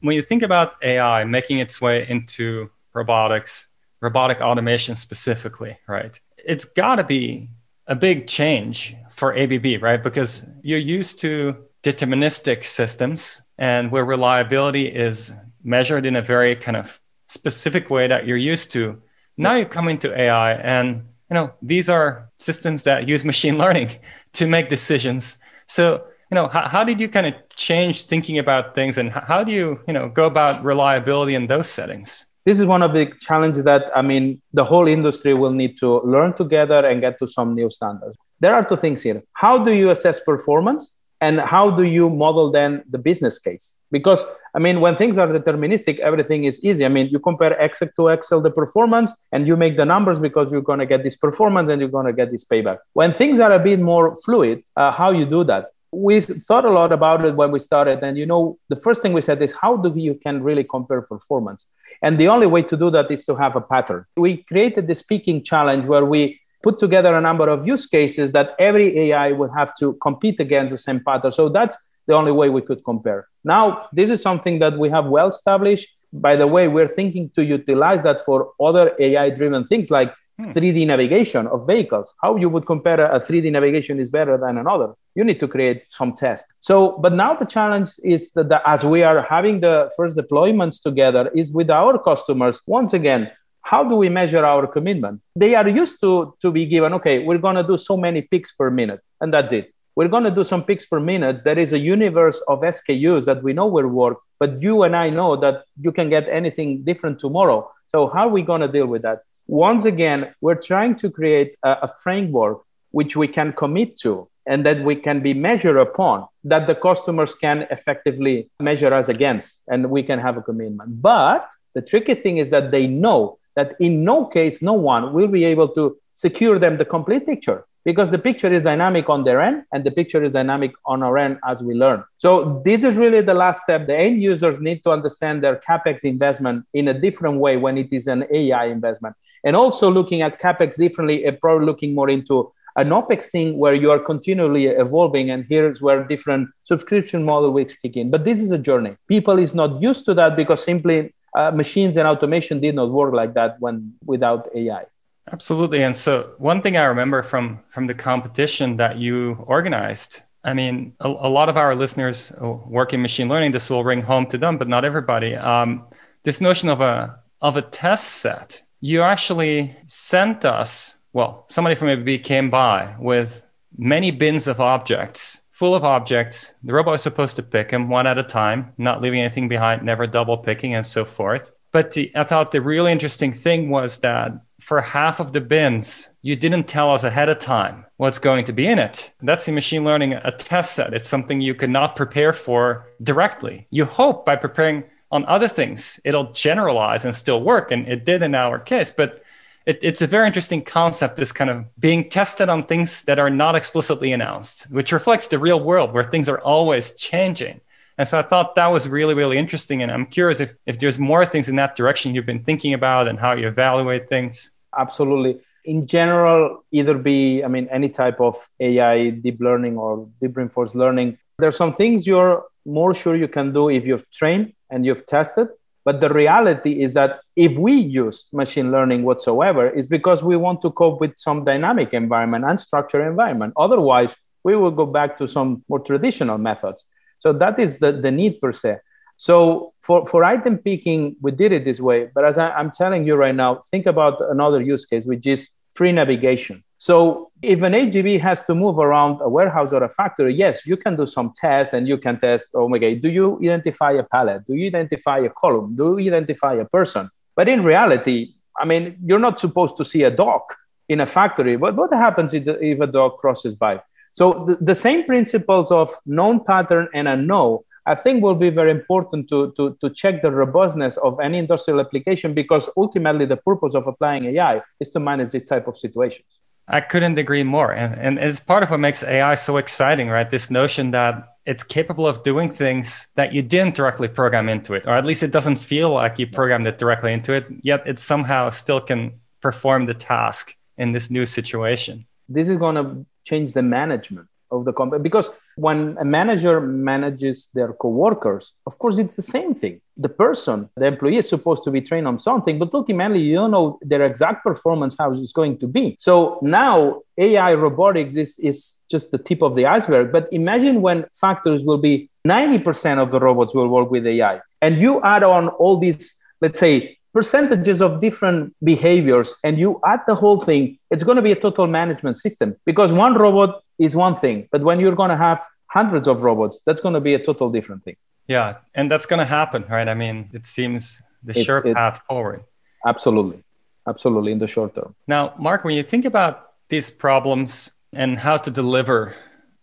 When 0.00 0.16
you 0.16 0.22
think 0.22 0.42
about 0.42 0.72
AI 0.82 1.22
making 1.22 1.60
its 1.60 1.80
way 1.80 2.08
into 2.08 2.70
robotics, 2.92 3.68
robotic 4.00 4.40
automation 4.40 4.96
specifically, 4.96 5.78
right? 5.86 6.18
It's 6.38 6.64
got 6.64 6.96
to 6.96 7.04
be 7.04 7.50
a 7.86 7.94
big 7.94 8.26
change 8.26 8.96
for 9.16 9.34
ABB, 9.34 9.82
right? 9.82 10.02
Because 10.02 10.46
you're 10.62 10.78
used 10.78 11.18
to 11.20 11.56
deterministic 11.82 12.64
systems 12.66 13.42
and 13.58 13.90
where 13.90 14.04
reliability 14.04 14.86
is 14.86 15.34
measured 15.64 16.04
in 16.04 16.16
a 16.16 16.22
very 16.22 16.54
kind 16.54 16.76
of 16.76 17.00
specific 17.28 17.88
way 17.88 18.06
that 18.06 18.26
you're 18.26 18.36
used 18.36 18.70
to. 18.72 19.00
Now 19.38 19.54
you 19.54 19.64
come 19.64 19.88
into 19.88 20.08
AI 20.18 20.52
and 20.54 21.02
you 21.30 21.34
know 21.34 21.52
these 21.62 21.88
are 21.88 22.30
systems 22.38 22.82
that 22.84 23.08
use 23.08 23.24
machine 23.24 23.56
learning 23.64 23.90
to 24.34 24.46
make 24.46 24.68
decisions. 24.68 25.38
So 25.66 26.04
you 26.30 26.34
know 26.34 26.48
how, 26.48 26.68
how 26.68 26.84
did 26.84 27.00
you 27.00 27.08
kind 27.08 27.26
of 27.26 27.34
change 27.48 28.04
thinking 28.04 28.38
about 28.38 28.74
things 28.74 28.98
and 28.98 29.10
how 29.10 29.42
do 29.42 29.50
you 29.50 29.80
you 29.86 29.94
know 29.94 30.08
go 30.08 30.26
about 30.26 30.62
reliability 30.62 31.34
in 31.34 31.46
those 31.46 31.68
settings? 31.68 32.26
This 32.44 32.60
is 32.60 32.66
one 32.66 32.82
of 32.82 32.92
the 32.92 33.06
challenges 33.20 33.64
that 33.64 33.84
I 33.94 34.02
mean 34.02 34.42
the 34.52 34.64
whole 34.64 34.86
industry 34.86 35.32
will 35.34 35.52
need 35.52 35.78
to 35.78 36.00
learn 36.02 36.34
together 36.34 36.86
and 36.86 37.00
get 37.00 37.18
to 37.20 37.26
some 37.26 37.54
new 37.54 37.70
standards 37.70 38.16
there 38.40 38.54
are 38.54 38.64
two 38.64 38.76
things 38.76 39.02
here. 39.02 39.22
How 39.32 39.58
do 39.58 39.72
you 39.72 39.90
assess 39.90 40.20
performance? 40.20 40.94
And 41.20 41.40
how 41.40 41.70
do 41.70 41.82
you 41.82 42.10
model 42.10 42.50
then 42.50 42.84
the 42.90 42.98
business 42.98 43.38
case? 43.38 43.74
Because 43.90 44.24
I 44.54 44.58
mean, 44.58 44.80
when 44.80 44.96
things 44.96 45.16
are 45.16 45.26
deterministic, 45.28 45.98
everything 45.98 46.44
is 46.44 46.62
easy. 46.62 46.84
I 46.84 46.88
mean, 46.88 47.08
you 47.08 47.18
compare 47.18 47.52
Excel 47.52 47.88
to 47.96 48.08
Excel 48.08 48.40
the 48.40 48.50
performance, 48.50 49.12
and 49.32 49.46
you 49.46 49.56
make 49.56 49.76
the 49.76 49.84
numbers 49.84 50.20
because 50.20 50.52
you're 50.52 50.62
going 50.62 50.78
to 50.78 50.86
get 50.86 51.02
this 51.02 51.16
performance 51.16 51.70
and 51.70 51.80
you're 51.80 51.90
going 51.90 52.06
to 52.06 52.12
get 52.12 52.30
this 52.30 52.44
payback. 52.44 52.78
When 52.92 53.12
things 53.12 53.40
are 53.40 53.52
a 53.52 53.58
bit 53.58 53.80
more 53.80 54.14
fluid, 54.24 54.62
uh, 54.76 54.92
how 54.92 55.10
you 55.10 55.24
do 55.24 55.44
that? 55.44 55.72
We 55.90 56.20
thought 56.20 56.66
a 56.66 56.70
lot 56.70 56.92
about 56.92 57.24
it 57.24 57.34
when 57.34 57.50
we 57.50 57.58
started, 57.58 58.02
and 58.02 58.18
you 58.18 58.26
know, 58.26 58.58
the 58.68 58.76
first 58.76 59.00
thing 59.00 59.14
we 59.14 59.22
said 59.22 59.40
is 59.40 59.52
how 59.52 59.76
do 59.76 59.92
you 59.98 60.14
can 60.14 60.42
really 60.42 60.64
compare 60.64 61.00
performance? 61.00 61.64
And 62.02 62.18
the 62.18 62.28
only 62.28 62.46
way 62.46 62.62
to 62.62 62.76
do 62.76 62.90
that 62.90 63.10
is 63.10 63.24
to 63.24 63.34
have 63.36 63.56
a 63.56 63.62
pattern. 63.62 64.04
We 64.16 64.38
created 64.42 64.86
the 64.86 65.02
picking 65.08 65.42
challenge 65.42 65.86
where 65.86 66.04
we 66.04 66.40
put 66.62 66.78
together 66.78 67.14
a 67.14 67.20
number 67.20 67.48
of 67.48 67.66
use 67.66 67.86
cases 67.86 68.32
that 68.32 68.54
every 68.58 68.98
AI 68.98 69.32
would 69.32 69.50
have 69.56 69.74
to 69.76 69.94
compete 69.94 70.40
against 70.40 70.72
the 70.72 70.78
same 70.78 71.00
pattern. 71.04 71.30
So 71.30 71.48
that's 71.48 71.76
the 72.06 72.14
only 72.14 72.32
way 72.32 72.48
we 72.48 72.62
could 72.62 72.84
compare. 72.84 73.28
Now, 73.44 73.88
this 73.92 74.10
is 74.10 74.22
something 74.22 74.58
that 74.60 74.78
we 74.78 74.88
have 74.90 75.06
well 75.06 75.28
established. 75.28 75.88
By 76.12 76.36
the 76.36 76.46
way, 76.46 76.68
we're 76.68 76.88
thinking 76.88 77.30
to 77.30 77.44
utilize 77.44 78.02
that 78.04 78.24
for 78.24 78.52
other 78.60 78.94
AI 78.98 79.30
driven 79.30 79.64
things 79.64 79.90
like 79.90 80.14
hmm. 80.38 80.50
3D 80.50 80.86
navigation 80.86 81.46
of 81.48 81.66
vehicles. 81.66 82.14
How 82.22 82.36
you 82.36 82.48
would 82.48 82.64
compare 82.64 83.00
a 83.04 83.18
3D 83.18 83.50
navigation 83.50 84.00
is 84.00 84.10
better 84.10 84.38
than 84.38 84.56
another. 84.58 84.94
You 85.14 85.24
need 85.24 85.40
to 85.40 85.48
create 85.48 85.84
some 85.84 86.14
test. 86.14 86.46
So, 86.60 86.98
but 86.98 87.12
now 87.12 87.34
the 87.34 87.44
challenge 87.44 87.90
is 88.02 88.32
that 88.32 88.48
the, 88.48 88.68
as 88.68 88.84
we 88.84 89.02
are 89.02 89.22
having 89.22 89.60
the 89.60 89.90
first 89.96 90.16
deployments 90.16 90.80
together, 90.82 91.30
is 91.34 91.52
with 91.52 91.70
our 91.70 91.98
customers. 91.98 92.62
Once 92.66 92.92
again, 92.92 93.30
how 93.70 93.82
do 93.90 93.94
we 94.02 94.08
measure 94.08 94.44
our 94.52 94.64
commitment? 94.76 95.16
They 95.34 95.52
are 95.60 95.68
used 95.82 95.96
to 96.04 96.10
to 96.42 96.48
be 96.58 96.64
given. 96.74 96.90
Okay, 96.98 97.16
we're 97.26 97.44
going 97.46 97.58
to 97.62 97.66
do 97.72 97.76
so 97.76 97.94
many 98.06 98.20
picks 98.32 98.50
per 98.58 98.68
minute, 98.80 99.00
and 99.20 99.32
that's 99.34 99.52
it 99.52 99.66
we're 99.96 100.08
going 100.08 100.24
to 100.24 100.30
do 100.30 100.44
some 100.44 100.62
picks 100.62 100.84
per 100.84 101.00
minute. 101.00 101.42
There 101.42 101.58
is 101.58 101.72
a 101.72 101.78
universe 101.78 102.40
of 102.46 102.60
SKUs 102.60 103.24
that 103.24 103.42
we 103.42 103.54
know 103.54 103.66
will 103.66 103.88
work, 103.88 104.18
but 104.38 104.62
you 104.62 104.82
and 104.82 104.94
I 104.94 105.08
know 105.08 105.36
that 105.36 105.64
you 105.80 105.90
can 105.90 106.10
get 106.10 106.28
anything 106.28 106.84
different 106.84 107.18
tomorrow. 107.18 107.70
So, 107.86 108.08
how 108.08 108.28
are 108.28 108.30
we 108.30 108.42
going 108.42 108.60
to 108.60 108.68
deal 108.68 108.86
with 108.86 109.02
that? 109.02 109.22
Once 109.46 109.84
again, 109.86 110.34
we're 110.40 110.60
trying 110.60 110.96
to 110.96 111.10
create 111.10 111.56
a, 111.62 111.76
a 111.82 111.88
framework 112.02 112.60
which 112.90 113.16
we 113.16 113.26
can 113.26 113.52
commit 113.52 113.96
to 113.98 114.28
and 114.44 114.64
that 114.66 114.84
we 114.84 114.94
can 114.94 115.22
be 115.22 115.34
measured 115.34 115.76
upon, 115.76 116.26
that 116.44 116.66
the 116.66 116.74
customers 116.74 117.34
can 117.34 117.66
effectively 117.70 118.48
measure 118.60 118.92
us 118.94 119.08
against, 119.08 119.62
and 119.66 119.90
we 119.90 120.02
can 120.02 120.18
have 120.18 120.36
a 120.36 120.42
commitment. 120.42 121.02
But 121.02 121.48
the 121.74 121.82
tricky 121.82 122.14
thing 122.14 122.36
is 122.36 122.50
that 122.50 122.70
they 122.70 122.86
know 122.86 123.38
that 123.56 123.74
in 123.80 124.04
no 124.04 124.26
case, 124.26 124.62
no 124.62 124.74
one 124.74 125.12
will 125.12 125.28
be 125.28 125.44
able 125.44 125.68
to 125.68 125.96
secure 126.14 126.58
them 126.58 126.78
the 126.78 126.84
complete 126.84 127.26
picture 127.26 127.64
because 127.86 128.10
the 128.10 128.18
picture 128.18 128.52
is 128.52 128.62
dynamic 128.62 129.08
on 129.08 129.22
their 129.22 129.40
end 129.40 129.62
and 129.72 129.84
the 129.84 129.90
picture 129.90 130.22
is 130.22 130.32
dynamic 130.32 130.72
on 130.86 131.04
our 131.04 131.16
end 131.16 131.38
as 131.48 131.62
we 131.62 131.72
learn. 131.72 132.02
So 132.16 132.60
this 132.64 132.82
is 132.82 132.96
really 132.96 133.20
the 133.20 133.34
last 133.34 133.62
step. 133.62 133.86
The 133.86 133.96
end 133.96 134.22
users 134.22 134.60
need 134.60 134.82
to 134.84 134.90
understand 134.90 135.44
their 135.44 135.60
capex 135.68 136.04
investment 136.04 136.66
in 136.74 136.88
a 136.88 136.94
different 136.94 137.38
way 137.38 137.56
when 137.56 137.78
it 137.78 137.88
is 137.92 138.08
an 138.08 138.24
AI 138.32 138.66
investment, 138.66 139.14
and 139.44 139.54
also 139.54 139.90
looking 139.90 140.20
at 140.22 140.40
capex 140.40 140.76
differently, 140.76 141.24
and 141.24 141.40
probably 141.40 141.64
looking 141.64 141.94
more 141.94 142.10
into 142.10 142.52
an 142.76 142.90
opex 142.90 143.30
thing 143.30 143.56
where 143.56 143.72
you 143.72 143.90
are 143.90 143.98
continually 143.98 144.66
evolving 144.66 145.30
and 145.30 145.46
here's 145.48 145.80
where 145.80 146.04
different 146.04 146.48
subscription 146.62 147.24
model 147.24 147.50
will 147.50 147.64
kick 147.64 147.96
in 147.96 148.10
but 148.10 148.24
this 148.24 148.38
is 148.38 148.50
a 148.50 148.58
journey 148.58 148.94
people 149.08 149.38
is 149.38 149.54
not 149.54 149.80
used 149.80 150.04
to 150.04 150.12
that 150.12 150.36
because 150.36 150.62
simply 150.62 151.14
uh, 151.36 151.50
machines 151.50 151.96
and 151.96 152.08
automation 152.08 152.60
did 152.60 152.74
not 152.74 152.90
work 152.90 153.12
like 153.12 153.32
that 153.34 153.60
when 153.60 153.94
without 154.04 154.48
ai 154.54 154.84
Absolutely. 155.32 155.82
And 155.82 155.96
so 155.96 156.34
one 156.38 156.62
thing 156.62 156.76
I 156.76 156.84
remember 156.84 157.22
from 157.22 157.60
from 157.70 157.86
the 157.86 157.94
competition 157.94 158.76
that 158.76 158.98
you 158.98 159.44
organized, 159.46 160.22
I 160.44 160.54
mean, 160.54 160.94
a, 161.00 161.08
a 161.08 161.30
lot 161.38 161.48
of 161.48 161.56
our 161.56 161.74
listeners 161.74 162.32
work 162.40 162.92
in 162.92 163.02
machine 163.02 163.28
learning. 163.28 163.50
This 163.50 163.68
will 163.68 163.82
ring 163.82 164.02
home 164.02 164.26
to 164.26 164.38
them, 164.38 164.56
but 164.56 164.68
not 164.68 164.84
everybody. 164.84 165.34
Um, 165.34 165.84
this 166.22 166.40
notion 166.40 166.68
of 166.68 166.80
a 166.80 167.22
of 167.40 167.56
a 167.56 167.62
test 167.62 168.06
set. 168.18 168.62
You 168.80 169.02
actually 169.02 169.76
sent 169.86 170.44
us. 170.44 170.98
Well, 171.12 171.46
somebody 171.48 171.74
from 171.74 171.88
ABB 171.88 172.22
came 172.22 172.50
by 172.50 172.94
with 173.00 173.42
many 173.76 174.10
bins 174.10 174.46
of 174.46 174.60
objects, 174.60 175.42
full 175.56 175.74
of 175.74 175.84
objects. 175.84 176.52
The 176.64 176.74
robot 176.74 176.92
was 176.92 177.02
supposed 177.02 177.34
to 177.36 177.42
pick 177.42 177.70
them 177.70 177.88
one 177.88 178.06
at 178.06 178.18
a 178.18 178.22
time, 178.22 178.74
not 178.76 179.00
leaving 179.00 179.20
anything 179.20 179.48
behind, 179.48 179.82
never 179.82 180.06
double 180.06 180.36
picking, 180.36 180.74
and 180.74 180.84
so 180.84 181.06
forth. 181.06 181.50
But 181.72 181.92
the, 181.92 182.12
I 182.14 182.24
thought 182.24 182.52
the 182.52 182.60
really 182.60 182.92
interesting 182.92 183.32
thing 183.32 183.70
was 183.70 183.98
that 184.00 184.32
for 184.60 184.82
half 184.82 185.18
of 185.18 185.32
the 185.32 185.40
bins, 185.40 186.10
you 186.20 186.36
didn't 186.36 186.68
tell 186.68 186.90
us 186.90 187.04
ahead 187.04 187.30
of 187.30 187.38
time 187.38 187.86
what's 187.96 188.18
going 188.18 188.44
to 188.44 188.52
be 188.52 188.66
in 188.66 188.78
it. 188.78 189.14
That's 189.22 189.48
in 189.48 189.54
machine 189.54 189.82
learning 189.82 190.12
a 190.12 190.30
test 190.30 190.74
set. 190.74 190.92
It's 190.92 191.08
something 191.08 191.40
you 191.40 191.54
cannot 191.54 191.96
prepare 191.96 192.34
for 192.34 192.92
directly. 193.02 193.66
You 193.70 193.86
hope 193.86 194.26
by 194.26 194.36
preparing 194.36 194.84
on 195.10 195.24
other 195.24 195.48
things, 195.48 195.98
it'll 196.04 196.32
generalize 196.32 197.06
and 197.06 197.14
still 197.14 197.42
work. 197.42 197.70
And 197.70 197.88
it 197.88 198.04
did 198.04 198.22
in 198.22 198.34
our 198.34 198.58
case. 198.58 198.90
But 198.90 199.22
it, 199.66 199.80
it's 199.82 200.00
a 200.00 200.06
very 200.06 200.26
interesting 200.28 200.62
concept, 200.62 201.16
this 201.16 201.32
kind 201.32 201.50
of 201.50 201.64
being 201.78 202.08
tested 202.08 202.48
on 202.48 202.62
things 202.62 203.02
that 203.02 203.18
are 203.18 203.30
not 203.30 203.56
explicitly 203.56 204.12
announced, 204.12 204.70
which 204.70 204.92
reflects 204.92 205.26
the 205.26 205.38
real 205.38 205.60
world 205.60 205.92
where 205.92 206.04
things 206.04 206.28
are 206.28 206.40
always 206.40 206.92
changing. 206.94 207.60
And 207.98 208.06
so 208.06 208.18
I 208.18 208.22
thought 208.22 208.54
that 208.54 208.68
was 208.68 208.88
really, 208.88 209.14
really 209.14 209.38
interesting. 209.38 209.82
And 209.82 209.90
I'm 209.90 210.06
curious 210.06 210.38
if, 210.38 210.54
if 210.66 210.78
there's 210.78 210.98
more 210.98 211.26
things 211.26 211.48
in 211.48 211.56
that 211.56 211.74
direction 211.76 212.14
you've 212.14 212.26
been 212.26 212.44
thinking 212.44 212.74
about 212.74 213.08
and 213.08 213.18
how 213.18 213.32
you 213.32 213.48
evaluate 213.48 214.08
things. 214.08 214.52
Absolutely. 214.76 215.40
In 215.64 215.86
general, 215.86 216.64
either 216.70 216.94
be, 216.94 217.42
I 217.42 217.48
mean, 217.48 217.68
any 217.72 217.88
type 217.88 218.20
of 218.20 218.36
AI, 218.60 219.10
deep 219.10 219.40
learning, 219.40 219.78
or 219.78 220.08
deep 220.20 220.36
reinforced 220.36 220.76
learning, 220.76 221.18
there's 221.38 221.56
some 221.56 221.72
things 221.72 222.06
you're 222.06 222.44
more 222.64 222.94
sure 222.94 223.16
you 223.16 223.28
can 223.28 223.52
do 223.52 223.68
if 223.68 223.84
you've 223.84 224.08
trained 224.10 224.52
and 224.70 224.86
you've 224.86 225.06
tested. 225.06 225.48
But 225.86 226.00
the 226.00 226.12
reality 226.12 226.82
is 226.82 226.94
that 226.94 227.20
if 227.36 227.56
we 227.56 227.74
use 227.74 228.26
machine 228.32 228.72
learning 228.72 229.04
whatsoever, 229.04 229.70
is 229.70 229.86
because 229.86 230.20
we 230.24 230.36
want 230.36 230.60
to 230.62 230.70
cope 230.72 231.00
with 231.00 231.12
some 231.16 231.44
dynamic 231.44 231.94
environment, 231.94 232.44
unstructured 232.44 233.06
environment. 233.08 233.54
Otherwise, 233.56 234.16
we 234.42 234.56
will 234.56 234.72
go 234.72 234.84
back 234.84 235.16
to 235.18 235.28
some 235.28 235.64
more 235.68 235.78
traditional 235.78 236.38
methods. 236.38 236.84
So 237.20 237.32
that 237.34 237.60
is 237.60 237.78
the, 237.78 237.92
the 237.92 238.10
need 238.10 238.40
per 238.40 238.50
se. 238.50 238.78
So 239.16 239.74
for, 239.80 240.04
for 240.06 240.24
item 240.24 240.58
picking, 240.58 241.14
we 241.22 241.30
did 241.30 241.52
it 241.52 241.64
this 241.64 241.80
way. 241.80 242.10
But 242.12 242.24
as 242.24 242.36
I, 242.36 242.58
am 242.58 242.72
telling 242.72 243.06
you 243.06 243.14
right 243.14 243.34
now, 243.34 243.62
think 243.70 243.86
about 243.86 244.20
another 244.20 244.60
use 244.60 244.84
case, 244.86 245.06
which 245.06 245.24
is 245.24 245.50
free 245.74 245.92
navigation. 245.92 246.64
So 246.86 247.32
if 247.42 247.62
an 247.62 247.72
AGV 247.72 248.20
has 248.20 248.44
to 248.44 248.54
move 248.54 248.78
around 248.78 249.20
a 249.20 249.28
warehouse 249.28 249.72
or 249.72 249.82
a 249.82 249.88
factory, 249.88 250.32
yes, 250.32 250.64
you 250.64 250.76
can 250.76 250.94
do 250.94 251.04
some 251.04 251.32
tests 251.34 251.74
and 251.74 251.88
you 251.88 251.98
can 251.98 252.16
test, 252.16 252.50
oh 252.54 252.68
my 252.68 252.78
God, 252.78 253.00
do 253.00 253.08
you 253.08 253.40
identify 253.42 253.90
a 253.90 254.04
pallet? 254.04 254.46
Do 254.46 254.54
you 254.54 254.68
identify 254.68 255.18
a 255.18 255.30
column? 255.30 255.74
Do 255.74 255.98
you 255.98 256.14
identify 256.14 256.54
a 256.54 256.64
person? 256.64 257.10
But 257.34 257.48
in 257.48 257.64
reality, 257.64 258.34
I 258.56 258.66
mean, 258.66 258.98
you're 259.04 259.18
not 259.28 259.40
supposed 259.40 259.76
to 259.78 259.84
see 259.84 260.04
a 260.04 260.12
dog 260.12 260.42
in 260.88 261.00
a 261.00 261.06
factory. 261.06 261.56
But 261.56 261.74
what 261.74 261.92
happens 261.92 262.34
if, 262.34 262.46
if 262.46 262.78
a 262.78 262.86
dog 262.86 263.18
crosses 263.18 263.56
by? 263.56 263.82
So 264.12 264.44
the, 264.46 264.54
the 264.60 264.76
same 264.76 265.02
principles 265.02 265.72
of 265.72 265.90
known 266.06 266.44
pattern 266.44 266.86
and 266.94 267.08
a 267.08 267.16
know, 267.16 267.64
I 267.84 267.96
think 267.96 268.22
will 268.22 268.36
be 268.36 268.50
very 268.50 268.70
important 268.70 269.28
to, 269.30 269.52
to, 269.56 269.76
to 269.80 269.90
check 269.90 270.22
the 270.22 270.30
robustness 270.30 270.98
of 270.98 271.18
any 271.18 271.38
industrial 271.38 271.80
application 271.80 272.32
because 272.32 272.70
ultimately 272.76 273.26
the 273.26 273.38
purpose 273.38 273.74
of 273.74 273.88
applying 273.88 274.26
AI 274.26 274.62
is 274.78 274.90
to 274.90 275.00
manage 275.00 275.32
this 275.32 275.44
type 275.44 275.66
of 275.66 275.76
situations. 275.76 276.26
I 276.68 276.80
couldn't 276.80 277.18
agree 277.18 277.44
more. 277.44 277.72
And, 277.72 277.94
and 277.98 278.18
it's 278.18 278.40
part 278.40 278.62
of 278.62 278.70
what 278.70 278.80
makes 278.80 279.04
AI 279.04 279.34
so 279.36 279.56
exciting, 279.56 280.08
right? 280.08 280.28
This 280.28 280.50
notion 280.50 280.90
that 280.90 281.36
it's 281.44 281.62
capable 281.62 282.06
of 282.08 282.24
doing 282.24 282.50
things 282.50 283.06
that 283.14 283.32
you 283.32 283.40
didn't 283.40 283.76
directly 283.76 284.08
program 284.08 284.48
into 284.48 284.74
it, 284.74 284.84
or 284.86 284.94
at 284.94 285.06
least 285.06 285.22
it 285.22 285.30
doesn't 285.30 285.56
feel 285.56 285.90
like 285.90 286.18
you 286.18 286.26
programmed 286.26 286.66
it 286.66 286.78
directly 286.78 287.12
into 287.12 287.32
it, 287.32 287.46
yet 287.62 287.86
it 287.86 287.98
somehow 288.00 288.50
still 288.50 288.80
can 288.80 289.12
perform 289.40 289.86
the 289.86 289.94
task 289.94 290.56
in 290.76 290.92
this 290.92 291.08
new 291.10 291.24
situation. 291.24 292.04
This 292.28 292.48
is 292.48 292.56
going 292.56 292.74
to 292.74 293.06
change 293.24 293.52
the 293.52 293.62
management 293.62 294.26
of 294.50 294.64
the 294.64 294.72
company 294.72 295.02
because 295.02 295.30
when 295.56 295.96
a 295.98 296.04
manager 296.04 296.60
manages 296.60 297.48
their 297.54 297.72
coworkers 297.72 298.52
of 298.66 298.78
course 298.78 298.98
it's 298.98 299.16
the 299.16 299.22
same 299.22 299.54
thing. 299.54 299.80
The 299.96 300.08
person 300.08 300.68
the 300.76 300.86
employee 300.86 301.16
is 301.16 301.28
supposed 301.28 301.64
to 301.64 301.70
be 301.70 301.80
trained 301.80 302.06
on 302.06 302.18
something 302.18 302.58
but 302.58 302.72
ultimately 302.72 303.20
you 303.20 303.36
don't 303.36 303.50
know 303.50 303.78
their 303.82 304.04
exact 304.04 304.44
performance 304.44 304.94
how 304.98 305.10
it's 305.10 305.32
going 305.32 305.58
to 305.58 305.66
be. 305.66 305.96
So 305.98 306.38
now 306.42 307.02
ai 307.18 307.54
robotics 307.54 308.16
is, 308.16 308.38
is 308.38 308.78
just 308.90 309.10
the 309.10 309.18
tip 309.18 309.42
of 309.42 309.54
the 309.56 309.66
iceberg. 309.66 310.12
But 310.12 310.28
imagine 310.32 310.82
when 310.82 311.06
factories 311.12 311.64
will 311.64 311.78
be 311.78 312.10
90% 312.28 312.98
of 312.98 313.10
the 313.10 313.18
robots 313.18 313.54
will 313.54 313.68
work 313.68 313.90
with 313.90 314.06
ai 314.06 314.40
and 314.60 314.80
you 314.80 315.00
add 315.02 315.22
on 315.22 315.48
all 315.48 315.78
these 315.78 316.14
let's 316.40 316.58
say 316.58 316.95
percentages 317.16 317.80
of 317.80 317.98
different 318.06 318.54
behaviors 318.62 319.28
and 319.42 319.58
you 319.58 319.80
add 319.92 320.00
the 320.06 320.14
whole 320.14 320.38
thing, 320.48 320.78
it's 320.90 321.02
going 321.02 321.16
to 321.16 321.22
be 321.22 321.32
a 321.32 321.40
total 321.46 321.66
management 321.66 322.14
system 322.24 322.54
because 322.66 322.92
one 322.92 323.14
robot 323.14 323.62
is 323.78 323.96
one 323.96 324.14
thing, 324.14 324.46
but 324.52 324.60
when 324.68 324.78
you're 324.78 324.98
going 325.02 325.08
to 325.08 325.16
have 325.28 325.40
hundreds 325.78 326.06
of 326.06 326.20
robots, 326.20 326.60
that's 326.66 326.82
going 326.84 326.92
to 326.92 327.00
be 327.00 327.14
a 327.14 327.22
total 327.28 327.48
different 327.50 327.82
thing. 327.82 327.96
Yeah, 328.28 328.48
and 328.74 328.90
that's 328.90 329.06
going 329.06 329.20
to 329.20 329.30
happen, 329.38 329.64
right? 329.70 329.88
I 329.88 329.94
mean, 329.94 330.28
it 330.34 330.46
seems 330.46 331.00
the 331.24 331.30
it's, 331.30 331.46
sure 331.46 331.62
path 331.62 332.02
forward. 332.06 332.44
Absolutely. 332.86 333.42
Absolutely, 333.88 334.32
in 334.32 334.38
the 334.38 334.46
short 334.46 334.74
term. 334.74 334.94
Now, 335.06 335.32
Marc, 335.38 335.64
when 335.64 335.74
you 335.74 335.84
think 335.92 336.04
about 336.04 336.34
these 336.68 336.90
problems 336.90 337.72
and 337.94 338.18
how 338.18 338.36
to 338.36 338.50
deliver 338.50 339.14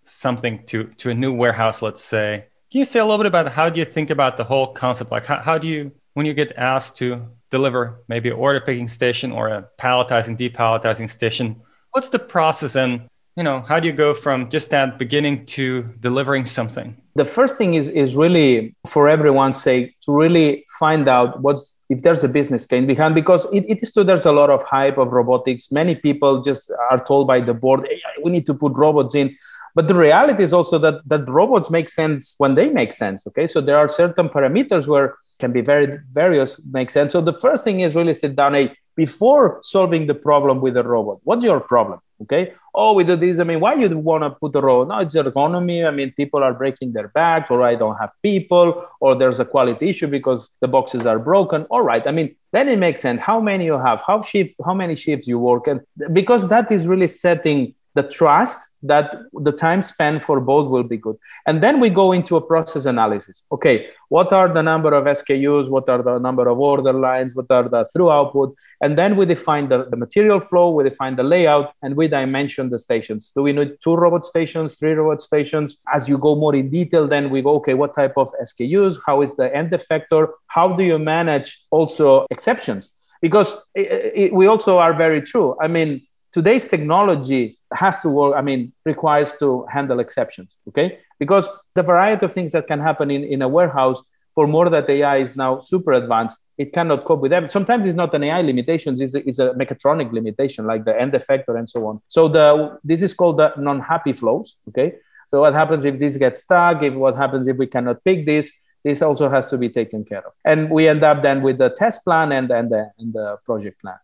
something 0.06 0.66
to, 0.70 0.86
to 1.02 1.12
a 1.12 1.14
new 1.14 1.32
warehouse, 1.32 1.84
let's 1.84 2.04
say, 2.04 2.46
can 2.72 2.80
you 2.80 2.86
say 2.86 3.00
a 3.00 3.06
little 3.06 3.20
bit 3.20 3.28
about 3.28 3.50
how 3.50 3.70
do 3.70 3.78
you 3.80 3.86
think 3.86 4.10
about 4.10 4.38
the 4.38 4.44
whole 4.44 4.68
concept? 4.74 5.12
Like, 5.12 5.26
how, 5.26 5.40
how 5.40 5.58
do 5.60 5.68
you, 5.68 5.92
when 6.16 6.26
you 6.26 6.34
get 6.34 6.52
asked 6.58 6.98
to 6.98 7.28
deliver 7.58 7.82
maybe 8.08 8.28
an 8.30 8.38
order 8.46 8.60
picking 8.68 8.90
station 9.00 9.32
or 9.32 9.48
a 9.48 9.60
palletizing, 9.78 10.36
depalletizing 10.44 11.10
station. 11.10 11.48
What's 11.92 12.10
the 12.10 12.20
process 12.20 12.76
and 12.76 12.94
you 13.36 13.44
know, 13.44 13.62
how 13.62 13.80
do 13.80 13.88
you 13.88 13.94
go 14.06 14.14
from 14.14 14.48
just 14.56 14.70
that 14.70 15.00
beginning 15.00 15.36
to 15.58 15.66
delivering 16.00 16.46
something? 16.46 16.96
The 17.16 17.26
first 17.26 17.58
thing 17.58 17.72
is 17.80 17.88
is 18.04 18.16
really 18.24 18.76
for 18.94 19.04
everyone's 19.16 19.60
sake 19.70 19.86
to 20.06 20.10
really 20.24 20.66
find 20.80 21.08
out 21.16 21.42
what's 21.46 21.64
if 21.90 22.00
there's 22.04 22.24
a 22.24 22.32
business 22.40 22.64
case 22.66 22.86
behind 22.94 23.16
because 23.16 23.44
it, 23.58 23.64
it 23.74 23.78
is 23.84 23.92
true 23.94 24.04
there's 24.04 24.28
a 24.34 24.36
lot 24.42 24.50
of 24.56 24.62
hype 24.76 24.98
of 25.04 25.08
robotics. 25.20 25.72
Many 25.72 25.96
people 25.96 26.32
just 26.50 26.72
are 26.92 27.02
told 27.10 27.26
by 27.34 27.40
the 27.50 27.56
board, 27.64 27.80
hey, 27.90 28.00
we 28.24 28.30
need 28.36 28.46
to 28.52 28.54
put 28.54 28.74
robots 28.86 29.16
in. 29.16 29.28
But 29.76 29.88
the 29.88 29.98
reality 30.08 30.44
is 30.44 30.54
also 30.54 30.78
that 30.86 30.96
that 31.12 31.24
robots 31.28 31.70
make 31.78 31.90
sense 31.90 32.36
when 32.38 32.54
they 32.58 32.68
make 32.70 32.94
sense. 32.94 33.26
Okay, 33.30 33.48
so 33.54 33.58
there 33.62 33.80
are 33.82 33.90
certain 33.90 34.28
parameters 34.30 34.86
where 34.88 35.08
can 35.44 35.52
be 35.60 35.64
very 35.74 35.88
various 36.24 36.52
make 36.78 36.90
sense. 36.98 37.12
So 37.16 37.20
the 37.30 37.38
first 37.46 37.62
thing 37.66 37.78
is 37.86 37.96
really 38.00 38.16
sit 38.24 38.34
down. 38.42 38.54
Hey, 38.54 38.68
before 38.96 39.46
solving 39.74 40.04
the 40.12 40.18
problem 40.30 40.56
with 40.66 40.76
the 40.80 40.86
robot, 40.96 41.18
what's 41.28 41.44
your 41.44 41.60
problem? 41.74 42.00
Okay. 42.24 42.44
Oh, 42.82 42.92
we 42.98 43.04
do 43.04 43.16
this. 43.24 43.40
I 43.40 43.44
mean, 43.50 43.60
why 43.60 43.74
you 43.82 43.90
want 44.12 44.24
to 44.24 44.30
put 44.42 44.52
the 44.54 44.62
robot? 44.68 44.88
No, 44.92 44.98
it's 45.04 45.16
ergonomy. 45.16 45.80
I 45.90 45.92
mean, 45.98 46.10
people 46.22 46.42
are 46.48 46.54
breaking 46.62 46.94
their 46.94 47.10
backs, 47.20 47.52
or 47.52 47.60
I 47.72 47.76
don't 47.82 47.98
have 48.04 48.12
people, 48.30 48.68
or 49.04 49.10
there's 49.20 49.40
a 49.46 49.48
quality 49.54 49.90
issue 49.94 50.10
because 50.18 50.42
the 50.64 50.70
boxes 50.76 51.06
are 51.12 51.20
broken. 51.32 51.60
All 51.74 51.86
right. 51.92 52.06
I 52.12 52.14
mean, 52.18 52.30
then 52.56 52.66
it 52.74 52.80
makes 52.86 53.02
sense. 53.02 53.20
How 53.30 53.40
many 53.52 53.66
you 53.72 53.78
have? 53.88 54.00
How 54.10 54.18
shift? 54.22 54.56
How 54.68 54.76
many 54.84 54.96
shifts 54.96 55.28
you 55.28 55.38
work? 55.50 55.64
And 55.72 55.82
because 56.20 56.48
that 56.54 56.72
is 56.76 56.88
really 56.94 57.10
setting 57.26 57.60
the 57.98 58.04
trust 58.18 58.60
that 58.84 59.16
the 59.34 59.52
time 59.52 59.82
spent 59.82 60.24
for 60.24 60.40
both 60.40 60.70
will 60.70 60.84
be 60.84 60.98
good. 60.98 61.18
And 61.48 61.64
then 61.64 61.80
we 61.80 61.90
go 61.90 62.12
into 62.12 62.36
a 62.36 62.42
process 62.42 62.86
analysis. 62.86 63.44
Okay, 63.52 63.88
what 64.10 64.34
are 64.34 64.50
the 64.54 64.62
number 64.62 64.94
of 64.94 65.06
SKUs? 65.06 65.70
What 65.70 65.90
are 65.90 66.04
the 66.04 66.20
number 66.20 66.48
of 66.48 66.60
order 66.60 66.94
lines? 66.94 67.34
What 67.34 67.50
are 67.50 67.68
the 67.68 67.86
through 67.86 68.12
output? 68.12 68.56
And 68.82 68.98
then 68.98 69.16
we 69.16 69.26
define 69.26 69.70
the, 69.70 69.86
the 69.86 69.96
material 69.96 70.42
flow, 70.42 70.72
we 70.72 70.84
define 70.84 71.16
the 71.16 71.24
layout, 71.24 71.74
and 71.82 71.96
we 71.96 72.10
dimension 72.10 72.70
the 72.70 72.78
stations. 72.78 73.32
Do 73.34 73.44
we 73.44 73.54
need 73.54 73.78
two 73.82 73.96
robot 73.96 74.26
stations, 74.26 74.76
three 74.76 74.92
robot 74.92 75.22
stations? 75.22 75.78
As 75.94 76.10
you 76.10 76.18
go 76.18 76.36
more 76.36 76.54
in 76.54 76.70
detail, 76.70 77.08
then 77.08 77.30
we 77.30 77.42
go, 77.42 77.56
okay, 77.56 77.74
what 77.74 77.96
type 77.96 78.14
of 78.18 78.30
SKUs? 78.44 79.00
How 79.06 79.22
is 79.22 79.36
the 79.38 79.54
end 79.56 79.72
effector? 79.72 80.28
How 80.48 80.74
do 80.74 80.84
you 80.84 81.00
manage 81.00 81.64
also 81.72 82.28
exceptions? 82.30 82.92
Because 83.22 83.56
it, 83.74 84.12
it, 84.14 84.34
we 84.34 84.48
also 84.48 84.80
are 84.80 84.94
very 84.94 85.22
true. 85.22 85.56
I 85.62 85.70
mean, 85.70 86.06
today's 86.34 86.68
technology 86.68 87.58
has 87.74 88.00
to 88.02 88.10
work 88.10 88.34
i 88.36 88.42
mean 88.42 88.62
requires 88.86 89.36
to 89.36 89.66
handle 89.76 90.00
exceptions 90.00 90.58
okay? 90.68 91.00
Because 91.20 91.48
the 91.76 91.84
variety 91.84 92.26
of 92.26 92.34
things 92.34 92.52
that 92.52 92.68
can 92.68 92.80
happen 92.80 93.10
in, 93.10 93.24
in 93.24 93.42
a 93.42 93.48
warehouse 93.48 94.02
for 94.36 94.46
more 94.48 94.68
that 94.70 94.90
ai 94.90 95.18
is 95.18 95.36
now 95.36 95.60
super 95.60 95.94
advanced 95.94 96.38
it 96.58 96.72
cannot 96.72 97.04
cope 97.06 97.22
with 97.22 97.32
them. 97.32 97.48
Sometimes 97.48 97.88
it's 97.88 97.96
not 97.96 98.14
an 98.14 98.24
ai 98.24 98.42
limitations 98.42 99.02
it's 99.02 99.16
a, 99.16 99.28
it's 99.28 99.40
a 99.40 99.50
mechatronic 99.62 100.12
limitation 100.12 100.66
like 100.66 100.86
the 100.86 101.00
end 101.00 101.14
effector 101.14 101.58
and 101.58 101.70
so 101.70 101.86
on. 101.88 102.02
So 102.08 102.28
the 102.28 102.78
this 102.84 103.02
is 103.02 103.14
called 103.14 103.38
the 103.38 103.54
non-happy 103.58 104.14
flows 104.14 104.58
okay? 104.70 104.96
So 105.30 105.42
what 105.42 105.54
happens 105.54 105.84
if 105.84 105.98
this 106.00 106.18
gets 106.18 106.42
stuck? 106.42 106.84
If 106.84 106.94
what 106.94 107.16
happens 107.18 107.48
if 107.48 107.58
we 107.58 107.68
cannot 107.68 108.04
pick 108.04 108.26
this? 108.26 108.52
This 108.84 109.02
also 109.02 109.30
has 109.30 109.48
to 109.48 109.58
be 109.58 109.70
taken 109.70 110.04
care 110.04 110.24
of. 110.28 110.34
And 110.44 110.70
we 110.70 110.88
end 110.88 111.04
up 111.04 111.24
then 111.24 111.42
with 111.42 111.58
the 111.58 111.70
test 111.70 112.04
plan 112.04 112.32
and, 112.34 112.52
and, 112.52 112.70
the, 112.70 112.92
and 113.00 113.14
the 113.14 113.38
project 113.46 113.82
plan 113.82 113.96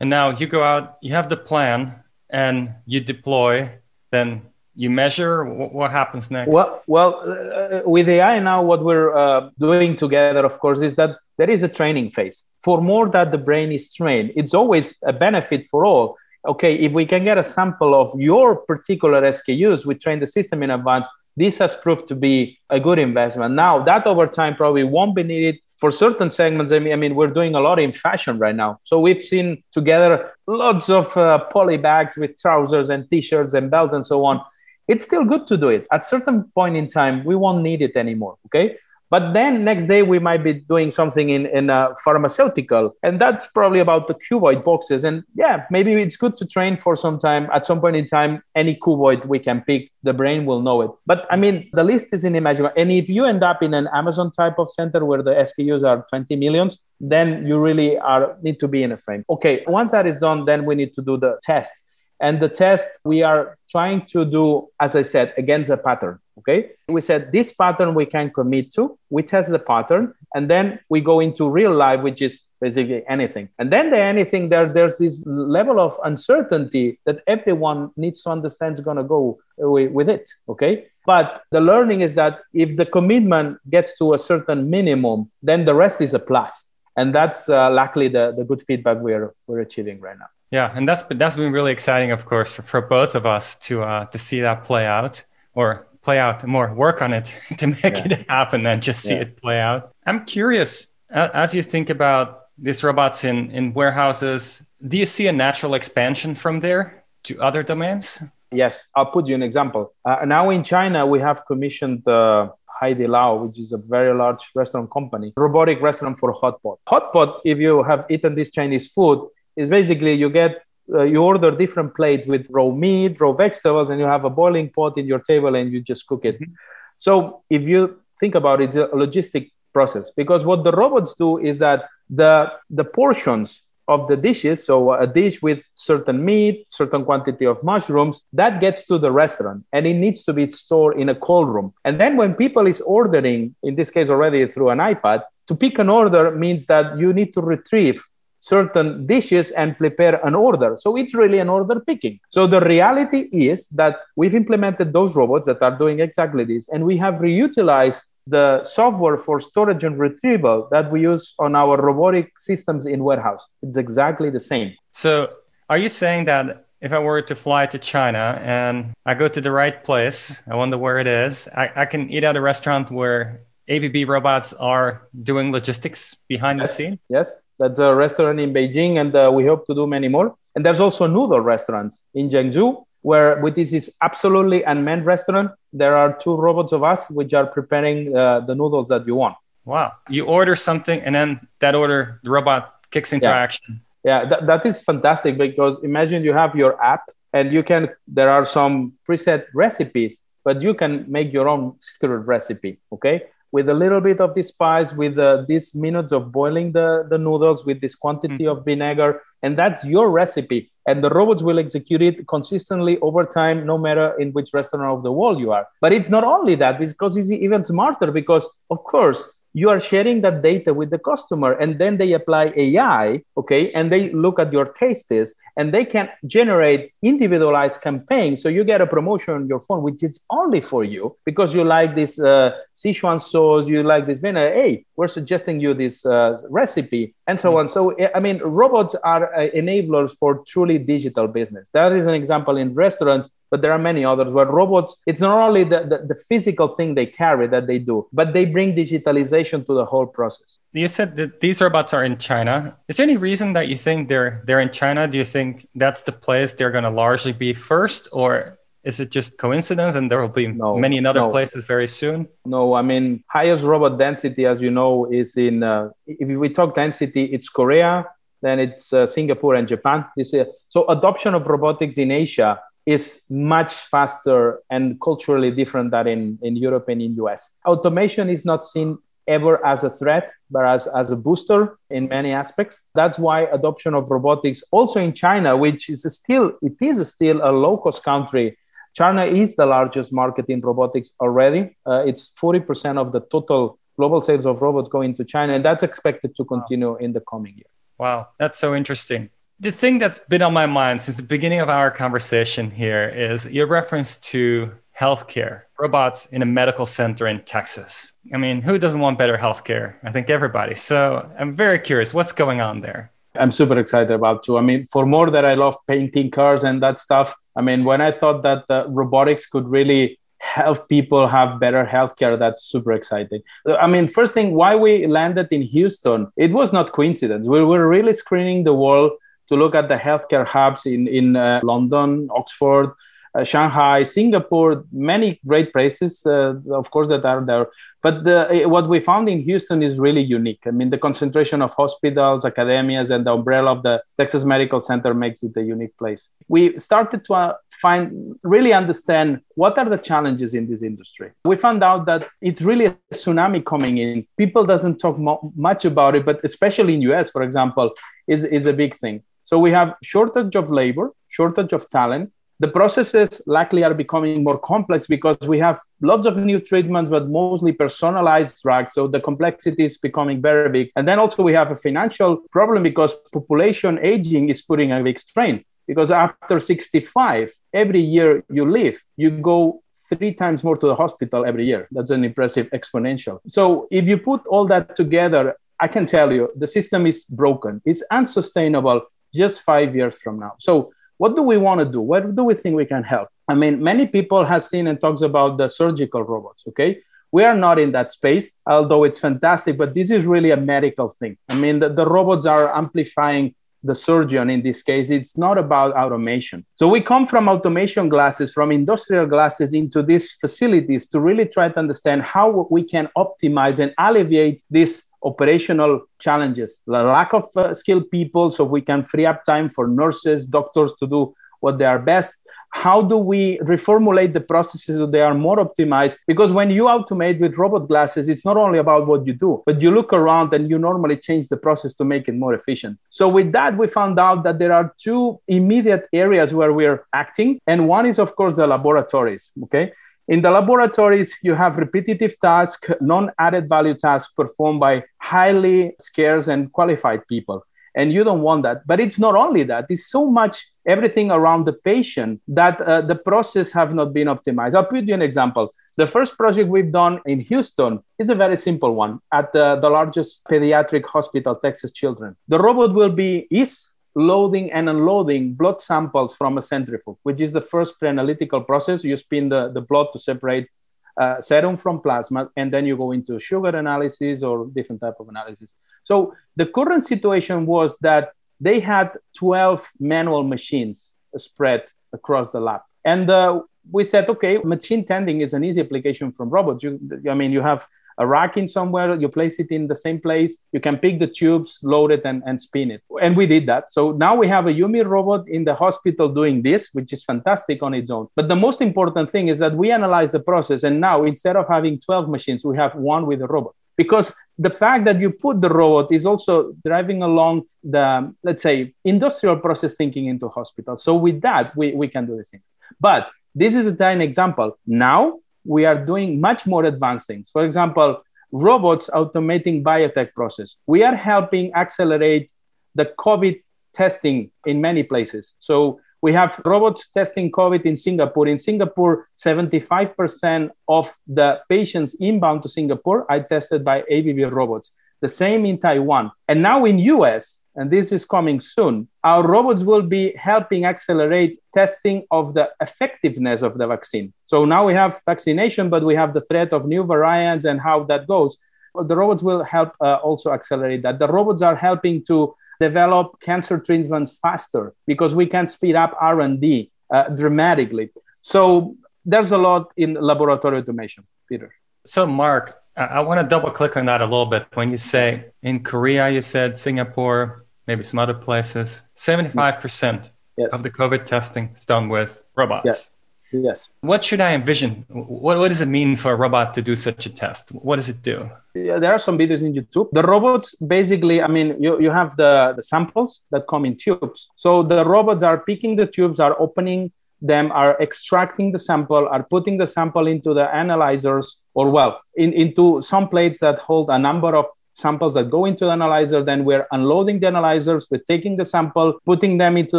and 0.00 0.10
now 0.10 0.30
you 0.30 0.46
go 0.46 0.62
out, 0.62 0.98
you 1.02 1.12
have 1.14 1.28
the 1.28 1.36
plan, 1.36 2.02
and 2.30 2.74
you 2.86 3.00
deploy. 3.00 3.70
Then 4.10 4.42
you 4.74 4.90
measure. 4.90 5.44
What 5.44 5.90
happens 5.90 6.30
next? 6.30 6.52
Well, 6.52 6.82
well, 6.86 7.20
uh, 7.26 7.80
with 7.84 8.08
AI 8.08 8.38
now, 8.38 8.62
what 8.62 8.84
we're 8.84 9.14
uh, 9.16 9.50
doing 9.58 9.96
together, 9.96 10.44
of 10.44 10.58
course, 10.60 10.80
is 10.80 10.94
that 10.94 11.16
there 11.36 11.50
is 11.50 11.62
a 11.62 11.68
training 11.68 12.10
phase. 12.12 12.44
For 12.62 12.80
more 12.80 13.08
that 13.10 13.32
the 13.32 13.38
brain 13.38 13.72
is 13.72 13.92
trained, 13.92 14.32
it's 14.36 14.54
always 14.54 14.96
a 15.02 15.12
benefit 15.12 15.66
for 15.66 15.84
all. 15.84 16.16
Okay, 16.46 16.76
if 16.76 16.92
we 16.92 17.04
can 17.04 17.24
get 17.24 17.36
a 17.36 17.44
sample 17.44 18.00
of 18.00 18.18
your 18.18 18.56
particular 18.56 19.20
SKUs, 19.22 19.84
we 19.84 19.96
train 19.96 20.20
the 20.20 20.26
system 20.26 20.62
in 20.62 20.70
advance. 20.70 21.08
This 21.36 21.58
has 21.58 21.74
proved 21.74 22.06
to 22.08 22.14
be 22.14 22.58
a 22.70 22.80
good 22.80 22.98
investment. 22.98 23.54
Now, 23.54 23.82
that 23.82 24.06
over 24.06 24.26
time 24.26 24.54
probably 24.54 24.84
won't 24.84 25.14
be 25.14 25.24
needed 25.24 25.58
for 25.78 25.90
certain 25.90 26.30
segments, 26.30 26.72
I 26.72 26.80
mean, 26.80 26.92
I 26.92 26.96
mean, 26.96 27.14
we're 27.14 27.28
doing 27.28 27.54
a 27.54 27.60
lot 27.60 27.78
in 27.78 27.90
fashion 27.92 28.38
right 28.38 28.54
now. 28.54 28.78
So 28.84 28.98
we've 28.98 29.22
seen 29.22 29.62
together 29.70 30.32
lots 30.46 30.88
of 30.88 31.16
uh, 31.16 31.44
poly 31.44 31.76
bags 31.76 32.16
with 32.16 32.36
trousers 32.36 32.88
and 32.90 33.08
t-shirts 33.08 33.54
and 33.54 33.70
belts 33.70 33.94
and 33.94 34.04
so 34.04 34.24
on. 34.24 34.42
It's 34.88 35.04
still 35.04 35.24
good 35.24 35.46
to 35.46 35.56
do 35.56 35.68
it. 35.68 35.86
At 35.92 36.04
certain 36.04 36.44
point 36.54 36.76
in 36.76 36.88
time, 36.88 37.24
we 37.24 37.36
won't 37.36 37.62
need 37.62 37.82
it 37.82 37.96
anymore. 37.96 38.36
Okay. 38.46 38.76
But 39.10 39.32
then 39.32 39.64
next 39.64 39.86
day 39.86 40.02
we 40.02 40.18
might 40.18 40.44
be 40.44 40.52
doing 40.52 40.90
something 40.90 41.30
in 41.30 41.46
in 41.46 41.70
a 41.70 41.94
pharmaceutical, 42.04 42.94
and 43.02 43.20
that's 43.20 43.46
probably 43.48 43.80
about 43.80 44.06
the 44.08 44.14
cuboid 44.14 44.64
boxes. 44.64 45.04
And 45.04 45.24
yeah, 45.34 45.64
maybe 45.70 45.92
it's 45.94 46.16
good 46.16 46.36
to 46.38 46.46
train 46.46 46.76
for 46.76 46.94
some 46.96 47.18
time. 47.18 47.48
At 47.52 47.64
some 47.64 47.80
point 47.80 47.96
in 47.96 48.06
time, 48.06 48.42
any 48.54 48.74
cuboid 48.74 49.24
we 49.26 49.38
can 49.38 49.62
pick, 49.62 49.90
the 50.02 50.12
brain 50.12 50.44
will 50.44 50.60
know 50.60 50.82
it. 50.82 50.90
But 51.06 51.26
I 51.30 51.36
mean, 51.36 51.70
the 51.72 51.84
list 51.84 52.12
is 52.12 52.24
inimaginable. 52.24 52.72
And 52.76 52.92
if 52.92 53.08
you 53.08 53.24
end 53.24 53.42
up 53.42 53.62
in 53.62 53.74
an 53.74 53.88
Amazon 53.94 54.30
type 54.30 54.58
of 54.58 54.70
center 54.70 55.04
where 55.04 55.22
the 55.22 55.32
SKUs 55.32 55.84
are 55.84 56.04
20 56.10 56.36
millions, 56.36 56.78
then 57.00 57.46
you 57.46 57.58
really 57.58 57.98
are 57.98 58.36
need 58.42 58.60
to 58.60 58.68
be 58.68 58.82
in 58.82 58.92
a 58.92 58.98
frame. 58.98 59.24
Okay, 59.30 59.64
once 59.66 59.92
that 59.92 60.06
is 60.06 60.18
done, 60.18 60.44
then 60.44 60.64
we 60.64 60.74
need 60.74 60.92
to 60.94 61.02
do 61.02 61.16
the 61.16 61.38
test. 61.42 61.72
And 62.20 62.40
the 62.40 62.48
test 62.48 62.88
we 63.04 63.22
are 63.22 63.56
trying 63.68 64.06
to 64.06 64.24
do, 64.24 64.68
as 64.80 64.96
I 64.96 65.02
said, 65.02 65.34
against 65.36 65.70
a 65.70 65.76
pattern. 65.76 66.18
Okay. 66.38 66.70
We 66.88 67.00
said 67.00 67.32
this 67.32 67.52
pattern 67.52 67.94
we 67.94 68.06
can 68.06 68.30
commit 68.30 68.72
to. 68.74 68.98
We 69.10 69.22
test 69.22 69.50
the 69.50 69.58
pattern 69.58 70.14
and 70.34 70.48
then 70.48 70.78
we 70.88 71.00
go 71.00 71.20
into 71.20 71.48
real 71.48 71.74
life, 71.74 72.00
which 72.02 72.22
is 72.22 72.40
basically 72.60 73.04
anything. 73.08 73.48
And 73.58 73.72
then 73.72 73.90
the 73.90 73.98
anything 73.98 74.48
there, 74.48 74.66
there's 74.66 74.98
this 74.98 75.24
level 75.26 75.80
of 75.80 75.98
uncertainty 76.04 76.98
that 77.06 77.22
everyone 77.26 77.90
needs 77.96 78.22
to 78.22 78.30
understand 78.30 78.74
is 78.74 78.80
going 78.80 78.96
to 78.96 79.04
go 79.04 79.38
away 79.60 79.88
with 79.88 80.08
it. 80.08 80.28
Okay. 80.48 80.86
But 81.06 81.42
the 81.50 81.60
learning 81.60 82.02
is 82.02 82.14
that 82.14 82.40
if 82.52 82.76
the 82.76 82.86
commitment 82.86 83.58
gets 83.68 83.96
to 83.98 84.14
a 84.14 84.18
certain 84.18 84.70
minimum, 84.70 85.30
then 85.42 85.64
the 85.64 85.74
rest 85.74 86.00
is 86.00 86.14
a 86.14 86.18
plus. 86.18 86.66
And 86.96 87.14
that's 87.14 87.48
uh, 87.48 87.70
luckily 87.70 88.08
the, 88.08 88.34
the 88.36 88.44
good 88.44 88.62
feedback 88.62 88.98
we're, 88.98 89.34
we're 89.46 89.60
achieving 89.60 90.00
right 90.00 90.18
now. 90.18 90.26
Yeah, 90.50 90.72
and 90.74 90.88
that's 90.88 91.02
that's 91.02 91.36
been 91.36 91.52
really 91.52 91.72
exciting, 91.72 92.10
of 92.10 92.24
course, 92.24 92.52
for, 92.54 92.62
for 92.62 92.80
both 92.80 93.14
of 93.14 93.26
us 93.26 93.54
to 93.66 93.82
uh, 93.82 94.06
to 94.06 94.18
see 94.18 94.40
that 94.40 94.64
play 94.64 94.86
out, 94.86 95.24
or 95.54 95.86
play 96.02 96.18
out 96.18 96.44
more, 96.46 96.72
work 96.74 97.02
on 97.02 97.12
it 97.12 97.34
to 97.58 97.66
make 97.66 97.82
yeah. 97.82 98.12
it 98.12 98.28
happen, 98.28 98.62
than 98.62 98.80
just 98.80 99.02
see 99.02 99.14
yeah. 99.14 99.22
it 99.22 99.36
play 99.36 99.60
out. 99.60 99.92
I'm 100.06 100.24
curious, 100.24 100.88
as 101.10 101.54
you 101.54 101.62
think 101.62 101.90
about 101.90 102.46
these 102.56 102.82
robots 102.82 103.24
in 103.24 103.50
in 103.50 103.74
warehouses, 103.74 104.64
do 104.86 104.96
you 104.96 105.06
see 105.06 105.28
a 105.28 105.32
natural 105.32 105.74
expansion 105.74 106.34
from 106.34 106.60
there 106.60 107.04
to 107.24 107.38
other 107.40 107.62
domains? 107.62 108.22
Yes, 108.50 108.82
I'll 108.94 109.10
put 109.10 109.26
you 109.26 109.34
an 109.34 109.42
example. 109.42 109.92
Uh, 110.04 110.24
now 110.24 110.48
in 110.48 110.64
China, 110.64 111.06
we 111.06 111.20
have 111.20 111.44
commissioned 111.46 112.08
uh, 112.08 112.48
Haidilao, 112.80 113.46
which 113.46 113.58
is 113.58 113.72
a 113.72 113.76
very 113.76 114.14
large 114.14 114.48
restaurant 114.54 114.90
company, 114.90 115.32
robotic 115.36 115.82
restaurant 115.82 116.18
for 116.18 116.32
hot 116.32 116.62
pot. 116.62 116.78
Hot 116.86 117.12
pot, 117.12 117.40
if 117.44 117.58
you 117.58 117.82
have 117.82 118.06
eaten 118.08 118.34
this 118.34 118.50
Chinese 118.50 118.92
food, 118.92 119.28
is 119.58 119.68
basically 119.68 120.14
you 120.14 120.30
get 120.30 120.52
uh, 120.94 121.02
you 121.02 121.22
order 121.22 121.50
different 121.50 121.94
plates 121.94 122.26
with 122.26 122.46
raw 122.48 122.70
meat, 122.70 123.20
raw 123.20 123.32
vegetables, 123.32 123.90
and 123.90 124.00
you 124.00 124.06
have 124.06 124.24
a 124.24 124.30
boiling 124.30 124.70
pot 124.70 124.96
in 124.96 125.06
your 125.06 125.18
table 125.18 125.54
and 125.54 125.70
you 125.72 125.80
just 125.82 126.06
cook 126.06 126.24
it. 126.24 126.36
Mm-hmm. 126.40 126.54
So 126.96 127.42
if 127.50 127.62
you 127.72 128.00
think 128.18 128.34
about 128.34 128.60
it, 128.60 128.68
it's 128.68 128.76
a 128.76 128.86
logistic 129.04 129.50
process 129.74 130.10
because 130.16 130.46
what 130.50 130.64
the 130.64 130.72
robots 130.72 131.14
do 131.14 131.38
is 131.38 131.58
that 131.58 131.88
the 132.08 132.50
the 132.70 132.84
portions 132.84 133.62
of 133.94 134.06
the 134.06 134.16
dishes, 134.16 134.64
so 134.66 134.92
a 134.92 135.06
dish 135.06 135.40
with 135.40 135.60
certain 135.74 136.22
meat, 136.22 136.66
certain 136.68 137.04
quantity 137.04 137.46
of 137.46 137.62
mushrooms, 137.64 138.22
that 138.34 138.60
gets 138.60 138.86
to 138.86 138.98
the 138.98 139.10
restaurant 139.10 139.64
and 139.72 139.86
it 139.86 139.94
needs 139.94 140.24
to 140.24 140.32
be 140.34 140.50
stored 140.50 141.00
in 141.00 141.08
a 141.08 141.14
cold 141.14 141.48
room. 141.48 141.72
And 141.86 141.98
then 141.98 142.16
when 142.18 142.34
people 142.34 142.66
is 142.66 142.82
ordering, 142.82 143.54
in 143.62 143.76
this 143.76 143.90
case 143.90 144.10
already 144.10 144.46
through 144.46 144.68
an 144.70 144.78
iPad, 144.78 145.22
to 145.48 145.54
pick 145.54 145.78
an 145.78 145.88
order 145.88 146.30
means 146.30 146.66
that 146.66 146.98
you 146.98 147.14
need 147.14 147.32
to 147.32 147.40
retrieve 147.40 148.04
certain 148.38 149.06
dishes 149.06 149.50
and 149.50 149.76
prepare 149.76 150.24
an 150.26 150.34
order. 150.34 150.76
So 150.78 150.96
it's 150.96 151.14
really 151.14 151.38
an 151.38 151.48
order 151.48 151.80
picking. 151.80 152.20
So 152.28 152.46
the 152.46 152.60
reality 152.60 153.28
is 153.32 153.68
that 153.70 154.00
we've 154.16 154.34
implemented 154.34 154.92
those 154.92 155.16
robots 155.16 155.46
that 155.46 155.62
are 155.62 155.76
doing 155.76 156.00
exactly 156.00 156.44
this, 156.44 156.68
and 156.68 156.84
we 156.84 156.96
have 156.98 157.14
reutilized 157.14 158.02
the 158.26 158.62
software 158.62 159.16
for 159.16 159.40
storage 159.40 159.84
and 159.84 159.98
retrieval 159.98 160.68
that 160.70 160.92
we 160.92 161.00
use 161.00 161.34
on 161.38 161.56
our 161.56 161.80
robotic 161.80 162.38
systems 162.38 162.84
in 162.86 163.02
warehouse. 163.02 163.46
It's 163.62 163.78
exactly 163.78 164.30
the 164.30 164.40
same. 164.40 164.74
So 164.92 165.30
are 165.70 165.78
you 165.78 165.88
saying 165.88 166.26
that 166.26 166.66
if 166.80 166.92
I 166.92 166.98
were 166.98 167.22
to 167.22 167.34
fly 167.34 167.66
to 167.66 167.78
China 167.78 168.40
and 168.44 168.92
I 169.04 169.14
go 169.14 169.28
to 169.28 169.40
the 169.40 169.50
right 169.50 169.82
place, 169.82 170.42
I 170.50 170.54
wonder 170.54 170.78
where 170.78 170.98
it 170.98 171.06
is, 171.06 171.48
I, 171.56 171.70
I 171.74 171.84
can 171.86 172.08
eat 172.10 172.22
at 172.22 172.36
a 172.36 172.40
restaurant 172.40 172.90
where 172.90 173.40
ABB 173.68 174.08
robots 174.08 174.52
are 174.54 175.08
doing 175.22 175.52
logistics 175.52 176.14
behind 176.28 176.60
yes. 176.60 176.68
the 176.68 176.74
scene? 176.74 176.98
Yes, 177.08 177.34
that's 177.58 177.78
a 177.78 177.94
restaurant 177.94 178.40
in 178.40 178.52
Beijing, 178.52 179.00
and 179.00 179.14
uh, 179.14 179.30
we 179.32 179.44
hope 179.46 179.66
to 179.66 179.74
do 179.74 179.86
many 179.86 180.08
more. 180.08 180.36
And 180.54 180.64
there's 180.64 180.80
also 180.80 181.06
noodle 181.06 181.40
restaurants 181.40 182.04
in 182.14 182.28
Zhengzhou, 182.28 182.84
where 183.02 183.40
with 183.40 183.54
this 183.54 183.72
is 183.72 183.92
absolutely 184.00 184.62
unmanned 184.62 185.06
restaurant. 185.06 185.52
There 185.72 185.96
are 185.96 186.16
two 186.16 186.34
robots 186.36 186.72
of 186.72 186.82
us 186.82 187.10
which 187.10 187.34
are 187.34 187.46
preparing 187.46 188.16
uh, 188.16 188.40
the 188.40 188.54
noodles 188.54 188.88
that 188.88 189.06
you 189.06 189.14
want. 189.14 189.36
Wow! 189.64 189.92
You 190.08 190.24
order 190.24 190.56
something, 190.56 191.00
and 191.00 191.14
then 191.14 191.40
that 191.60 191.74
order, 191.74 192.20
the 192.22 192.30
robot 192.30 192.74
kicks 192.90 193.12
into 193.12 193.28
yeah. 193.28 193.36
action. 193.36 193.82
Yeah, 194.04 194.24
that, 194.24 194.46
that 194.46 194.66
is 194.66 194.82
fantastic 194.82 195.36
because 195.36 195.76
imagine 195.82 196.22
you 196.22 196.32
have 196.32 196.54
your 196.54 196.82
app 196.82 197.02
and 197.32 197.52
you 197.52 197.62
can 197.62 197.90
there 198.06 198.30
are 198.30 198.46
some 198.46 198.92
preset 199.06 199.46
recipes 199.54 200.20
but 200.44 200.62
you 200.62 200.74
can 200.74 201.04
make 201.08 201.32
your 201.32 201.48
own 201.48 201.74
secret 201.80 202.20
recipe 202.20 202.78
okay 202.92 203.24
with 203.50 203.68
a 203.68 203.74
little 203.74 204.00
bit 204.00 204.20
of 204.20 204.34
this 204.34 204.48
spice 204.48 204.92
with 204.92 205.18
uh, 205.18 205.44
these 205.48 205.74
minutes 205.74 206.12
of 206.12 206.30
boiling 206.32 206.72
the, 206.72 207.06
the 207.10 207.18
noodles 207.18 207.64
with 207.64 207.80
this 207.80 207.94
quantity 207.94 208.44
mm-hmm. 208.44 208.58
of 208.58 208.64
vinegar 208.64 209.22
and 209.42 209.56
that's 209.56 209.84
your 209.84 210.10
recipe 210.10 210.70
and 210.86 211.02
the 211.02 211.10
robots 211.10 211.42
will 211.42 211.58
execute 211.58 212.02
it 212.02 212.26
consistently 212.28 212.98
over 213.00 213.24
time 213.24 213.64
no 213.66 213.78
matter 213.78 214.18
in 214.18 214.32
which 214.32 214.50
restaurant 214.52 214.96
of 214.96 215.02
the 215.02 215.12
world 215.12 215.38
you 215.38 215.50
are 215.52 215.66
but 215.80 215.92
it's 215.92 216.08
not 216.08 216.24
only 216.24 216.54
that 216.54 216.78
because 216.78 217.16
it's 217.16 217.30
even 217.30 217.64
smarter 217.64 218.10
because 218.10 218.48
of 218.70 218.82
course 218.84 219.24
you 219.60 219.68
are 219.74 219.80
sharing 219.80 220.20
that 220.24 220.36
data 220.50 220.70
with 220.72 220.90
the 220.94 221.02
customer 221.10 221.50
and 221.62 221.70
then 221.80 221.92
they 222.00 222.10
apply 222.20 222.44
ai 222.64 223.06
okay 223.40 223.62
and 223.72 223.90
they 223.92 224.02
look 224.24 224.36
at 224.38 224.52
your 224.56 224.66
tastes 224.80 225.34
and 225.58 225.74
they 225.74 225.84
can 225.84 226.08
generate 226.24 226.92
individualized 227.02 227.80
campaigns. 227.80 228.40
So 228.42 228.48
you 228.48 228.62
get 228.62 228.80
a 228.80 228.86
promotion 228.86 229.34
on 229.34 229.48
your 229.48 229.58
phone 229.66 229.82
which 229.82 230.02
is 230.08 230.20
only 230.30 230.60
for 230.60 230.84
you 230.84 231.16
because 231.24 231.54
you 231.56 231.64
like 231.64 231.96
this 231.96 232.12
uh, 232.20 232.52
sichuan 232.76 233.20
sauce 233.20 233.66
you 233.66 233.82
like 233.82 234.06
this 234.06 234.20
vinegar. 234.20 234.54
Hey 234.60 234.84
we're 234.96 235.08
suggesting 235.18 235.56
you 235.64 235.74
this 235.74 236.06
uh, 236.06 236.38
recipe 236.60 237.14
and 237.26 237.38
so 237.40 237.48
mm-hmm. 237.48 237.58
on. 237.58 237.68
So 237.68 237.80
i 238.14 238.20
mean 238.20 238.38
robots 238.62 238.94
are 239.12 239.24
uh, 239.34 239.48
enablers 239.60 240.16
for 240.20 240.44
truly 240.46 240.78
digital 240.78 241.26
business. 241.26 241.68
That 241.72 241.92
is 241.92 242.04
an 242.04 242.14
example 242.22 242.56
in 242.56 242.74
restaurants 242.74 243.28
but 243.50 243.62
there 243.62 243.72
are 243.72 243.78
many 243.78 244.04
others 244.04 244.32
where 244.32 244.46
robots 244.46 244.96
it's 245.06 245.20
not 245.20 245.38
only 245.38 245.64
the, 245.64 245.80
the, 245.80 245.98
the, 246.08 246.14
physical 246.28 246.68
thing 246.68 246.94
they 246.94 247.06
carry 247.06 247.46
that 247.46 247.66
they 247.66 247.78
do 247.78 248.06
but 248.12 248.32
they 248.32 248.44
bring 248.44 248.74
digitalization 248.74 249.64
to 249.66 249.74
the 249.74 249.84
whole 249.84 250.06
process. 250.06 250.58
You 250.72 250.88
said 250.88 251.16
that 251.16 251.40
these 251.40 251.60
robots 251.60 251.92
are 251.94 252.04
in 252.04 252.18
china. 252.18 252.76
Is 252.88 252.96
there 252.96 253.04
any 253.04 253.16
reason 253.16 253.52
that 253.54 253.68
you 253.68 253.76
think 253.76 254.08
they're 254.08 254.42
they're 254.46 254.60
in 254.60 254.70
china? 254.70 255.08
Do 255.08 255.18
you 255.18 255.24
think 255.24 255.66
that's 255.74 256.02
the 256.02 256.12
place 256.12 256.52
they're 256.52 256.70
going 256.70 256.84
to 256.84 256.90
largely 256.90 257.32
be 257.32 257.52
first 257.52 258.08
or 258.12 258.58
is 258.84 259.00
it 259.00 259.10
just 259.10 259.38
coincidence 259.38 259.94
and 259.94 260.10
there 260.10 260.20
will 260.20 260.28
be 260.28 260.46
no, 260.46 260.76
many 260.76 260.96
in 260.96 261.04
other 261.04 261.20
no. 261.20 261.30
places 261.30 261.64
very 261.64 261.86
soon? 261.86 262.28
No 262.44 262.74
i 262.74 262.82
mean 262.82 263.24
highest 263.28 263.64
robot 263.64 263.98
density 263.98 264.46
as 264.46 264.62
you 264.62 264.70
know 264.70 265.06
is 265.10 265.36
in 265.36 265.62
uh, 265.62 265.90
if 266.06 266.28
we 266.42 266.48
talk 266.48 266.74
density 266.74 267.24
it's 267.24 267.48
korea 267.48 268.06
then 268.40 268.58
it's 268.58 268.92
uh, 268.92 269.06
singapore 269.06 269.54
and 269.56 269.66
japan. 269.66 270.04
This, 270.16 270.32
uh, 270.32 270.44
so 270.68 270.86
adoption 270.88 271.34
of 271.34 271.46
robotics 271.46 271.98
in 271.98 272.10
asia 272.10 272.60
is 272.88 273.20
much 273.28 273.72
faster 273.92 274.60
and 274.70 274.98
culturally 274.98 275.50
different 275.50 275.90
than 275.90 276.06
in, 276.06 276.38
in 276.40 276.56
Europe 276.56 276.86
and 276.88 277.02
in 277.02 277.14
US. 277.16 277.52
Automation 277.66 278.30
is 278.30 278.46
not 278.46 278.64
seen 278.64 278.96
ever 279.26 279.54
as 279.72 279.84
a 279.84 279.90
threat, 279.90 280.32
but 280.50 280.64
as, 280.64 280.86
as 280.86 281.10
a 281.10 281.16
booster 281.16 281.78
in 281.90 282.08
many 282.08 282.32
aspects. 282.32 282.84
That's 282.94 283.18
why 283.18 283.42
adoption 283.42 283.92
of 283.92 284.10
robotics 284.10 284.64
also 284.70 285.00
in 285.00 285.12
China, 285.12 285.54
which 285.54 285.90
is 285.90 286.02
still, 286.14 286.52
it 286.62 286.76
is 286.80 287.06
still 287.10 287.42
a 287.44 287.52
low-cost 287.52 288.02
country. 288.02 288.56
China 288.94 289.26
is 289.26 289.54
the 289.54 289.66
largest 289.66 290.10
market 290.10 290.46
in 290.48 290.62
robotics 290.62 291.12
already. 291.20 291.76
Uh, 291.86 292.04
it's 292.06 292.32
40% 292.40 292.96
of 292.96 293.12
the 293.12 293.20
total 293.20 293.78
global 293.98 294.22
sales 294.22 294.46
of 294.46 294.62
robots 294.62 294.88
going 294.88 295.14
to 295.16 295.24
China, 295.26 295.52
and 295.52 295.62
that's 295.62 295.82
expected 295.82 296.34
to 296.36 296.44
continue 296.46 296.96
in 296.96 297.12
the 297.12 297.20
coming 297.20 297.54
year. 297.54 297.70
Wow, 297.98 298.28
that's 298.38 298.56
so 298.56 298.74
interesting 298.74 299.28
the 299.60 299.72
thing 299.72 299.98
that's 299.98 300.20
been 300.20 300.42
on 300.42 300.52
my 300.52 300.66
mind 300.66 301.02
since 301.02 301.16
the 301.16 301.22
beginning 301.22 301.60
of 301.60 301.68
our 301.68 301.90
conversation 301.90 302.70
here 302.70 303.08
is 303.08 303.46
your 303.46 303.66
reference 303.66 304.16
to 304.16 304.72
healthcare, 304.98 305.62
robots 305.78 306.26
in 306.26 306.42
a 306.42 306.46
medical 306.46 306.86
center 306.86 307.26
in 307.26 307.42
Texas. 307.42 308.12
I 308.32 308.36
mean, 308.36 308.60
who 308.60 308.78
doesn't 308.78 309.00
want 309.00 309.18
better 309.18 309.36
healthcare? 309.36 309.94
I 310.04 310.12
think 310.12 310.30
everybody. 310.30 310.74
So 310.74 311.28
I'm 311.38 311.52
very 311.52 311.78
curious, 311.78 312.14
what's 312.14 312.32
going 312.32 312.60
on 312.60 312.80
there? 312.82 313.10
I'm 313.34 313.50
super 313.50 313.78
excited 313.78 314.10
about 314.12 314.42
too. 314.42 314.58
I 314.58 314.60
mean, 314.60 314.86
for 314.92 315.06
more 315.06 315.30
that 315.30 315.44
I 315.44 315.54
love 315.54 315.76
painting 315.86 316.30
cars 316.30 316.64
and 316.64 316.82
that 316.82 316.98
stuff. 316.98 317.34
I 317.56 317.60
mean, 317.60 317.84
when 317.84 318.00
I 318.00 318.12
thought 318.12 318.42
that 318.42 318.64
uh, 318.68 318.86
robotics 318.88 319.46
could 319.46 319.68
really 319.68 320.18
help 320.38 320.88
people 320.88 321.26
have 321.26 321.58
better 321.58 321.84
healthcare, 321.84 322.38
that's 322.38 322.62
super 322.62 322.92
exciting. 322.92 323.42
I 323.66 323.88
mean, 323.88 324.06
first 324.06 324.34
thing, 324.34 324.54
why 324.54 324.76
we 324.76 325.06
landed 325.06 325.48
in 325.50 325.62
Houston, 325.62 326.32
it 326.36 326.52
was 326.52 326.72
not 326.72 326.92
coincidence. 326.92 327.46
We 327.48 327.62
were 327.62 327.88
really 327.88 328.12
screening 328.12 328.64
the 328.64 328.74
world 328.74 329.12
to 329.48 329.56
look 329.56 329.74
at 329.74 329.88
the 329.88 329.96
healthcare 329.96 330.46
hubs 330.46 330.86
in, 330.86 331.08
in 331.08 331.36
uh, 331.36 331.60
London, 331.62 332.28
Oxford, 332.30 332.92
uh, 333.34 333.44
Shanghai, 333.44 334.02
Singapore, 334.02 334.84
many 334.92 335.40
great 335.46 335.72
places, 335.72 336.24
uh, 336.26 336.54
of 336.70 336.90
course, 336.90 337.08
that 337.08 337.24
are 337.24 337.44
there. 337.44 337.66
But 338.02 338.24
the, 338.24 338.64
what 338.66 338.88
we 338.88 339.00
found 339.00 339.28
in 339.28 339.40
Houston 339.42 339.82
is 339.82 339.98
really 339.98 340.22
unique. 340.22 340.62
I 340.66 340.70
mean, 340.70 340.90
the 340.90 340.98
concentration 340.98 341.60
of 341.62 341.74
hospitals, 341.74 342.44
academias, 342.44 343.10
and 343.10 343.26
the 343.26 343.34
umbrella 343.34 343.72
of 343.72 343.82
the 343.82 344.02
Texas 344.16 344.44
Medical 344.44 344.80
Center 344.80 345.14
makes 345.14 345.42
it 345.42 345.56
a 345.56 345.62
unique 345.62 345.96
place. 345.98 346.30
We 346.46 346.78
started 346.78 347.24
to 347.26 347.34
uh, 347.34 347.54
find, 347.82 348.36
really 348.42 348.72
understand 348.72 349.40
what 349.56 349.78
are 349.78 349.88
the 349.88 349.98
challenges 349.98 350.54
in 350.54 350.68
this 350.68 350.82
industry. 350.82 351.32
We 351.44 351.56
found 351.56 351.82
out 351.82 352.06
that 352.06 352.28
it's 352.40 352.62
really 352.62 352.86
a 352.86 352.96
tsunami 353.12 353.64
coming 353.64 353.98
in. 353.98 354.26
People 354.36 354.64
doesn't 354.64 354.98
talk 354.98 355.18
mo- 355.18 355.52
much 355.56 355.84
about 355.84 356.14
it, 356.14 356.24
but 356.24 356.40
especially 356.44 356.94
in 356.94 357.02
US, 357.02 357.30
for 357.30 357.42
example, 357.42 357.92
is, 358.26 358.44
is 358.44 358.66
a 358.66 358.72
big 358.72 358.94
thing. 358.94 359.22
So 359.48 359.58
we 359.58 359.70
have 359.70 359.94
shortage 360.02 360.56
of 360.56 360.70
labor, 360.70 361.14
shortage 361.28 361.72
of 361.72 361.88
talent. 361.88 362.30
The 362.60 362.68
processes 362.68 363.40
likely 363.46 363.82
are 363.82 363.94
becoming 363.94 364.44
more 364.44 364.58
complex 364.58 365.06
because 365.06 365.38
we 365.46 365.58
have 365.60 365.80
lots 366.02 366.26
of 366.26 366.36
new 366.36 366.60
treatments, 366.60 367.08
but 367.08 367.30
mostly 367.30 367.72
personalized 367.72 368.60
drugs. 368.60 368.92
So 368.92 369.06
the 369.06 369.20
complexity 369.20 369.84
is 369.84 369.96
becoming 369.96 370.42
very 370.42 370.68
big. 370.68 370.90
And 370.96 371.08
then 371.08 371.18
also 371.18 371.42
we 371.42 371.54
have 371.54 371.70
a 371.70 371.76
financial 371.76 372.42
problem 372.52 372.82
because 372.82 373.14
population 373.32 373.98
aging 374.02 374.50
is 374.50 374.60
putting 374.60 374.92
a 374.92 375.02
big 375.02 375.18
strain. 375.18 375.64
Because 375.86 376.10
after 376.10 376.60
65, 376.60 377.50
every 377.72 378.02
year 378.02 378.44
you 378.50 378.70
live, 378.70 379.02
you 379.16 379.30
go 379.30 379.82
three 380.10 380.34
times 380.34 380.62
more 380.62 380.76
to 380.76 380.88
the 380.88 380.94
hospital 380.94 381.46
every 381.46 381.64
year. 381.64 381.88
That's 381.90 382.10
an 382.10 382.22
impressive 382.22 382.68
exponential. 382.72 383.40
So 383.48 383.88
if 383.90 384.06
you 384.06 384.18
put 384.18 384.46
all 384.46 384.66
that 384.66 384.94
together, 384.94 385.56
I 385.80 385.88
can 385.88 386.04
tell 386.04 386.32
you 386.34 386.50
the 386.54 386.66
system 386.66 387.06
is 387.06 387.24
broken. 387.24 387.80
It's 387.86 388.02
unsustainable 388.10 389.06
just 389.34 389.62
five 389.62 389.94
years 389.94 390.16
from 390.16 390.38
now. 390.38 390.54
So 390.58 390.92
what 391.18 391.34
do 391.36 391.42
we 391.42 391.56
want 391.56 391.80
to 391.80 391.84
do? 391.84 392.00
What 392.00 392.34
do 392.34 392.44
we 392.44 392.54
think 392.54 392.76
we 392.76 392.86
can 392.86 393.02
help? 393.02 393.28
I 393.48 393.54
mean, 393.54 393.82
many 393.82 394.06
people 394.06 394.44
have 394.44 394.62
seen 394.62 394.86
and 394.86 395.00
talks 395.00 395.22
about 395.22 395.58
the 395.58 395.68
surgical 395.68 396.22
robots. 396.22 396.64
Okay, 396.68 397.00
we 397.32 397.44
are 397.44 397.56
not 397.56 397.78
in 397.78 397.92
that 397.92 398.10
space, 398.10 398.52
although 398.66 399.04
it's 399.04 399.18
fantastic. 399.18 399.76
But 399.76 399.94
this 399.94 400.10
is 400.10 400.26
really 400.26 400.50
a 400.50 400.56
medical 400.56 401.10
thing. 401.10 401.36
I 401.48 401.54
mean, 401.56 401.80
the, 401.80 401.88
the 401.88 402.06
robots 402.06 402.46
are 402.46 402.74
amplifying 402.74 403.54
the 403.82 403.94
surgeon 403.94 404.50
in 404.50 404.62
this 404.62 404.82
case. 404.82 405.10
It's 405.10 405.38
not 405.38 405.56
about 405.56 405.94
automation. 405.94 406.66
So 406.74 406.88
we 406.88 407.00
come 407.00 407.26
from 407.26 407.48
automation 407.48 408.08
glasses, 408.08 408.52
from 408.52 408.72
industrial 408.72 409.26
glasses 409.26 409.72
into 409.72 410.02
these 410.02 410.32
facilities 410.32 411.08
to 411.08 411.20
really 411.20 411.46
try 411.46 411.68
to 411.68 411.78
understand 411.78 412.22
how 412.22 412.66
we 412.70 412.82
can 412.82 413.08
optimize 413.16 413.78
and 413.78 413.94
alleviate 413.98 414.62
this 414.70 415.04
operational 415.22 416.02
challenges, 416.18 416.80
the 416.86 417.02
lack 417.02 417.32
of 417.32 417.44
uh, 417.56 417.74
skilled 417.74 418.10
people, 418.10 418.50
so 418.50 418.64
we 418.64 418.80
can 418.80 419.02
free 419.02 419.26
up 419.26 419.44
time 419.44 419.68
for 419.68 419.88
nurses, 419.88 420.46
doctors 420.46 420.92
to 420.98 421.06
do 421.06 421.34
what 421.60 421.78
they 421.78 421.84
are 421.84 421.98
best. 421.98 422.34
How 422.70 423.00
do 423.00 423.16
we 423.16 423.58
reformulate 423.60 424.34
the 424.34 424.42
processes 424.42 424.98
so 424.98 425.06
they 425.06 425.22
are 425.22 425.32
more 425.32 425.56
optimized? 425.56 426.18
Because 426.26 426.52
when 426.52 426.70
you 426.70 426.84
automate 426.84 427.40
with 427.40 427.56
robot 427.56 427.88
glasses, 427.88 428.28
it's 428.28 428.44
not 428.44 428.58
only 428.58 428.78
about 428.78 429.06
what 429.06 429.26
you 429.26 429.32
do, 429.32 429.62
but 429.64 429.80
you 429.80 429.90
look 429.90 430.12
around 430.12 430.52
and 430.52 430.68
you 430.68 430.78
normally 430.78 431.16
change 431.16 431.48
the 431.48 431.56
process 431.56 431.94
to 431.94 432.04
make 432.04 432.28
it 432.28 432.34
more 432.34 432.52
efficient. 432.52 432.98
So, 433.08 433.26
with 433.28 433.52
that, 433.52 433.78
we 433.78 433.86
found 433.86 434.18
out 434.18 434.44
that 434.44 434.58
there 434.58 434.72
are 434.72 434.94
two 434.98 435.40
immediate 435.48 436.08
areas 436.12 436.52
where 436.52 436.72
we're 436.72 437.06
acting. 437.14 437.58
And 437.66 437.88
one 437.88 438.04
is, 438.04 438.18
of 438.18 438.36
course, 438.36 438.54
the 438.54 438.66
laboratories. 438.66 439.50
Okay. 439.64 439.92
In 440.28 440.42
the 440.42 440.50
laboratories, 440.50 441.34
you 441.42 441.54
have 441.54 441.78
repetitive 441.78 442.38
tasks, 442.38 442.90
non 443.00 443.30
added 443.38 443.66
value 443.66 443.94
tasks 443.94 444.30
performed 444.36 444.78
by 444.78 445.04
highly 445.16 445.94
scarce 445.98 446.48
and 446.48 446.70
qualified 446.70 447.26
people. 447.26 447.64
And 447.94 448.12
you 448.12 448.24
don't 448.24 448.42
want 448.42 448.62
that. 448.64 448.86
But 448.86 449.00
it's 449.00 449.18
not 449.18 449.34
only 449.34 449.62
that, 449.64 449.86
it's 449.88 450.06
so 450.06 450.30
much 450.30 450.66
everything 450.86 451.30
around 451.30 451.64
the 451.64 451.72
patient 451.72 452.42
that 452.46 452.78
uh, 452.82 453.00
the 453.00 453.14
process 453.14 453.72
have 453.72 453.94
not 453.94 454.12
been 454.12 454.28
optimized. 454.28 454.74
I'll 454.74 454.84
put 454.84 455.04
you 455.04 455.14
an 455.14 455.22
example. 455.22 455.70
The 455.96 456.06
first 456.06 456.36
project 456.36 456.68
we've 456.68 456.92
done 456.92 457.20
in 457.24 457.40
Houston 457.40 458.00
is 458.18 458.28
a 458.28 458.34
very 458.34 458.56
simple 458.56 458.94
one 458.94 459.20
at 459.32 459.52
the, 459.54 459.76
the 459.80 459.88
largest 459.88 460.44
pediatric 460.44 461.06
hospital, 461.06 461.56
Texas 461.56 461.90
Children. 461.90 462.36
The 462.48 462.60
robot 462.60 462.94
will 462.94 463.10
be 463.10 463.48
is 463.50 463.90
loading 464.18 464.70
and 464.72 464.88
unloading 464.88 465.54
blood 465.54 465.80
samples 465.80 466.34
from 466.34 466.58
a 466.58 466.62
centrifuge, 466.62 467.16
which 467.22 467.40
is 467.40 467.52
the 467.52 467.60
first 467.60 467.98
pre-analytical 467.98 468.60
process. 468.62 469.04
You 469.04 469.16
spin 469.16 469.48
the, 469.48 469.70
the 469.70 469.80
blood 469.80 470.08
to 470.12 470.18
separate 470.18 470.68
uh, 471.16 471.40
serum 471.40 471.76
from 471.76 472.00
plasma, 472.00 472.50
and 472.56 472.72
then 472.72 472.84
you 472.84 472.96
go 472.96 473.12
into 473.12 473.38
sugar 473.38 473.68
analysis 473.68 474.42
or 474.42 474.66
different 474.66 475.00
type 475.00 475.14
of 475.20 475.28
analysis. 475.28 475.74
So 476.02 476.34
the 476.56 476.66
current 476.66 477.04
situation 477.06 477.64
was 477.64 477.96
that 477.98 478.32
they 478.60 478.80
had 478.80 479.12
12 479.36 479.88
manual 480.00 480.42
machines 480.42 481.14
spread 481.36 481.84
across 482.12 482.50
the 482.50 482.60
lab. 482.60 482.80
And 483.04 483.30
uh, 483.30 483.62
we 483.90 484.02
said, 484.02 484.28
okay, 484.28 484.58
machine 484.58 485.04
tending 485.04 485.42
is 485.42 485.54
an 485.54 485.62
easy 485.62 485.80
application 485.80 486.32
from 486.32 486.50
robots. 486.50 486.82
You, 486.82 486.98
I 487.30 487.34
mean, 487.34 487.52
you 487.52 487.62
have 487.62 487.86
a 488.18 488.26
rack 488.26 488.56
in 488.56 488.66
somewhere, 488.68 489.14
you 489.14 489.28
place 489.28 489.58
it 489.58 489.70
in 489.70 489.86
the 489.86 489.94
same 489.94 490.20
place, 490.20 490.56
you 490.72 490.80
can 490.80 490.98
pick 490.98 491.18
the 491.18 491.26
tubes, 491.26 491.80
load 491.82 492.10
it, 492.10 492.22
and, 492.24 492.42
and 492.46 492.60
spin 492.60 492.90
it. 492.90 493.02
And 493.22 493.36
we 493.36 493.46
did 493.46 493.66
that. 493.66 493.92
So 493.92 494.12
now 494.12 494.34
we 494.34 494.48
have 494.48 494.66
a 494.66 494.72
YuMi 494.72 495.06
robot 495.06 495.48
in 495.48 495.64
the 495.64 495.74
hospital 495.74 496.28
doing 496.28 496.62
this, 496.62 496.88
which 496.92 497.12
is 497.12 497.24
fantastic 497.24 497.82
on 497.82 497.94
its 497.94 498.10
own. 498.10 498.28
But 498.34 498.48
the 498.48 498.56
most 498.56 498.80
important 498.80 499.30
thing 499.30 499.48
is 499.48 499.58
that 499.60 499.74
we 499.74 499.90
analyze 499.90 500.32
the 500.32 500.40
process. 500.40 500.82
And 500.82 501.00
now 501.00 501.24
instead 501.24 501.56
of 501.56 501.66
having 501.68 502.00
12 502.00 502.28
machines, 502.28 502.64
we 502.64 502.76
have 502.76 502.94
one 502.94 503.26
with 503.26 503.40
a 503.40 503.46
robot. 503.46 503.74
Because 503.96 504.34
the 504.58 504.70
fact 504.70 505.04
that 505.06 505.20
you 505.20 505.30
put 505.30 505.60
the 505.60 505.68
robot 505.68 506.12
is 506.12 506.24
also 506.24 506.72
driving 506.84 507.22
along 507.22 507.62
the, 507.82 508.32
let's 508.44 508.62
say, 508.62 508.94
industrial 509.04 509.56
process 509.56 509.94
thinking 509.94 510.26
into 510.26 510.48
hospitals. 510.48 511.02
So 511.02 511.14
with 511.16 511.40
that, 511.42 511.76
we, 511.76 511.94
we 511.94 512.08
can 512.08 512.26
do 512.26 512.36
these 512.36 512.50
things. 512.50 512.70
But 513.00 513.28
this 513.54 513.74
is 513.74 513.86
a 513.86 513.94
tiny 513.94 514.24
example. 514.24 514.78
Now 514.86 515.40
we 515.68 515.84
are 515.84 515.98
doing 516.12 516.40
much 516.40 516.66
more 516.66 516.84
advanced 516.84 517.26
things. 517.26 517.50
For 517.50 517.64
example, 517.64 518.22
robots 518.50 519.10
automating 519.12 519.82
biotech 519.82 520.32
process. 520.32 520.76
We 520.86 521.04
are 521.04 521.14
helping 521.14 521.74
accelerate 521.74 522.50
the 522.94 523.12
COVID 523.18 523.62
testing 523.92 524.50
in 524.64 524.80
many 524.80 525.02
places. 525.02 525.54
So 525.58 526.00
we 526.22 526.32
have 526.32 526.60
robots 526.64 527.10
testing 527.10 527.52
COVID 527.52 527.82
in 527.82 527.96
Singapore. 527.96 528.48
In 528.48 528.56
Singapore, 528.56 529.28
75% 529.36 530.70
of 530.88 531.14
the 531.26 531.60
patients 531.68 532.16
inbound 532.18 532.62
to 532.62 532.68
Singapore 532.70 533.30
are 533.30 533.42
tested 533.42 533.84
by 533.84 533.98
ABB 534.10 534.50
robots. 534.50 534.92
The 535.20 535.28
same 535.28 535.66
in 535.66 535.78
Taiwan. 535.78 536.32
And 536.48 536.62
now 536.62 536.86
in 536.86 536.98
US, 536.98 537.60
and 537.78 537.92
this 537.92 538.10
is 538.10 538.24
coming 538.24 538.58
soon, 538.58 539.06
our 539.22 539.46
robots 539.46 539.84
will 539.84 540.02
be 540.02 540.34
helping 540.36 540.84
accelerate 540.84 541.60
testing 541.72 542.26
of 542.32 542.52
the 542.52 542.68
effectiveness 542.80 543.62
of 543.62 543.78
the 543.78 543.86
vaccine. 543.86 544.32
So 544.46 544.64
now 544.64 544.84
we 544.84 544.94
have 544.94 545.20
vaccination, 545.24 545.88
but 545.88 546.02
we 546.04 546.16
have 546.16 546.34
the 546.34 546.40
threat 546.40 546.72
of 546.72 546.86
new 546.86 547.04
variants 547.04 547.64
and 547.64 547.80
how 547.80 548.02
that 548.10 548.26
goes. 548.26 548.58
The 549.00 549.14
robots 549.14 549.44
will 549.44 549.62
help 549.62 549.92
uh, 550.00 550.16
also 550.16 550.50
accelerate 550.50 551.02
that. 551.02 551.20
The 551.20 551.28
robots 551.28 551.62
are 551.62 551.76
helping 551.76 552.24
to 552.24 552.52
develop 552.80 553.40
cancer 553.40 553.78
treatments 553.78 554.38
faster 554.42 554.92
because 555.06 555.36
we 555.36 555.46
can 555.46 555.68
speed 555.68 555.94
up 555.94 556.16
R&D 556.20 556.90
uh, 557.14 557.28
dramatically. 557.28 558.10
So 558.42 558.96
there's 559.24 559.52
a 559.52 559.58
lot 559.58 559.92
in 559.96 560.14
laboratory 560.14 560.78
automation, 560.78 561.24
Pieter. 561.48 561.70
So 562.04 562.26
Marc, 562.26 562.76
I 562.96 563.20
want 563.20 563.40
to 563.40 563.46
double 563.46 563.70
click 563.70 563.96
on 563.96 564.06
that 564.06 564.20
a 564.20 564.24
little 564.24 564.46
bit. 564.46 564.66
When 564.74 564.90
you 564.90 564.98
say 564.98 565.52
in 565.62 565.84
Korea, 565.84 566.28
you 566.28 566.42
said 566.42 566.76
Singapore, 566.76 567.64
maybe 567.88 568.04
some 568.04 568.20
other 568.20 568.34
places, 568.34 569.02
75% 569.16 570.30
yes. 570.56 570.72
of 570.72 570.82
the 570.84 570.90
COVID 570.90 571.24
testing 571.24 571.70
is 571.72 571.84
done 571.84 572.08
with 572.08 572.44
robots. 572.54 572.84
Yes. 572.84 573.10
Yes. 573.50 573.88
What 574.02 574.22
should 574.22 574.42
I 574.42 574.52
envision? 574.52 575.06
What, 575.08 575.56
what 575.58 575.68
does 575.68 575.80
it 575.80 575.88
mean 575.88 576.16
for 576.16 576.32
a 576.32 576.36
robot 576.36 576.74
to 576.74 576.82
do 576.82 576.94
such 576.94 577.24
a 577.24 577.30
test? 577.30 577.70
What 577.70 577.96
does 577.96 578.10
it 578.10 578.20
do? 578.22 578.50
Yeah, 578.74 578.98
there 578.98 579.10
are 579.10 579.18
some 579.18 579.38
videos 579.38 579.62
in 579.62 579.72
YouTube. 579.72 580.10
The 580.12 580.22
robots 580.22 580.74
basically, 580.86 581.40
I 581.40 581.48
mean, 581.48 581.82
you, 581.82 581.98
you 581.98 582.10
have 582.10 582.36
the, 582.36 582.74
the 582.76 582.82
samples 582.82 583.40
that 583.50 583.66
come 583.66 583.86
in 583.86 583.96
tubes. 583.96 584.50
So 584.56 584.82
the 584.82 585.02
robots 585.02 585.42
are 585.42 585.58
picking 585.58 585.96
the 585.96 586.06
tubes, 586.06 586.40
are 586.40 586.60
opening 586.60 587.10
them, 587.40 587.72
are 587.72 587.96
extracting 588.02 588.72
the 588.72 588.78
sample, 588.78 589.26
are 589.26 589.44
putting 589.44 589.78
the 589.78 589.86
sample 589.86 590.26
into 590.26 590.52
the 590.52 590.66
analyzers, 590.74 591.62
or 591.72 591.90
well, 591.90 592.20
in, 592.36 592.52
into 592.52 593.00
some 593.00 593.28
plates 593.30 593.60
that 593.60 593.78
hold 593.78 594.10
a 594.10 594.18
number 594.18 594.54
of 594.54 594.66
samples 594.98 595.34
that 595.34 595.50
go 595.50 595.64
into 595.64 595.84
the 595.84 595.92
analyzer. 595.92 596.42
Then 596.42 596.64
we're 596.64 596.86
unloading 596.90 597.40
the 597.40 597.46
analyzers, 597.46 598.08
we're 598.10 598.26
taking 598.28 598.56
the 598.56 598.64
sample, 598.64 599.18
putting 599.24 599.58
them 599.58 599.76
into 599.76 599.98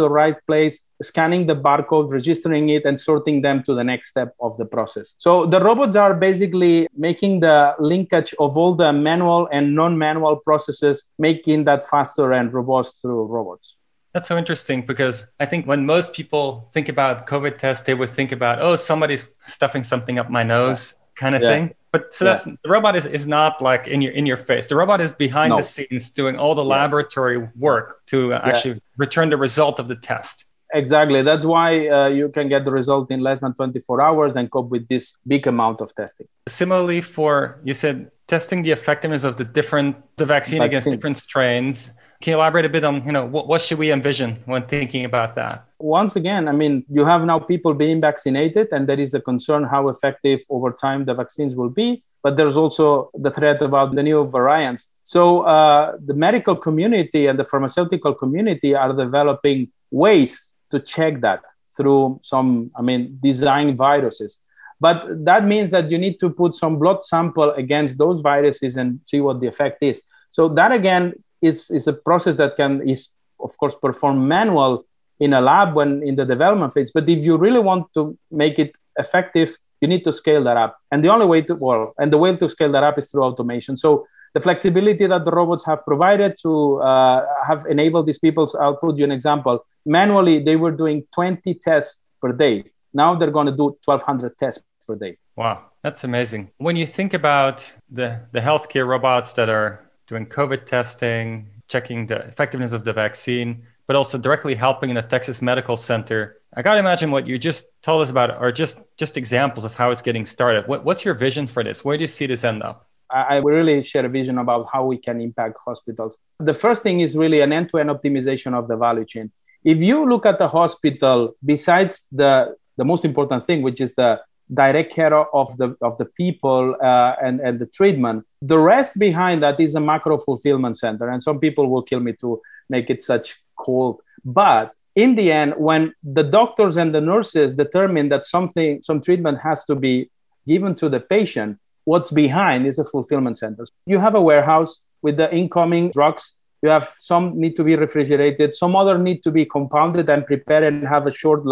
the 0.00 0.10
right 0.10 0.36
place, 0.46 0.82
scanning 1.02 1.46
the 1.46 1.56
barcode, 1.56 2.10
registering 2.10 2.68
it, 2.68 2.84
and 2.84 3.00
sorting 3.00 3.40
them 3.40 3.62
to 3.64 3.74
the 3.74 3.82
next 3.82 4.10
step 4.10 4.34
of 4.40 4.56
the 4.58 4.66
process. 4.66 5.14
So 5.16 5.46
the 5.46 5.60
robots 5.60 5.96
are 5.96 6.14
basically 6.14 6.86
making 6.96 7.40
the 7.40 7.74
linkage 7.78 8.34
of 8.38 8.56
all 8.56 8.74
the 8.74 8.92
manual 8.92 9.48
and 9.50 9.74
non 9.74 9.96
manual 9.96 10.36
processes, 10.36 11.04
making 11.18 11.64
that 11.64 11.88
faster 11.88 12.32
and 12.32 12.52
robust 12.52 13.02
through 13.02 13.24
robots. 13.24 13.76
That's 14.12 14.28
so 14.28 14.36
interesting 14.36 14.84
because 14.84 15.28
I 15.38 15.46
think 15.46 15.66
when 15.66 15.86
most 15.86 16.12
people 16.12 16.68
think 16.72 16.88
about 16.88 17.28
COVID 17.28 17.58
test, 17.58 17.86
they 17.86 17.94
would 17.94 18.10
think 18.10 18.32
about, 18.32 18.60
oh, 18.60 18.74
somebody's 18.74 19.28
stuffing 19.42 19.84
something 19.84 20.18
up 20.18 20.28
my 20.28 20.42
nose 20.42 20.94
kind 21.14 21.36
of 21.36 21.42
yeah. 21.42 21.50
thing. 21.50 21.74
But 21.92 22.14
so 22.14 22.24
yeah. 22.24 22.30
that's 22.32 22.44
the 22.44 22.68
robot 22.68 22.94
is, 22.94 23.06
is 23.06 23.26
not 23.26 23.60
like 23.60 23.88
in 23.88 24.00
your 24.00 24.12
in 24.12 24.26
your 24.26 24.36
face. 24.36 24.66
The 24.66 24.76
robot 24.76 25.00
is 25.00 25.12
behind 25.12 25.50
no. 25.50 25.56
the 25.56 25.62
scenes 25.62 26.10
doing 26.10 26.36
all 26.36 26.54
the 26.54 26.62
yes. 26.62 26.70
laboratory 26.70 27.48
work 27.56 28.06
to 28.06 28.32
actually 28.34 28.74
yeah. 28.74 28.80
return 28.96 29.30
the 29.30 29.36
result 29.36 29.78
of 29.80 29.88
the 29.88 29.96
test. 29.96 30.46
Exactly. 30.72 31.22
That's 31.22 31.44
why 31.44 31.88
uh, 31.88 32.08
you 32.08 32.28
can 32.28 32.48
get 32.48 32.64
the 32.64 32.70
result 32.70 33.10
in 33.10 33.20
less 33.20 33.40
than 33.40 33.54
24 33.54 34.00
hours 34.00 34.36
and 34.36 34.48
cope 34.50 34.70
with 34.70 34.86
this 34.86 35.18
big 35.26 35.48
amount 35.48 35.80
of 35.80 35.92
testing. 35.94 36.28
Similarly, 36.46 37.00
for 37.00 37.60
you 37.64 37.74
said 37.74 38.10
testing 38.30 38.62
the 38.62 38.70
effectiveness 38.70 39.24
of 39.24 39.36
the 39.36 39.44
different 39.58 39.96
the 40.16 40.24
vaccine, 40.24 40.58
vaccine. 40.58 40.70
against 40.70 40.90
different 40.94 41.18
strains. 41.18 41.90
Can 42.22 42.30
you 42.32 42.36
elaborate 42.36 42.64
a 42.64 42.72
bit 42.76 42.84
on 42.84 42.94
you 43.04 43.14
know 43.16 43.26
what, 43.34 43.44
what 43.50 43.60
should 43.64 43.78
we 43.84 43.88
envision 43.98 44.30
when 44.52 44.62
thinking 44.74 45.04
about 45.10 45.30
that? 45.40 45.56
Once 45.78 46.12
again, 46.20 46.42
I 46.52 46.52
mean, 46.52 46.74
you 46.96 47.04
have 47.12 47.22
now 47.32 47.38
people 47.52 47.72
being 47.74 48.00
vaccinated, 48.08 48.66
and 48.74 48.88
there 48.88 49.00
is 49.06 49.12
a 49.20 49.22
concern 49.30 49.64
how 49.74 49.82
effective 49.94 50.40
over 50.56 50.70
time 50.86 51.00
the 51.08 51.14
vaccines 51.22 51.52
will 51.60 51.72
be. 51.82 51.88
But 52.24 52.36
there's 52.36 52.56
also 52.62 53.10
the 53.26 53.32
threat 53.38 53.62
about 53.62 53.88
the 53.96 54.02
new 54.10 54.20
variants. 54.38 54.82
So 55.02 55.22
uh, 55.40 55.96
the 56.10 56.16
medical 56.26 56.54
community 56.66 57.22
and 57.28 57.36
the 57.40 57.46
pharmaceutical 57.52 58.14
community 58.22 58.74
are 58.74 58.92
developing 58.92 59.58
ways 59.90 60.52
to 60.72 60.78
check 60.94 61.22
that 61.22 61.40
through 61.76 62.20
some, 62.22 62.70
I 62.78 62.82
mean, 62.82 63.18
design 63.22 63.74
viruses. 63.74 64.38
But 64.80 65.24
that 65.26 65.44
means 65.44 65.70
that 65.70 65.90
you 65.90 65.98
need 65.98 66.18
to 66.20 66.30
put 66.30 66.54
some 66.54 66.78
blood 66.78 67.04
sample 67.04 67.50
against 67.52 67.98
those 67.98 68.20
viruses 68.22 68.76
and 68.76 69.00
see 69.04 69.20
what 69.20 69.40
the 69.40 69.46
effect 69.46 69.82
is. 69.82 70.02
So 70.30 70.48
that 70.48 70.72
again 70.72 71.14
is, 71.42 71.70
is 71.70 71.86
a 71.86 71.92
process 71.92 72.36
that 72.36 72.56
can 72.56 72.88
is 72.88 73.10
of 73.38 73.56
course 73.58 73.74
performed 73.74 74.26
manual 74.26 74.84
in 75.18 75.34
a 75.34 75.40
lab 75.40 75.74
when 75.74 76.02
in 76.02 76.16
the 76.16 76.24
development 76.24 76.72
phase. 76.72 76.90
But 76.90 77.08
if 77.08 77.22
you 77.22 77.36
really 77.36 77.60
want 77.60 77.92
to 77.94 78.18
make 78.30 78.58
it 78.58 78.72
effective, 78.98 79.56
you 79.80 79.88
need 79.88 80.04
to 80.04 80.12
scale 80.12 80.42
that 80.44 80.56
up. 80.56 80.78
And 80.90 81.04
the 81.04 81.08
only 81.08 81.26
way 81.26 81.42
to 81.42 81.54
well, 81.54 81.94
and 81.98 82.12
the 82.12 82.18
way 82.18 82.36
to 82.36 82.48
scale 82.48 82.72
that 82.72 82.82
up 82.82 82.98
is 82.98 83.10
through 83.10 83.24
automation. 83.24 83.76
So 83.76 84.06
the 84.34 84.40
flexibility 84.40 85.06
that 85.06 85.24
the 85.24 85.30
robots 85.30 85.64
have 85.66 85.84
provided 85.84 86.36
to 86.42 86.80
uh, 86.80 87.26
have 87.46 87.66
enabled 87.66 88.06
these 88.06 88.18
people. 88.18 88.50
I'll 88.60 88.76
put 88.76 88.96
you 88.96 89.04
an 89.04 89.12
example. 89.12 89.64
Manually, 89.84 90.42
they 90.42 90.56
were 90.56 90.70
doing 90.70 91.06
20 91.14 91.54
tests 91.54 92.00
per 92.20 92.32
day. 92.32 92.64
Now 92.92 93.14
they're 93.14 93.30
going 93.30 93.46
to 93.46 93.52
do 93.52 93.76
1,200 93.84 94.38
tests 94.38 94.62
per 94.90 94.96
day. 95.04 95.16
Wow, 95.36 95.56
that's 95.82 96.04
amazing. 96.04 96.50
When 96.58 96.76
you 96.76 96.86
think 96.86 97.14
about 97.14 97.56
the, 97.90 98.08
the 98.32 98.40
healthcare 98.40 98.86
robots 98.86 99.32
that 99.34 99.48
are 99.48 99.70
doing 100.06 100.26
COVID 100.26 100.66
testing, 100.66 101.46
checking 101.68 102.06
the 102.06 102.18
effectiveness 102.32 102.72
of 102.72 102.82
the 102.84 102.92
vaccine, 102.92 103.62
but 103.86 103.96
also 103.96 104.18
directly 104.18 104.54
helping 104.54 104.90
in 104.90 104.96
the 104.96 105.02
Texas 105.02 105.40
Medical 105.40 105.76
Center, 105.76 106.20
I 106.54 106.62
got 106.62 106.74
to 106.74 106.80
imagine 106.80 107.10
what 107.10 107.26
you 107.26 107.38
just 107.38 107.66
told 107.82 108.02
us 108.02 108.10
about 108.10 108.30
are 108.30 108.52
just, 108.52 108.80
just 108.96 109.16
examples 109.16 109.64
of 109.64 109.74
how 109.74 109.90
it's 109.92 110.02
getting 110.02 110.24
started. 110.24 110.66
What, 110.66 110.84
what's 110.84 111.04
your 111.04 111.14
vision 111.14 111.46
for 111.46 111.62
this? 111.62 111.84
Where 111.84 111.96
do 111.96 112.02
you 112.02 112.08
see 112.08 112.26
this 112.26 112.44
end 112.44 112.62
up? 112.62 112.88
I 113.12 113.36
really 113.38 113.82
share 113.82 114.06
a 114.06 114.08
vision 114.08 114.38
about 114.38 114.68
how 114.72 114.86
we 114.86 114.96
can 114.96 115.20
impact 115.20 115.58
hospitals. 115.64 116.16
The 116.38 116.54
first 116.54 116.84
thing 116.84 117.00
is 117.00 117.16
really 117.16 117.40
an 117.40 117.52
end 117.52 117.68
to 117.70 117.78
end 117.78 117.90
optimization 117.90 118.54
of 118.54 118.68
the 118.68 118.76
value 118.76 119.04
chain. 119.04 119.32
If 119.64 119.78
you 119.78 120.08
look 120.08 120.26
at 120.26 120.38
the 120.38 120.46
hospital, 120.46 121.34
besides 121.44 122.06
the, 122.12 122.54
the 122.76 122.84
most 122.84 123.04
important 123.04 123.44
thing, 123.44 123.62
which 123.62 123.80
is 123.80 123.96
the 123.96 124.20
direct 124.52 124.92
care 124.92 125.14
of 125.14 125.56
the, 125.58 125.76
of 125.80 125.96
the 125.98 126.04
people 126.04 126.76
uh, 126.82 127.14
and, 127.22 127.40
and 127.40 127.58
the 127.58 127.66
treatment, 127.66 128.26
the 128.42 128.58
rest 128.58 128.98
behind 128.98 129.42
that 129.42 129.60
is 129.60 129.74
a 129.74 129.80
macro 129.80 130.18
fulfillment 130.18 130.78
center. 130.78 131.08
And 131.08 131.22
some 131.22 131.38
people 131.38 131.68
will 131.68 131.82
kill 131.82 132.00
me 132.00 132.12
to 132.14 132.40
make 132.68 132.90
it 132.90 133.02
such 133.02 133.40
cold. 133.56 134.00
But 134.24 134.72
in 134.96 135.14
the 135.16 135.30
end, 135.30 135.54
when 135.56 135.94
the 136.02 136.22
doctors 136.22 136.76
and 136.76 136.94
the 136.94 137.00
nurses 137.00 137.54
determine 137.54 138.08
that 138.08 138.26
something, 138.26 138.82
some 138.82 139.00
treatment 139.00 139.38
has 139.40 139.64
to 139.64 139.74
be 139.74 140.10
given 140.46 140.74
to 140.76 140.88
the 140.88 141.00
patient, 141.00 141.58
what's 141.84 142.10
behind 142.10 142.66
is 142.66 142.78
a 142.78 142.84
fulfillment 142.84 143.38
center. 143.38 143.64
You 143.86 143.98
have 143.98 144.14
a 144.14 144.20
warehouse 144.20 144.82
with 145.02 145.16
the 145.16 145.32
incoming 145.34 145.90
drugs. 145.90 146.34
You 146.62 146.70
have 146.70 146.92
some 146.98 147.38
need 147.40 147.56
to 147.56 147.64
be 147.64 147.74
refrigerated, 147.74 148.54
some 148.54 148.76
other 148.76 148.98
need 148.98 149.22
to 149.22 149.30
be 149.30 149.46
compounded 149.46 150.10
and 150.10 150.26
prepared 150.26 150.64
and 150.64 150.86
have 150.86 151.06
a 151.06 151.10
short 151.10 151.46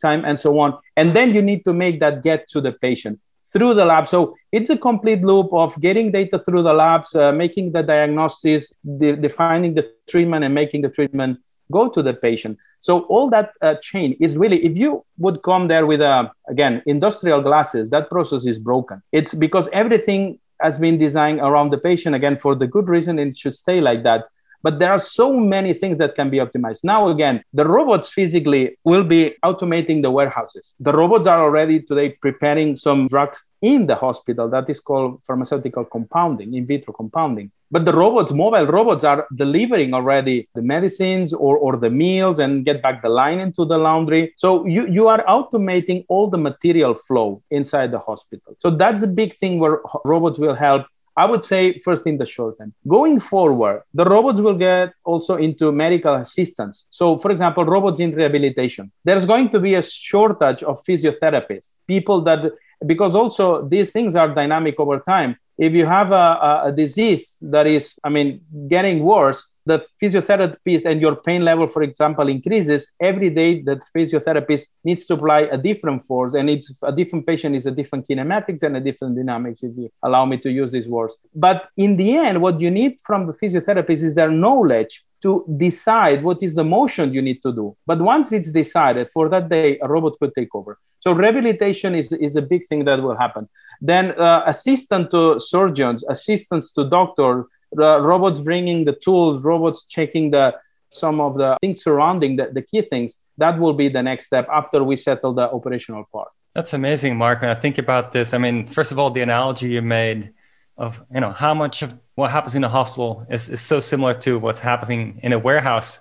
lifetime 0.00 0.24
and 0.24 0.38
so 0.38 0.58
on. 0.58 0.78
And 0.96 1.14
then 1.14 1.34
you 1.34 1.42
need 1.42 1.64
to 1.64 1.72
make 1.72 2.00
that 2.00 2.22
get 2.22 2.48
to 2.48 2.60
the 2.60 2.72
patient 2.72 3.20
through 3.52 3.74
the 3.74 3.84
lab. 3.84 4.08
So 4.08 4.36
it's 4.52 4.70
a 4.70 4.76
complete 4.76 5.22
loop 5.22 5.52
of 5.52 5.78
getting 5.80 6.12
data 6.12 6.38
through 6.38 6.62
the 6.62 6.72
labs, 6.72 7.14
uh, 7.14 7.32
making 7.32 7.72
the 7.72 7.82
diagnosis, 7.82 8.72
de- 8.98 9.16
defining 9.16 9.74
the 9.74 9.90
treatment, 10.08 10.44
and 10.44 10.54
making 10.54 10.82
the 10.82 10.88
treatment 10.88 11.40
go 11.72 11.88
to 11.88 12.02
the 12.02 12.14
patient. 12.14 12.58
So 12.80 13.00
all 13.08 13.28
that 13.30 13.52
uh, 13.60 13.74
chain 13.82 14.16
is 14.20 14.36
really, 14.36 14.64
if 14.64 14.76
you 14.76 15.04
would 15.18 15.42
come 15.42 15.68
there 15.68 15.84
with, 15.84 16.00
a, 16.00 16.08
uh, 16.08 16.28
again, 16.48 16.82
industrial 16.86 17.42
glasses, 17.42 17.90
that 17.90 18.08
process 18.08 18.46
is 18.46 18.58
broken. 18.58 19.02
It's 19.12 19.34
because 19.34 19.68
everything 19.72 20.38
has 20.60 20.78
been 20.78 20.98
designed 20.98 21.40
around 21.40 21.70
the 21.70 21.78
patient, 21.78 22.14
again, 22.14 22.38
for 22.38 22.54
the 22.54 22.66
good 22.66 22.88
reason, 22.88 23.18
it 23.18 23.36
should 23.36 23.54
stay 23.54 23.80
like 23.80 24.02
that. 24.04 24.24
But 24.62 24.78
there 24.78 24.92
are 24.92 24.98
so 24.98 25.32
many 25.32 25.72
things 25.74 25.98
that 25.98 26.14
can 26.14 26.30
be 26.30 26.38
optimized. 26.38 26.84
Now, 26.84 27.08
again, 27.08 27.42
the 27.52 27.66
robots 27.66 28.08
physically 28.08 28.78
will 28.84 29.04
be 29.04 29.34
automating 29.44 30.02
the 30.02 30.10
warehouses. 30.10 30.74
The 30.80 30.92
robots 30.92 31.26
are 31.26 31.42
already 31.42 31.80
today 31.80 32.10
preparing 32.20 32.76
some 32.76 33.08
drugs 33.08 33.44
in 33.62 33.86
the 33.86 33.94
hospital 33.94 34.48
that 34.48 34.70
is 34.70 34.80
called 34.80 35.22
pharmaceutical 35.26 35.84
compounding, 35.84 36.54
in 36.54 36.66
vitro 36.66 36.92
compounding. 36.92 37.50
But 37.72 37.84
the 37.84 37.92
robots, 37.92 38.32
mobile 38.32 38.66
robots, 38.66 39.04
are 39.04 39.28
delivering 39.34 39.94
already 39.94 40.48
the 40.54 40.62
medicines 40.62 41.32
or, 41.32 41.56
or 41.56 41.76
the 41.76 41.90
meals 41.90 42.40
and 42.40 42.64
get 42.64 42.82
back 42.82 43.00
the 43.00 43.08
line 43.08 43.38
into 43.38 43.64
the 43.64 43.78
laundry. 43.78 44.32
So 44.36 44.66
you, 44.66 44.88
you 44.88 45.06
are 45.06 45.24
automating 45.26 46.04
all 46.08 46.28
the 46.28 46.38
material 46.38 46.94
flow 46.94 47.42
inside 47.50 47.92
the 47.92 48.00
hospital. 48.00 48.56
So 48.58 48.70
that's 48.70 49.02
a 49.02 49.06
big 49.06 49.34
thing 49.34 49.60
where 49.60 49.80
robots 50.04 50.38
will 50.38 50.54
help 50.54 50.86
I 51.16 51.26
would 51.26 51.44
say 51.44 51.78
first 51.80 52.06
in 52.06 52.18
the 52.18 52.26
short 52.26 52.58
term. 52.58 52.72
Going 52.86 53.20
forward, 53.20 53.82
the 53.92 54.04
robots 54.04 54.40
will 54.40 54.54
get 54.54 54.92
also 55.04 55.36
into 55.36 55.72
medical 55.72 56.14
assistance. 56.14 56.86
So, 56.90 57.16
for 57.16 57.30
example, 57.30 57.64
robots 57.64 58.00
in 58.00 58.12
rehabilitation. 58.14 58.90
There's 59.04 59.26
going 59.26 59.50
to 59.50 59.60
be 59.60 59.74
a 59.74 59.82
shortage 59.82 60.62
of 60.62 60.82
physiotherapists, 60.84 61.74
people 61.86 62.20
that, 62.22 62.52
because 62.86 63.14
also 63.14 63.66
these 63.68 63.90
things 63.92 64.16
are 64.16 64.28
dynamic 64.28 64.78
over 64.78 64.98
time. 65.00 65.36
If 65.60 65.74
you 65.74 65.84
have 65.84 66.10
a, 66.10 66.62
a 66.68 66.72
disease 66.74 67.36
that 67.42 67.66
is, 67.66 67.98
I 68.02 68.08
mean, 68.08 68.40
getting 68.66 69.04
worse, 69.04 69.46
the 69.66 69.84
physiotherapist 70.02 70.86
and 70.86 71.02
your 71.02 71.16
pain 71.16 71.44
level, 71.44 71.66
for 71.66 71.82
example, 71.82 72.26
increases 72.28 72.92
every 72.98 73.28
day, 73.28 73.60
the 73.60 73.78
physiotherapist 73.94 74.64
needs 74.84 75.04
to 75.04 75.14
apply 75.14 75.40
a 75.40 75.58
different 75.58 76.06
force, 76.06 76.32
and 76.32 76.48
it's 76.48 76.72
a 76.82 76.90
different 76.90 77.26
patient 77.26 77.54
is 77.54 77.66
a 77.66 77.70
different 77.70 78.08
kinematics 78.08 78.62
and 78.62 78.74
a 78.78 78.80
different 78.80 79.14
dynamics, 79.16 79.62
if 79.62 79.72
you 79.76 79.90
allow 80.02 80.24
me 80.24 80.38
to 80.38 80.50
use 80.50 80.72
these 80.72 80.88
words. 80.88 81.18
But 81.34 81.68
in 81.76 81.98
the 81.98 82.16
end, 82.16 82.40
what 82.40 82.58
you 82.58 82.70
need 82.70 82.92
from 83.04 83.26
the 83.26 83.34
physiotherapist 83.34 84.02
is 84.02 84.14
their 84.14 84.30
knowledge 84.30 85.04
to 85.22 85.44
decide 85.56 86.22
what 86.22 86.42
is 86.42 86.54
the 86.54 86.64
motion 86.64 87.12
you 87.12 87.22
need 87.22 87.42
to 87.42 87.52
do. 87.52 87.76
But 87.86 88.00
once 88.00 88.32
it's 88.32 88.52
decided 88.52 89.08
for 89.12 89.28
that 89.28 89.48
day, 89.48 89.78
a 89.80 89.88
robot 89.88 90.18
could 90.18 90.34
take 90.34 90.54
over. 90.54 90.78
So 91.00 91.12
rehabilitation 91.12 91.94
is, 91.94 92.12
is 92.12 92.36
a 92.36 92.42
big 92.42 92.66
thing 92.66 92.84
that 92.84 93.02
will 93.02 93.16
happen. 93.16 93.48
Then 93.80 94.12
uh, 94.12 94.42
assistant 94.46 95.10
to 95.12 95.40
surgeons, 95.40 96.04
assistants 96.08 96.72
to 96.72 96.88
doctors, 96.88 97.46
robots 97.72 98.40
bringing 98.40 98.84
the 98.84 98.92
tools, 98.92 99.42
robots 99.42 99.84
checking 99.84 100.30
the 100.30 100.54
some 100.92 101.20
of 101.20 101.36
the 101.36 101.56
things 101.60 101.82
surrounding 101.82 102.34
the, 102.36 102.50
the 102.52 102.62
key 102.62 102.82
things. 102.82 103.18
That 103.38 103.58
will 103.58 103.74
be 103.74 103.88
the 103.88 104.02
next 104.02 104.26
step 104.26 104.48
after 104.52 104.82
we 104.82 104.96
settle 104.96 105.32
the 105.32 105.50
operational 105.50 106.04
part. 106.12 106.28
That's 106.54 106.72
amazing, 106.74 107.16
Marc. 107.16 107.42
When 107.42 107.50
I 107.50 107.54
think 107.54 107.78
about 107.78 108.10
this, 108.10 108.34
I 108.34 108.38
mean, 108.38 108.66
first 108.66 108.90
of 108.90 108.98
all, 108.98 109.10
the 109.10 109.20
analogy 109.20 109.68
you 109.68 109.82
made 109.82 110.32
of 110.76 111.00
you 111.14 111.20
know 111.20 111.30
how 111.30 111.54
much 111.54 111.82
of 111.82 111.94
what 112.20 112.30
happens 112.30 112.54
in 112.54 112.62
a 112.62 112.68
hospital 112.68 113.26
is, 113.30 113.48
is 113.48 113.60
so 113.60 113.80
similar 113.80 114.14
to 114.14 114.38
what's 114.38 114.60
happening 114.60 115.18
in 115.22 115.32
a 115.32 115.38
warehouse. 115.38 116.00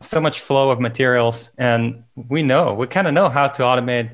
So 0.00 0.20
much 0.20 0.40
flow 0.40 0.70
of 0.70 0.78
materials, 0.78 1.52
and 1.56 2.04
we 2.14 2.42
know 2.42 2.74
we 2.74 2.86
kind 2.86 3.06
of 3.06 3.14
know 3.14 3.30
how 3.30 3.48
to 3.48 3.62
automate 3.62 4.10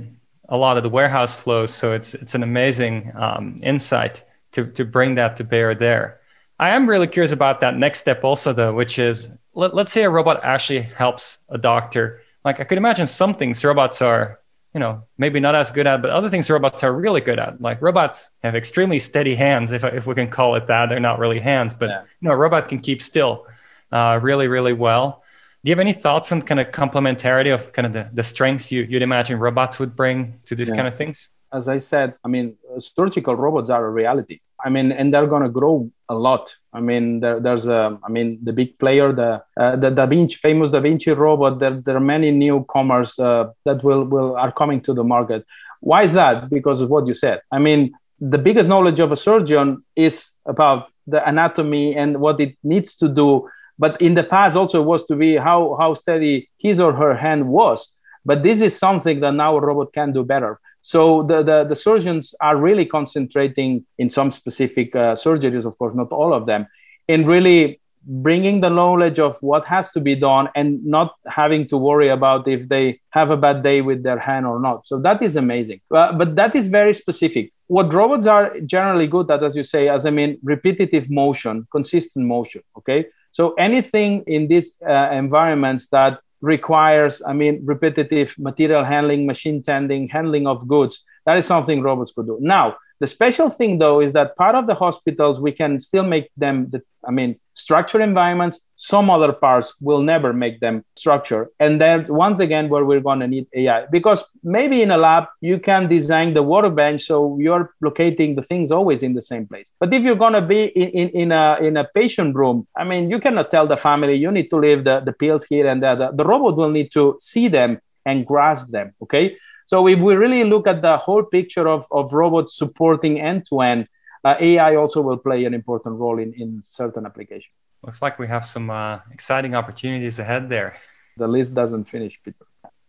a 0.48 0.57
lot 0.57 0.76
of 0.76 0.84
the 0.84 0.88
warehouse 0.88 1.36
flows. 1.36 1.74
So 1.74 1.92
it's 1.92 2.14
it's 2.14 2.34
an 2.36 2.42
amazing 2.42 3.11
um, 3.16 3.57
insight 3.62 4.22
to 4.53 4.66
to 4.66 4.84
bring 4.84 5.16
that 5.16 5.36
to 5.38 5.44
bear 5.44 5.74
there. 5.74 6.20
I 6.61 6.70
am 6.70 6.88
really 6.88 7.09
curious 7.09 7.32
about 7.32 7.61
that 7.61 7.76
next 7.76 7.98
step 7.98 8.22
also 8.22 8.53
though, 8.53 8.72
which 8.72 8.98
is 8.98 9.36
let, 9.55 9.74
let's 9.74 9.90
say 9.92 10.05
a 10.05 10.11
robot 10.11 10.40
actually 10.44 10.82
helps 10.82 11.38
a 11.48 11.59
doctor. 11.59 12.20
Like 12.44 12.61
I 12.61 12.64
could 12.64 12.78
imagine 12.78 13.09
some 13.09 13.34
things 13.34 13.64
robots 13.64 14.00
are, 14.00 14.38
you 14.75 14.81
know, 14.81 15.05
maybe 15.18 15.39
not 15.39 15.55
as 15.55 15.70
good 15.70 15.87
at, 15.87 16.01
but 16.01 16.11
other 16.11 16.31
things 16.31 16.49
robots 16.49 16.83
are 16.83 16.93
really 16.93 17.20
good 17.20 17.39
at. 17.39 17.61
Like 17.61 17.83
robots 17.83 18.31
have 18.43 18.55
extremely 18.55 18.99
steady 18.99 19.35
hands, 19.35 19.70
if, 19.73 19.85
if 19.85 20.07
we 20.07 20.14
can 20.14 20.29
call 20.31 20.55
it 20.55 20.66
that. 20.66 20.89
They're 20.89 21.01
not 21.01 21.18
really 21.18 21.41
hands, 21.41 21.75
but 21.75 21.91
yeah. 21.91 22.03
you 22.03 22.29
know, 22.29 22.33
a 22.33 22.37
robot 22.37 22.68
can 22.68 22.81
keep 22.81 23.03
still 23.03 23.47
uh, 23.91 24.18
really, 24.23 24.49
really 24.49 24.73
well. 24.73 25.23
Do 25.62 25.70
you 25.70 25.73
have 25.73 25.81
any 25.81 25.93
thoughts 25.93 26.33
on 26.33 26.43
kind 26.43 26.59
of 26.59 26.73
complementarity 26.73 27.55
of 27.55 27.73
kind 27.73 27.87
of 27.87 27.93
the, 27.93 28.11
the 28.12 28.23
strengths 28.23 28.73
you, 28.73 28.83
you'd 28.83 29.03
imagine 29.03 29.39
robots 29.39 29.79
would 29.79 29.95
bring 29.95 30.41
to 30.47 30.55
these 30.55 30.70
yeah. 30.70 30.77
kind 30.77 30.89
of 30.89 30.97
things? 30.97 31.29
As 31.53 31.68
I 31.68 31.79
said, 31.79 32.14
I 32.25 32.29
mean, 32.29 32.57
surgical 32.79 33.37
robots 33.37 33.68
are 33.70 33.85
a 33.85 33.91
reality. 33.91 34.41
I 34.65 34.69
mean, 34.71 34.93
and 34.93 35.13
they're 35.13 35.27
to 35.27 35.49
grow 35.49 35.91
a 36.09 36.15
lot. 36.15 36.57
I 36.73 36.81
mean, 36.81 37.21
there, 37.21 37.41
there's 37.41 37.67
a, 37.67 37.99
I 38.05 38.09
mean, 38.11 38.39
the 38.43 38.53
big 38.53 38.79
player, 38.79 39.13
the 39.13 39.43
uh, 39.57 39.77
the 39.77 39.91
Da 39.91 40.07
Vinci, 40.07 40.37
famous 40.37 40.71
Da 40.71 40.81
Vinci 40.81 41.11
robot. 41.11 41.59
There, 41.59 41.81
there 41.85 41.97
are 41.97 42.01
many 42.01 42.31
newcomers 42.31 43.19
uh, 43.19 43.51
that 43.65 43.83
will 43.83 44.05
will 44.05 44.37
are 44.37 44.53
coming 44.53 44.81
to 44.83 44.95
the 44.95 45.05
market. 45.05 45.45
Why 45.81 46.03
is 46.03 46.13
that? 46.13 46.49
Because 46.49 46.81
of 46.81 46.91
what 46.91 47.07
you 47.07 47.15
said. 47.15 47.41
I 47.51 47.59
mean, 47.59 47.93
the 48.21 48.39
biggest 48.39 48.69
knowledge 48.69 49.01
of 49.01 49.11
a 49.11 49.17
surgeon 49.17 49.85
is 49.97 50.31
about 50.47 50.89
the 51.07 51.27
anatomy 51.29 51.97
and 51.97 52.21
what 52.21 52.41
it 52.41 52.57
needs 52.63 52.97
to 52.99 53.09
do. 53.09 53.49
But 53.79 54.01
in 54.01 54.15
the 54.15 54.23
past, 54.23 54.57
also 54.57 54.81
it 54.81 54.87
was 54.87 55.05
to 55.07 55.17
be 55.17 55.37
how 55.37 55.77
how 55.81 55.95
steady 55.95 56.51
his 56.59 56.79
or 56.79 56.93
her 56.93 57.17
hand 57.17 57.49
was. 57.49 57.93
But 58.25 58.43
this 58.45 58.61
is 58.61 58.79
something 58.79 59.21
that 59.21 59.33
now 59.33 59.57
a 59.57 59.61
robot 59.61 59.93
can 59.93 60.13
do 60.13 60.23
better. 60.25 60.61
So 60.83 61.22
the, 61.22 61.43
the, 61.43 61.64
the, 61.64 61.76
surgeons 61.76 62.35
are 62.41 62.57
really 62.57 62.85
concentrating 62.85 63.87
in 63.99 64.09
some 64.09 64.33
specific 64.33 64.95
uh, 64.97 65.14
surgeries, 65.14 65.64
of 65.64 65.78
course, 65.78 65.95
not 65.95 66.11
all 66.11 66.35
of 66.35 66.47
them, 66.47 66.66
in 67.07 67.24
really 67.24 67.80
bringing 68.05 68.61
the 68.61 68.68
knowledge 68.68 69.20
of 69.20 69.41
what 69.43 69.64
has 69.66 69.93
to 69.93 70.01
be 70.01 70.16
done 70.16 70.49
and 70.57 70.85
not 70.85 71.14
having 71.28 71.66
to 71.68 71.76
worry 71.76 72.09
about 72.09 72.49
if 72.49 72.68
they 72.68 73.01
have 73.11 73.30
a 73.30 73.37
bad 73.37 73.62
day 73.62 73.80
with 73.80 74.03
their 74.03 74.18
hand 74.18 74.45
or 74.45 74.59
not. 74.59 74.87
So 74.87 74.99
that 75.01 75.22
is 75.22 75.37
amazing. 75.37 75.80
Uh, 75.95 76.12
but 76.12 76.35
that 76.35 76.57
is 76.57 76.66
very 76.66 76.95
specific. 76.95 77.53
What 77.68 77.93
robots 77.95 78.26
are 78.26 78.59
generally 78.61 79.07
good 79.07 79.30
at, 79.30 79.43
as 79.45 79.55
you 79.55 79.62
say, 79.62 79.89
as 79.89 80.05
I 80.05 80.11
mean, 80.11 80.39
repetitive 80.43 81.09
motion, 81.11 81.66
consistent 81.70 82.26
motion. 82.26 82.62
Okay. 82.78 83.07
So 83.30 83.55
anything 83.55 84.24
in 84.26 84.49
these 84.49 84.76
uh, 84.87 85.11
environments 85.12 85.87
that 85.89 86.18
requires, 86.43 87.22
I 87.26 87.32
mean, 87.32 87.62
repetitive 87.64 88.34
material 88.36 88.84
handling, 88.84 89.26
machine 89.26 89.62
tending, 89.62 90.09
handling 90.09 90.47
of 90.47 90.68
goods. 90.68 91.03
That 91.24 91.38
is 91.38 91.47
something 91.47 91.80
robots 91.80 92.12
could 92.12 92.26
do. 92.26 92.38
Now, 92.40 92.76
the 93.01 93.07
special 93.07 93.49
thing 93.49 93.78
though 93.78 94.01
is 94.01 94.12
that 94.12 94.36
part 94.36 94.55
of 94.55 94.66
the 94.66 94.74
hospitals 94.74 95.40
we 95.40 95.53
can 95.53 95.80
still 95.80 96.03
make 96.05 96.30
them 96.36 96.68
the, 96.70 96.82
I 97.07 97.12
mean, 97.12 97.38
structured 97.55 98.03
environments. 98.03 98.61
Some 98.76 99.11
other 99.11 99.32
parts 99.32 99.74
will 99.80 100.03
never 100.03 100.32
make 100.32 100.61
them 100.61 100.84
structure. 100.96 101.50
And 101.61 101.80
then 101.80 102.07
once 102.09 102.40
again, 102.40 102.68
where 102.68 102.84
we're 102.84 103.00
going 103.00 103.20
to 103.20 103.28
need 103.28 103.46
AI, 103.55 103.86
because 103.90 104.24
maybe 104.42 104.82
in 104.82 104.90
a 104.90 104.96
lab 104.96 105.24
you 105.40 105.59
can 105.59 105.88
design 105.88 106.34
the 106.34 106.42
water 106.42 106.70
bench 106.70 107.03
so 107.03 107.38
you're 107.38 107.74
locating 107.80 108.34
the 108.34 108.42
things 108.42 108.70
always 108.72 109.03
in 109.03 109.14
the 109.14 109.22
same 109.22 109.46
place. 109.46 109.68
But 109.78 109.94
if 109.94 110.03
you're 110.03 110.16
going 110.16 110.32
to 110.32 110.42
be 110.42 110.64
in, 110.64 110.88
in, 110.88 111.09
in 111.11 111.32
a 111.32 111.59
in 111.61 111.76
a 111.76 111.84
patient 111.84 112.34
room, 112.34 112.66
I 112.76 112.84
mean, 112.84 113.11
you 113.11 113.20
cannot 113.20 113.50
tell 113.50 113.66
the 113.66 113.76
family 113.76 114.14
you 114.14 114.30
need 114.30 114.50
to 114.50 114.57
leave 114.57 114.84
the, 114.84 115.00
the 115.00 115.12
pills 115.12 115.44
here 115.44 115.66
and 115.68 115.82
there. 115.82 115.96
The, 115.96 116.11
the 116.12 116.24
robot 116.24 116.57
will 116.57 116.70
need 116.70 116.90
to 116.92 117.16
see 117.20 117.48
them 117.48 117.80
and 118.05 118.26
grasp 118.26 118.68
them. 118.70 118.94
Okay. 119.03 119.36
So 119.66 119.86
if 119.86 119.98
we 120.00 120.14
really 120.16 120.44
look 120.44 120.66
at 120.66 120.82
the 120.82 120.98
whole 120.98 121.22
picture 121.22 121.68
of, 121.68 121.86
of 121.90 122.12
robots 122.12 122.57
supporting 122.57 123.20
end 123.20 123.46
to 123.48 123.61
end, 123.61 123.88
AI 124.25 124.77
also 124.77 125.03
will 125.03 125.16
play 125.16 125.45
an 125.45 125.55
important 125.55 125.99
role 125.99 126.18
in, 126.18 126.33
in 126.35 126.62
certain 126.62 127.07
applications. 127.07 127.55
Looks 127.83 128.01
like 128.01 128.18
we 128.18 128.29
have 128.29 128.45
some 128.45 128.70
uh, 128.70 129.01
exciting 129.11 129.55
opportunities 129.55 130.18
ahead 130.18 130.49
there. 130.49 130.77
The 131.16 131.27
list 131.27 131.55
doesn't 131.55 131.85
finish, 131.87 132.18
Pieter. 132.23 132.47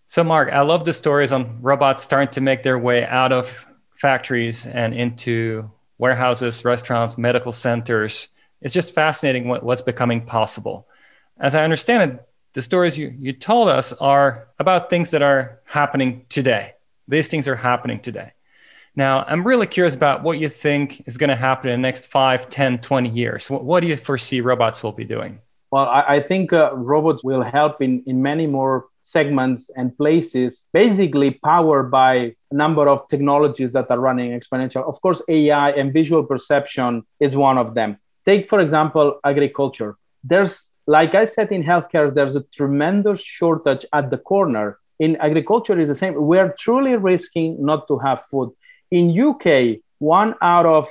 So, 0.08 0.24
Marc, 0.24 0.52
I 0.52 0.62
love 0.62 0.86
the 0.86 0.94
stories 0.94 1.32
on 1.32 1.60
robots 1.62 2.04
starting 2.04 2.32
to 2.34 2.42
make 2.42 2.62
their 2.62 2.78
way 2.78 3.04
out 3.06 3.32
of 3.32 3.66
factories 3.96 4.68
and 4.68 4.94
into 4.94 5.70
warehouses, 5.98 6.64
restaurants, 6.64 7.18
medical 7.18 7.52
centers. 7.52 8.28
It's 8.62 8.74
just 8.74 8.94
fascinating 8.94 9.48
what, 9.48 9.64
what's 9.64 9.82
becoming 9.82 10.26
possible. 10.26 10.88
As 11.40 11.56
I 11.56 11.64
understand 11.64 12.12
it, 12.12 12.30
the 12.54 12.62
stories 12.62 12.98
you, 12.98 13.14
you 13.18 13.34
told 13.34 13.70
us 13.70 13.94
are 13.94 14.50
about 14.60 14.90
things 14.90 15.10
that 15.12 15.24
are 15.24 15.62
happening 15.66 16.26
today. 16.30 16.76
These 17.08 17.28
things 17.28 17.48
are 17.48 17.56
happening 17.56 18.00
today. 18.00 18.34
Now, 18.96 19.24
I'm 19.24 19.46
really 19.46 19.68
curious 19.68 19.96
about 19.96 20.24
what 20.24 20.38
you 20.38 20.50
think 20.50 21.04
is 21.08 21.18
going 21.18 21.30
to 21.30 21.36
happen 21.36 21.70
in 21.70 21.82
the 21.82 21.88
next 21.88 22.08
5, 22.08 22.50
10, 22.50 22.80
20 22.80 23.10
years. 23.10 23.50
What, 23.50 23.66
what 23.66 23.80
do 23.80 23.88
you 23.88 23.98
foresee 23.98 24.42
robots 24.42 24.84
will 24.84 24.92
be 24.92 25.04
doing? 25.06 25.40
Well, 25.72 25.86
I, 25.86 26.16
I 26.16 26.20
think 26.20 26.54
uh, 26.54 26.72
robots 26.76 27.24
will 27.24 27.42
help 27.42 27.82
in, 27.82 28.04
in 28.06 28.22
many 28.22 28.46
more 28.46 28.86
segments 29.02 29.72
and 29.76 29.98
places, 29.98 30.66
basically 30.72 31.32
powered 31.32 31.90
by 31.90 32.14
a 32.16 32.36
number 32.52 32.88
of 32.88 33.08
technologies 33.08 33.72
that 33.72 33.90
are 33.90 34.00
running 34.00 34.40
exponential. 34.40 34.88
Of 34.88 35.02
course, 35.02 35.22
AI 35.28 35.72
and 35.72 35.92
visual 35.92 36.24
perception 36.24 37.04
is 37.20 37.36
one 37.36 37.58
of 37.58 37.74
them. 37.74 37.98
Take, 38.26 38.48
for 38.48 38.60
example, 38.60 39.20
agriculture. 39.26 39.98
There's 40.24 40.66
like 40.88 41.16
I 41.16 41.26
said 41.26 41.52
in 41.52 41.64
healthcare, 41.64 42.14
there's 42.14 42.36
a 42.36 42.44
tremendous 42.44 43.22
shortage 43.22 43.86
at 43.94 44.10
the 44.10 44.18
corner. 44.18 44.80
In 45.00 45.16
agriculture, 45.18 45.80
is 45.80 45.90
the 45.90 45.96
same. 45.96 46.14
We're 46.16 46.54
truly 46.58 46.96
risking 46.96 47.64
not 47.64 47.88
to 47.88 47.98
have 48.00 48.26
food. 48.26 48.52
In 48.94 49.06
UK, 49.20 49.80
one 49.98 50.36
out 50.40 50.68
of 50.68 50.88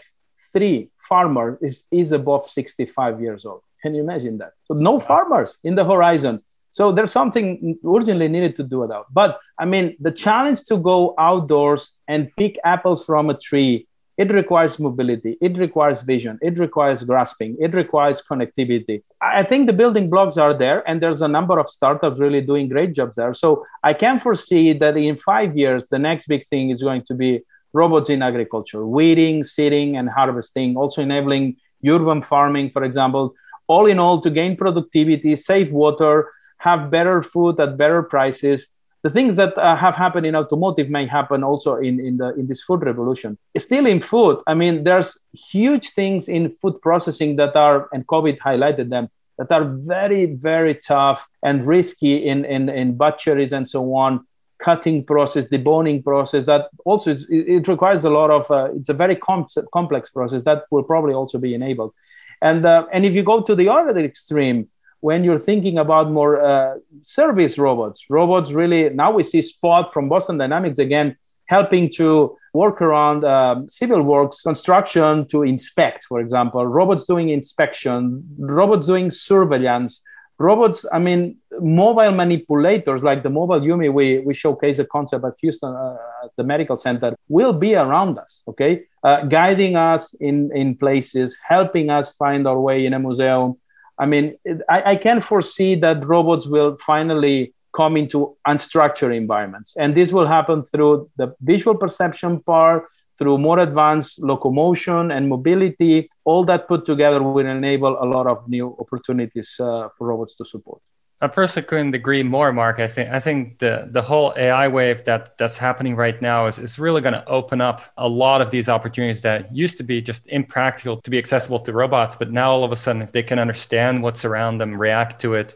three 0.52 0.90
farmers 1.08 1.56
is, 1.62 1.86
is 1.92 2.10
above 2.10 2.48
65 2.48 3.20
years 3.20 3.44
old. 3.46 3.62
Can 3.80 3.94
you 3.94 4.02
imagine 4.02 4.38
that? 4.38 4.54
So 4.64 4.74
no 4.74 4.98
farmers 4.98 5.58
in 5.62 5.76
the 5.76 5.84
horizon. 5.84 6.42
So 6.72 6.90
there's 6.90 7.12
something 7.12 7.78
urgently 7.86 8.26
needed 8.26 8.56
to 8.56 8.64
do 8.64 8.82
about. 8.82 9.06
But 9.14 9.38
I 9.56 9.66
mean, 9.66 9.96
the 10.00 10.10
challenge 10.10 10.64
to 10.64 10.78
go 10.78 11.14
outdoors 11.16 11.94
and 12.08 12.28
pick 12.36 12.58
apples 12.64 13.06
from 13.06 13.30
a 13.30 13.38
tree 13.38 13.86
it 14.18 14.30
requires 14.30 14.78
mobility, 14.78 15.38
it 15.40 15.56
requires 15.56 16.02
vision, 16.02 16.38
it 16.42 16.58
requires 16.58 17.02
grasping, 17.02 17.56
it 17.58 17.72
requires 17.74 18.22
connectivity. 18.22 19.02
I 19.22 19.42
think 19.42 19.66
the 19.66 19.72
building 19.72 20.10
blocks 20.10 20.36
are 20.36 20.52
there, 20.52 20.86
and 20.88 21.02
there's 21.02 21.22
a 21.22 21.28
number 21.28 21.58
of 21.58 21.68
startups 21.68 22.20
really 22.20 22.42
doing 22.42 22.68
great 22.68 22.92
jobs 22.92 23.16
there. 23.16 23.32
So 23.32 23.64
I 23.82 23.94
can 23.94 24.20
foresee 24.20 24.74
that 24.74 24.96
in 24.96 25.16
five 25.16 25.56
years, 25.56 25.88
the 25.88 25.98
next 25.98 26.26
big 26.26 26.44
thing 26.44 26.70
is 26.70 26.82
going 26.82 27.04
to 27.04 27.14
be 27.14 27.40
robots 27.72 28.10
in 28.10 28.22
agriculture, 28.22 28.86
weeding, 28.86 29.44
seeding, 29.44 29.96
and 29.96 30.08
harvesting, 30.08 30.76
also 30.76 31.02
enabling 31.02 31.56
urban 31.86 32.22
farming, 32.22 32.70
for 32.70 32.84
example. 32.84 33.34
All 33.66 33.86
in 33.86 33.98
all, 33.98 34.20
to 34.20 34.30
gain 34.30 34.56
productivity, 34.56 35.36
save 35.36 35.72
water, 35.72 36.30
have 36.58 36.90
better 36.90 37.22
food 37.22 37.58
at 37.60 37.76
better 37.76 38.02
prices, 38.02 38.70
the 39.02 39.10
things 39.10 39.34
that 39.36 39.56
uh, 39.58 39.76
have 39.76 39.96
happened 39.96 40.26
in 40.26 40.36
automotive 40.36 40.88
may 40.88 41.06
happen 41.06 41.42
also 41.42 41.76
in, 41.76 41.98
in 41.98 42.16
the 42.18 42.34
in 42.34 42.46
this 42.46 42.62
food 42.62 42.82
revolution. 42.82 43.36
Still 43.56 43.86
in 43.86 44.00
food 44.00 44.38
i 44.46 44.54
mean 44.54 44.84
there's 44.84 45.18
huge 45.32 45.90
things 45.90 46.28
in 46.28 46.50
food 46.60 46.80
processing 46.80 47.36
that 47.36 47.56
are 47.56 47.88
and 47.92 48.06
covid 48.06 48.38
highlighted 48.38 48.88
them 48.90 49.08
that 49.38 49.50
are 49.50 49.64
very 49.64 50.26
very 50.26 50.74
tough 50.74 51.26
and 51.42 51.66
risky 51.66 52.14
in 52.26 52.44
in, 52.44 52.68
in 52.68 52.96
butcheries 52.96 53.52
and 53.52 53.68
so 53.68 53.94
on 53.94 54.26
cutting 54.62 55.04
process 55.04 55.46
deboning 55.48 56.02
process 56.02 56.44
that 56.44 56.62
also 56.84 57.10
it, 57.12 57.20
it 57.30 57.68
requires 57.68 58.04
a 58.04 58.10
lot 58.10 58.30
of 58.30 58.50
uh, 58.50 58.68
it's 58.76 58.88
a 58.88 58.94
very 58.94 59.16
com- 59.16 59.46
complex 59.72 60.10
process 60.10 60.42
that 60.44 60.64
will 60.70 60.84
probably 60.84 61.14
also 61.14 61.38
be 61.38 61.52
enabled. 61.54 61.92
And 62.40 62.64
uh, 62.64 62.86
and 62.92 63.04
if 63.04 63.12
you 63.14 63.22
go 63.22 63.42
to 63.42 63.54
the 63.54 63.68
other 63.68 63.98
extreme 63.98 64.68
when 65.00 65.24
you're 65.24 65.44
thinking 65.50 65.78
about 65.78 66.10
more 66.10 66.34
uh, 66.40 66.74
service 67.02 67.58
robots, 67.58 67.98
robots 68.08 68.52
really 68.52 68.82
now 68.90 69.10
we 69.10 69.22
see 69.22 69.42
Spot 69.42 69.92
from 69.92 70.08
Boston 70.08 70.38
Dynamics 70.38 70.78
again 70.78 71.16
helping 71.46 71.90
to 71.90 72.36
work 72.54 72.80
around 72.80 73.24
um, 73.24 73.68
civil 73.68 74.02
works 74.02 74.42
construction 74.42 75.26
to 75.26 75.42
inspect, 75.42 76.04
for 76.04 76.20
example, 76.20 76.66
robots 76.66 77.04
doing 77.06 77.30
inspection, 77.30 78.24
robots 78.38 78.86
doing 78.86 79.10
surveillance, 79.10 80.02
robots. 80.42 80.84
I 80.92 80.98
mean, 80.98 81.36
mobile 81.60 82.12
manipulators 82.12 83.02
like 83.02 83.22
the 83.22 83.30
mobile 83.30 83.60
YuMi 83.60 83.92
we 83.92 84.06
we 84.26 84.34
showcase 84.34 84.78
a 84.78 84.84
concept 84.84 85.24
at 85.24 85.34
Houston 85.40 85.72
uh, 85.74 85.96
the 86.36 86.44
medical 86.44 86.76
center 86.76 87.14
will 87.28 87.52
be 87.52 87.74
around 87.74 88.18
us. 88.18 88.42
Okay, 88.48 88.72
uh, 89.04 89.18
guiding 89.36 89.76
us 89.76 90.14
in 90.14 90.36
in 90.54 90.76
places, 90.76 91.38
helping 91.54 91.90
us 91.90 92.12
find 92.22 92.46
our 92.46 92.60
way 92.60 92.84
in 92.86 92.92
a 92.94 92.98
museum 92.98 93.56
I 93.98 94.06
mean, 94.06 94.36
I, 94.68 94.82
I 94.92 94.96
can 94.96 95.20
foresee 95.20 95.74
that 95.76 96.04
robots 96.04 96.46
will 96.46 96.76
finally 96.76 97.54
come 97.72 97.96
into 97.96 98.36
unstructured 98.46 99.16
environments. 99.16 99.74
And 99.78 99.94
this 99.94 100.12
will 100.12 100.26
happen 100.26 100.62
through 100.62 101.10
the 101.16 101.34
visual 101.40 101.76
perception 101.76 102.40
part, 102.40 102.88
through 103.22 103.38
more 103.38 103.60
advanced 103.60 104.20
locomotion 104.20 105.12
and 105.12 105.28
mobility. 105.28 106.10
All 106.24 106.44
that 106.46 106.66
put 106.66 106.84
together 106.84 107.22
will 107.22 107.46
enable 107.46 108.02
a 108.02 108.06
lot 108.14 108.26
of 108.26 108.48
new 108.48 108.76
opportunities 108.80 109.54
uh, 109.60 109.88
for 109.96 110.08
robots 110.08 110.34
to 110.36 110.44
support. 110.44 110.80
I 111.20 111.28
personally 111.28 111.68
couldn't 111.68 111.94
agree 111.94 112.24
more, 112.24 112.52
Marc. 112.52 112.80
I 112.80 112.88
think 112.88 113.08
I 113.10 113.20
think 113.20 113.60
the 113.60 113.86
the 113.88 114.02
whole 114.02 114.34
AI 114.36 114.66
wave 114.66 115.04
that 115.04 115.38
that's 115.38 115.56
happening 115.56 115.94
right 115.94 116.20
now 116.20 116.46
is, 116.46 116.58
is 116.58 116.80
really 116.80 117.00
going 117.00 117.12
to 117.12 117.24
open 117.28 117.60
up 117.60 117.80
a 117.96 118.08
lot 118.08 118.40
of 118.40 118.50
these 118.50 118.68
opportunities 118.68 119.20
that 119.20 119.40
used 119.54 119.76
to 119.76 119.84
be 119.84 120.02
just 120.02 120.26
impractical 120.26 121.00
to 121.00 121.10
be 121.10 121.18
accessible 121.18 121.60
to 121.60 121.72
robots, 121.72 122.16
but 122.16 122.32
now 122.32 122.50
all 122.50 122.64
of 122.64 122.72
a 122.72 122.76
sudden, 122.76 123.02
if 123.02 123.12
they 123.12 123.22
can 123.22 123.38
understand 123.38 124.02
what's 124.02 124.24
around 124.24 124.58
them, 124.58 124.76
react 124.76 125.20
to 125.20 125.34
it. 125.34 125.54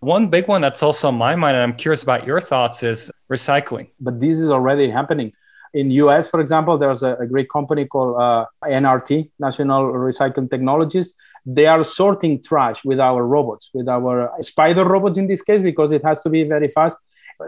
One 0.00 0.28
big 0.28 0.48
one 0.48 0.62
that's 0.62 0.82
also 0.82 1.08
on 1.08 1.16
my 1.16 1.36
mind, 1.36 1.56
and 1.56 1.62
I'm 1.62 1.76
curious 1.76 2.02
about 2.02 2.26
your 2.26 2.40
thoughts, 2.40 2.82
is 2.82 3.10
recycling. 3.30 3.90
But 4.00 4.18
this 4.18 4.38
is 4.38 4.50
already 4.50 4.88
happening. 4.88 5.34
In 5.74 5.90
US, 5.90 6.28
for 6.28 6.40
example, 6.40 6.76
there's 6.78 7.02
a, 7.02 7.16
a 7.16 7.26
great 7.26 7.48
company 7.48 7.86
called 7.86 8.20
uh, 8.20 8.46
NRT, 8.64 9.30
National 9.38 9.84
Recycling 9.84 10.50
Technologies 10.50 11.14
they 11.44 11.66
are 11.66 11.82
sorting 11.82 12.42
trash 12.42 12.84
with 12.84 13.00
our 13.00 13.26
robots, 13.26 13.70
with 13.74 13.88
our 13.88 14.32
spider 14.40 14.84
robots 14.84 15.18
in 15.18 15.26
this 15.26 15.42
case, 15.42 15.62
because 15.62 15.92
it 15.92 16.04
has 16.04 16.22
to 16.22 16.28
be 16.28 16.44
very 16.44 16.68
fast. 16.68 16.96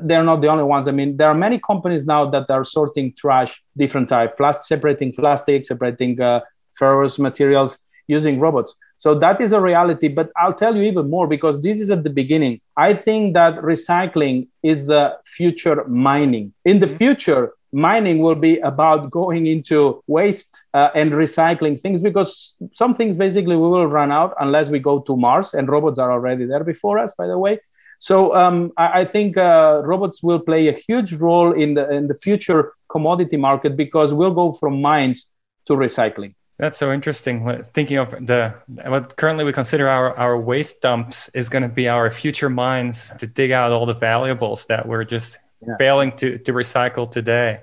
They're 0.03 0.25
not 0.25 0.41
the 0.41 0.49
only 0.49 0.65
ones. 0.65 0.89
I 0.89 0.91
mean, 0.91 1.17
there 1.17 1.29
are 1.29 1.35
many 1.35 1.61
companies 1.61 2.05
now 2.05 2.29
that 2.31 2.51
are 2.51 2.65
sorting 2.65 3.13
trash, 3.17 3.63
different 3.77 4.09
type, 4.09 4.37
plastic, 4.37 4.67
separating 4.67 5.13
plastic, 5.13 5.65
separating 5.67 6.21
uh, 6.21 6.41
ferrous 6.77 7.19
materials 7.19 7.79
using 8.09 8.41
robots. 8.41 8.75
So 8.97 9.15
that 9.17 9.41
is 9.41 9.53
a 9.53 9.61
reality. 9.61 10.09
But 10.09 10.31
I'll 10.37 10.53
tell 10.53 10.75
you 10.77 10.83
even 10.83 11.09
more 11.09 11.29
because 11.29 11.61
this 11.61 11.81
is 11.81 11.91
at 11.91 12.03
the 12.03 12.11
beginning. 12.11 12.61
I 12.77 12.95
think 12.95 13.35
that 13.35 13.57
recycling 13.57 14.49
is 14.63 14.87
the 14.87 15.17
future 15.25 15.85
mining. 15.85 16.53
In 16.65 16.81
the 16.81 16.87
mm-hmm. 16.87 16.97
future, 16.97 17.53
mining 17.75 18.21
will 18.21 18.37
be 18.37 18.59
about 18.61 19.11
going 19.11 19.47
into 19.47 20.03
waste 20.07 20.63
uh, 20.73 20.91
and 20.95 21.13
recycling 21.13 21.79
things 21.81 22.01
because 22.01 22.55
some 22.73 22.95
things 22.95 23.17
basically 23.17 23.57
we 23.57 23.69
will 23.69 23.87
run 23.87 24.13
out 24.13 24.35
unless 24.41 24.71
we 24.71 24.79
go 24.79 25.01
to 25.01 25.17
Mars, 25.17 25.55
and 25.55 25.69
robots 25.69 25.99
are 25.99 26.13
already 26.13 26.47
there 26.47 26.65
before 26.65 26.99
us, 26.99 27.15
by 27.19 27.27
the 27.27 27.37
way. 27.37 27.59
So 27.99 28.35
um, 28.35 28.73
I, 28.77 29.01
I, 29.01 29.05
think 29.05 29.37
uh, 29.37 29.83
robots 29.85 30.23
will 30.23 30.41
play 30.41 30.69
a 30.69 30.73
huge 30.73 31.13
role 31.15 31.53
in 31.53 31.75
the 31.75 31.91
in 31.91 32.09
the 32.09 32.15
future 32.15 32.73
commodity 32.89 33.37
market 33.37 33.77
because 33.77 34.13
we'll 34.13 34.35
go 34.35 34.53
from 34.53 34.81
mines 34.81 35.29
to 35.67 35.75
recycling. 35.75 36.35
That's 36.59 36.77
so 36.77 36.93
interesting. 36.93 37.63
Thinking 37.75 37.99
of 37.99 38.11
the 38.11 38.55
what 38.87 39.17
currently 39.17 39.45
we 39.45 39.53
consider 39.53 39.89
our, 39.89 40.17
our 40.17 40.41
waste 40.41 40.83
dumps 40.83 41.29
is 41.35 41.49
going 41.49 41.63
to 41.63 41.69
be 41.69 41.89
our 41.89 42.11
future 42.11 42.49
mines 42.49 43.13
to 43.19 43.27
dig 43.27 43.51
out 43.51 43.73
all 43.73 43.87
the 43.87 43.95
valuables 43.95 44.67
that 44.67 44.87
we're 44.87 45.05
just 45.05 45.39
yeah. 45.67 45.77
failing 45.79 46.13
to, 46.17 46.39
to 46.39 46.53
recycle 46.53 47.11
today. 47.11 47.61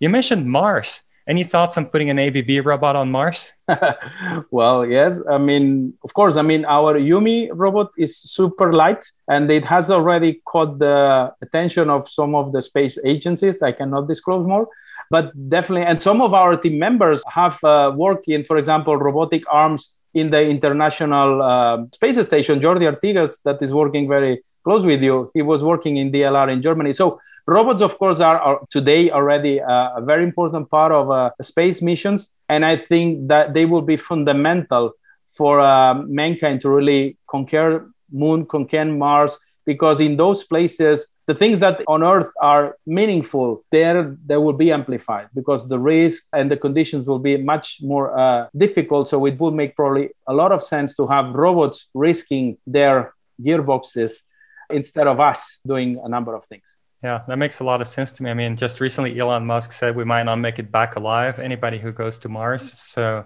You 0.00 0.08
mentioned 0.08 0.50
Mars. 0.50 1.02
Any 1.28 1.42
thoughts 1.42 1.76
on 1.76 1.86
putting 1.86 2.08
an 2.08 2.20
ABB 2.20 2.64
robot 2.64 2.94
on 2.94 3.10
Mars? 3.10 3.52
well, 4.52 4.86
yes. 4.86 5.18
I 5.28 5.38
mean, 5.38 5.94
of 6.04 6.14
course, 6.14 6.36
I 6.36 6.42
mean, 6.42 6.64
our 6.64 6.94
YuMi 6.94 7.48
robot 7.52 7.90
is 7.98 8.16
super 8.16 8.72
light 8.72 9.04
and 9.28 9.50
it 9.50 9.64
has 9.64 9.90
already 9.90 10.40
caught 10.44 10.78
the 10.78 11.32
attention 11.42 11.90
of 11.90 12.08
some 12.08 12.36
of 12.36 12.52
the 12.52 12.62
space 12.62 12.96
agencies. 13.04 13.60
I 13.60 13.72
cannot 13.72 14.06
disclose 14.06 14.46
more, 14.46 14.68
but 15.10 15.32
definitely. 15.48 15.84
And 15.84 16.00
some 16.00 16.22
of 16.22 16.32
our 16.32 16.56
team 16.56 16.78
members 16.78 17.24
have 17.26 17.62
uh, 17.64 17.92
worked 17.96 18.28
in, 18.28 18.44
for 18.44 18.56
example, 18.56 18.96
robotic 18.96 19.42
arms 19.50 19.95
in 20.20 20.30
the 20.30 20.42
International 20.56 21.30
uh, 21.42 21.76
Space 21.92 22.18
Station. 22.26 22.60
Jordi 22.60 22.86
Artigas, 22.92 23.42
that 23.42 23.58
is 23.60 23.72
working 23.72 24.08
very 24.08 24.42
close 24.64 24.84
with 24.84 25.02
you, 25.02 25.30
he 25.34 25.42
was 25.42 25.62
working 25.62 25.98
in 25.98 26.10
DLR 26.10 26.48
in 26.52 26.60
Germany. 26.60 26.92
So 26.92 27.20
robots 27.46 27.82
of 27.82 27.96
course 27.98 28.18
are, 28.20 28.38
are 28.38 28.60
today 28.70 29.10
already 29.10 29.60
uh, 29.60 30.00
a 30.00 30.02
very 30.02 30.24
important 30.24 30.68
part 30.68 30.90
of 30.90 31.10
uh, 31.10 31.30
space 31.40 31.80
missions 31.80 32.32
and 32.48 32.64
i 32.64 32.74
think 32.74 33.28
that 33.28 33.54
they 33.54 33.64
will 33.64 33.82
be 33.82 33.96
fundamental 33.96 34.92
for 35.28 35.60
uh, 35.60 35.94
mankind 35.94 36.60
to 36.60 36.68
really 36.68 37.16
conquer 37.28 37.88
moon 38.10 38.44
conquer 38.44 38.84
mars 38.84 39.38
because 39.66 40.00
in 40.00 40.16
those 40.16 40.44
places 40.44 41.08
the 41.26 41.34
things 41.34 41.60
that 41.60 41.82
on 41.88 42.02
earth 42.02 42.32
are 42.40 42.76
meaningful 42.86 43.64
there 43.72 44.16
they 44.24 44.36
will 44.36 44.52
be 44.52 44.70
amplified 44.72 45.28
because 45.34 45.68
the 45.68 45.78
risk 45.78 46.24
and 46.32 46.50
the 46.50 46.56
conditions 46.56 47.06
will 47.06 47.18
be 47.18 47.36
much 47.36 47.78
more 47.82 48.18
uh, 48.18 48.48
difficult 48.56 49.08
so 49.08 49.26
it 49.26 49.38
would 49.38 49.54
make 49.54 49.76
probably 49.76 50.08
a 50.26 50.32
lot 50.32 50.52
of 50.52 50.62
sense 50.62 50.94
to 50.94 51.06
have 51.06 51.34
robots 51.34 51.88
risking 51.92 52.56
their 52.66 53.14
gearboxes 53.42 54.22
instead 54.70 55.06
of 55.06 55.20
us 55.20 55.60
doing 55.66 56.00
a 56.02 56.08
number 56.08 56.34
of 56.34 56.44
things 56.46 56.76
yeah, 57.02 57.22
that 57.28 57.36
makes 57.36 57.60
a 57.60 57.64
lot 57.64 57.80
of 57.80 57.86
sense 57.86 58.10
to 58.12 58.22
me. 58.22 58.30
I 58.30 58.34
mean, 58.34 58.56
just 58.56 58.80
recently, 58.80 59.18
Elon 59.18 59.46
Musk 59.46 59.70
said 59.72 59.94
we 59.94 60.04
might 60.04 60.24
not 60.24 60.36
make 60.36 60.58
it 60.58 60.72
back 60.72 60.96
alive, 60.96 61.38
anybody 61.38 61.78
who 61.78 61.92
goes 61.92 62.18
to 62.20 62.28
Mars. 62.28 62.72
So, 62.72 63.24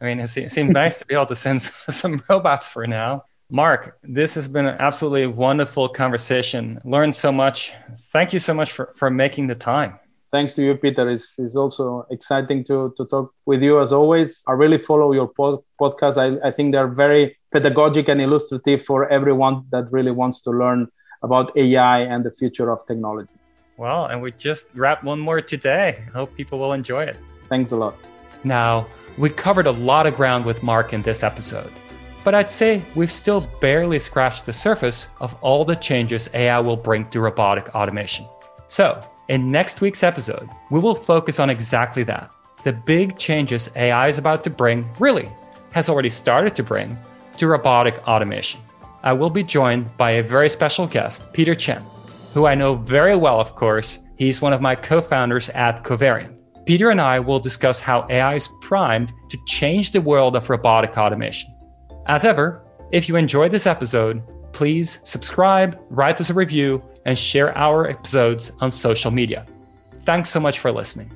I 0.00 0.04
mean, 0.04 0.20
it 0.20 0.28
seems 0.28 0.72
nice 0.72 0.96
to 0.98 1.04
be 1.04 1.14
able 1.14 1.26
to 1.26 1.36
send 1.36 1.60
some 2.00 2.22
robots 2.28 2.68
for 2.68 2.86
now. 2.86 3.24
Marc, 3.50 3.98
this 4.02 4.34
has 4.34 4.46
been 4.46 4.66
an 4.66 4.76
absolutely 4.78 5.26
wonderful 5.26 5.88
conversation. 5.88 6.78
Learned 6.84 7.14
so 7.14 7.32
much. 7.32 7.72
Thank 7.96 8.34
you 8.34 8.38
so 8.38 8.52
much 8.52 8.72
for, 8.72 8.92
for 8.94 9.08
making 9.08 9.46
the 9.46 9.54
time. 9.54 9.98
Thanks 10.30 10.54
to 10.56 10.62
you, 10.62 10.74
Pieter. 10.74 11.08
It's, 11.08 11.34
it's 11.38 11.56
also 11.56 12.06
exciting 12.10 12.62
to, 12.64 12.92
to 12.98 13.06
talk 13.06 13.32
with 13.46 13.62
you 13.62 13.80
as 13.80 13.90
always. 13.90 14.42
I 14.46 14.52
really 14.52 14.76
follow 14.76 15.12
your 15.12 15.28
pod, 15.28 15.60
podcast. 15.80 16.18
I, 16.18 16.46
I 16.46 16.50
think 16.50 16.72
they're 16.72 16.88
very 16.88 17.38
pedagogic 17.50 18.08
and 18.08 18.20
illustrative 18.20 18.84
for 18.84 19.08
everyone 19.08 19.64
that 19.70 19.90
really 19.90 20.10
wants 20.10 20.42
to 20.42 20.50
learn 20.50 20.88
about 21.22 21.56
AI 21.56 22.00
and 22.00 22.24
the 22.24 22.30
future 22.30 22.70
of 22.70 22.84
technology. 22.86 23.32
Well, 23.78 24.06
and 24.06 24.20
we 24.20 24.32
just 24.32 24.66
wrapped 24.74 25.04
one 25.04 25.20
more 25.20 25.40
today. 25.40 26.04
Hope 26.12 26.34
people 26.36 26.58
will 26.58 26.74
enjoy 26.74 27.04
it. 27.04 27.16
Thanks 27.48 27.70
a 27.70 27.76
lot. 27.76 27.96
Now, 28.44 28.86
we 29.16 29.30
covered 29.30 29.66
a 29.66 29.72
lot 29.72 30.06
of 30.06 30.16
ground 30.16 30.44
with 30.44 30.62
Marc 30.62 30.92
in 30.92 31.00
this 31.00 31.22
episode, 31.22 31.72
but 32.28 32.34
I'd 32.34 32.50
say 32.50 32.82
we've 32.94 33.10
still 33.10 33.40
barely 33.58 33.98
scratched 33.98 34.44
the 34.44 34.52
surface 34.52 35.08
of 35.18 35.34
all 35.40 35.64
the 35.64 35.74
changes 35.74 36.28
AI 36.34 36.60
will 36.60 36.76
bring 36.76 37.08
to 37.08 37.20
robotic 37.20 37.74
automation. 37.74 38.26
So, 38.66 39.00
in 39.30 39.50
next 39.50 39.80
week's 39.80 40.02
episode, 40.02 40.46
we 40.70 40.78
will 40.78 40.94
focus 40.94 41.40
on 41.40 41.48
exactly 41.48 42.02
that 42.02 42.30
the 42.64 42.74
big 42.74 43.16
changes 43.16 43.70
AI 43.76 44.08
is 44.08 44.18
about 44.18 44.44
to 44.44 44.50
bring, 44.50 44.86
really, 44.98 45.30
has 45.70 45.88
already 45.88 46.10
started 46.10 46.54
to 46.56 46.62
bring, 46.62 46.98
to 47.38 47.46
robotic 47.46 48.06
automation. 48.06 48.60
I 49.02 49.14
will 49.14 49.30
be 49.30 49.42
joined 49.42 49.96
by 49.96 50.10
a 50.10 50.22
very 50.22 50.50
special 50.50 50.86
guest, 50.86 51.32
Peter 51.32 51.54
Chen, 51.54 51.82
who 52.34 52.46
I 52.46 52.54
know 52.54 52.74
very 52.74 53.16
well, 53.16 53.40
of 53.40 53.54
course. 53.54 54.00
He's 54.18 54.42
one 54.42 54.52
of 54.52 54.60
my 54.60 54.74
co 54.74 55.00
founders 55.00 55.48
at 55.48 55.82
Covariant. 55.82 56.38
Peter 56.66 56.90
and 56.90 57.00
I 57.00 57.20
will 57.20 57.38
discuss 57.38 57.80
how 57.80 58.06
AI 58.10 58.34
is 58.34 58.50
primed 58.60 59.14
to 59.30 59.38
change 59.46 59.92
the 59.92 60.02
world 60.02 60.36
of 60.36 60.50
robotic 60.50 60.98
automation. 60.98 61.54
As 62.08 62.24
ever, 62.24 62.62
if 62.90 63.06
you 63.06 63.16
enjoyed 63.16 63.52
this 63.52 63.66
episode, 63.66 64.22
please 64.52 64.98
subscribe, 65.04 65.78
write 65.90 66.18
us 66.22 66.30
a 66.30 66.34
review, 66.34 66.82
and 67.04 67.18
share 67.18 67.56
our 67.56 67.86
episodes 67.86 68.50
on 68.60 68.70
social 68.70 69.10
media. 69.10 69.44
Thanks 70.04 70.30
so 70.30 70.40
much 70.40 70.58
for 70.58 70.72
listening. 70.72 71.10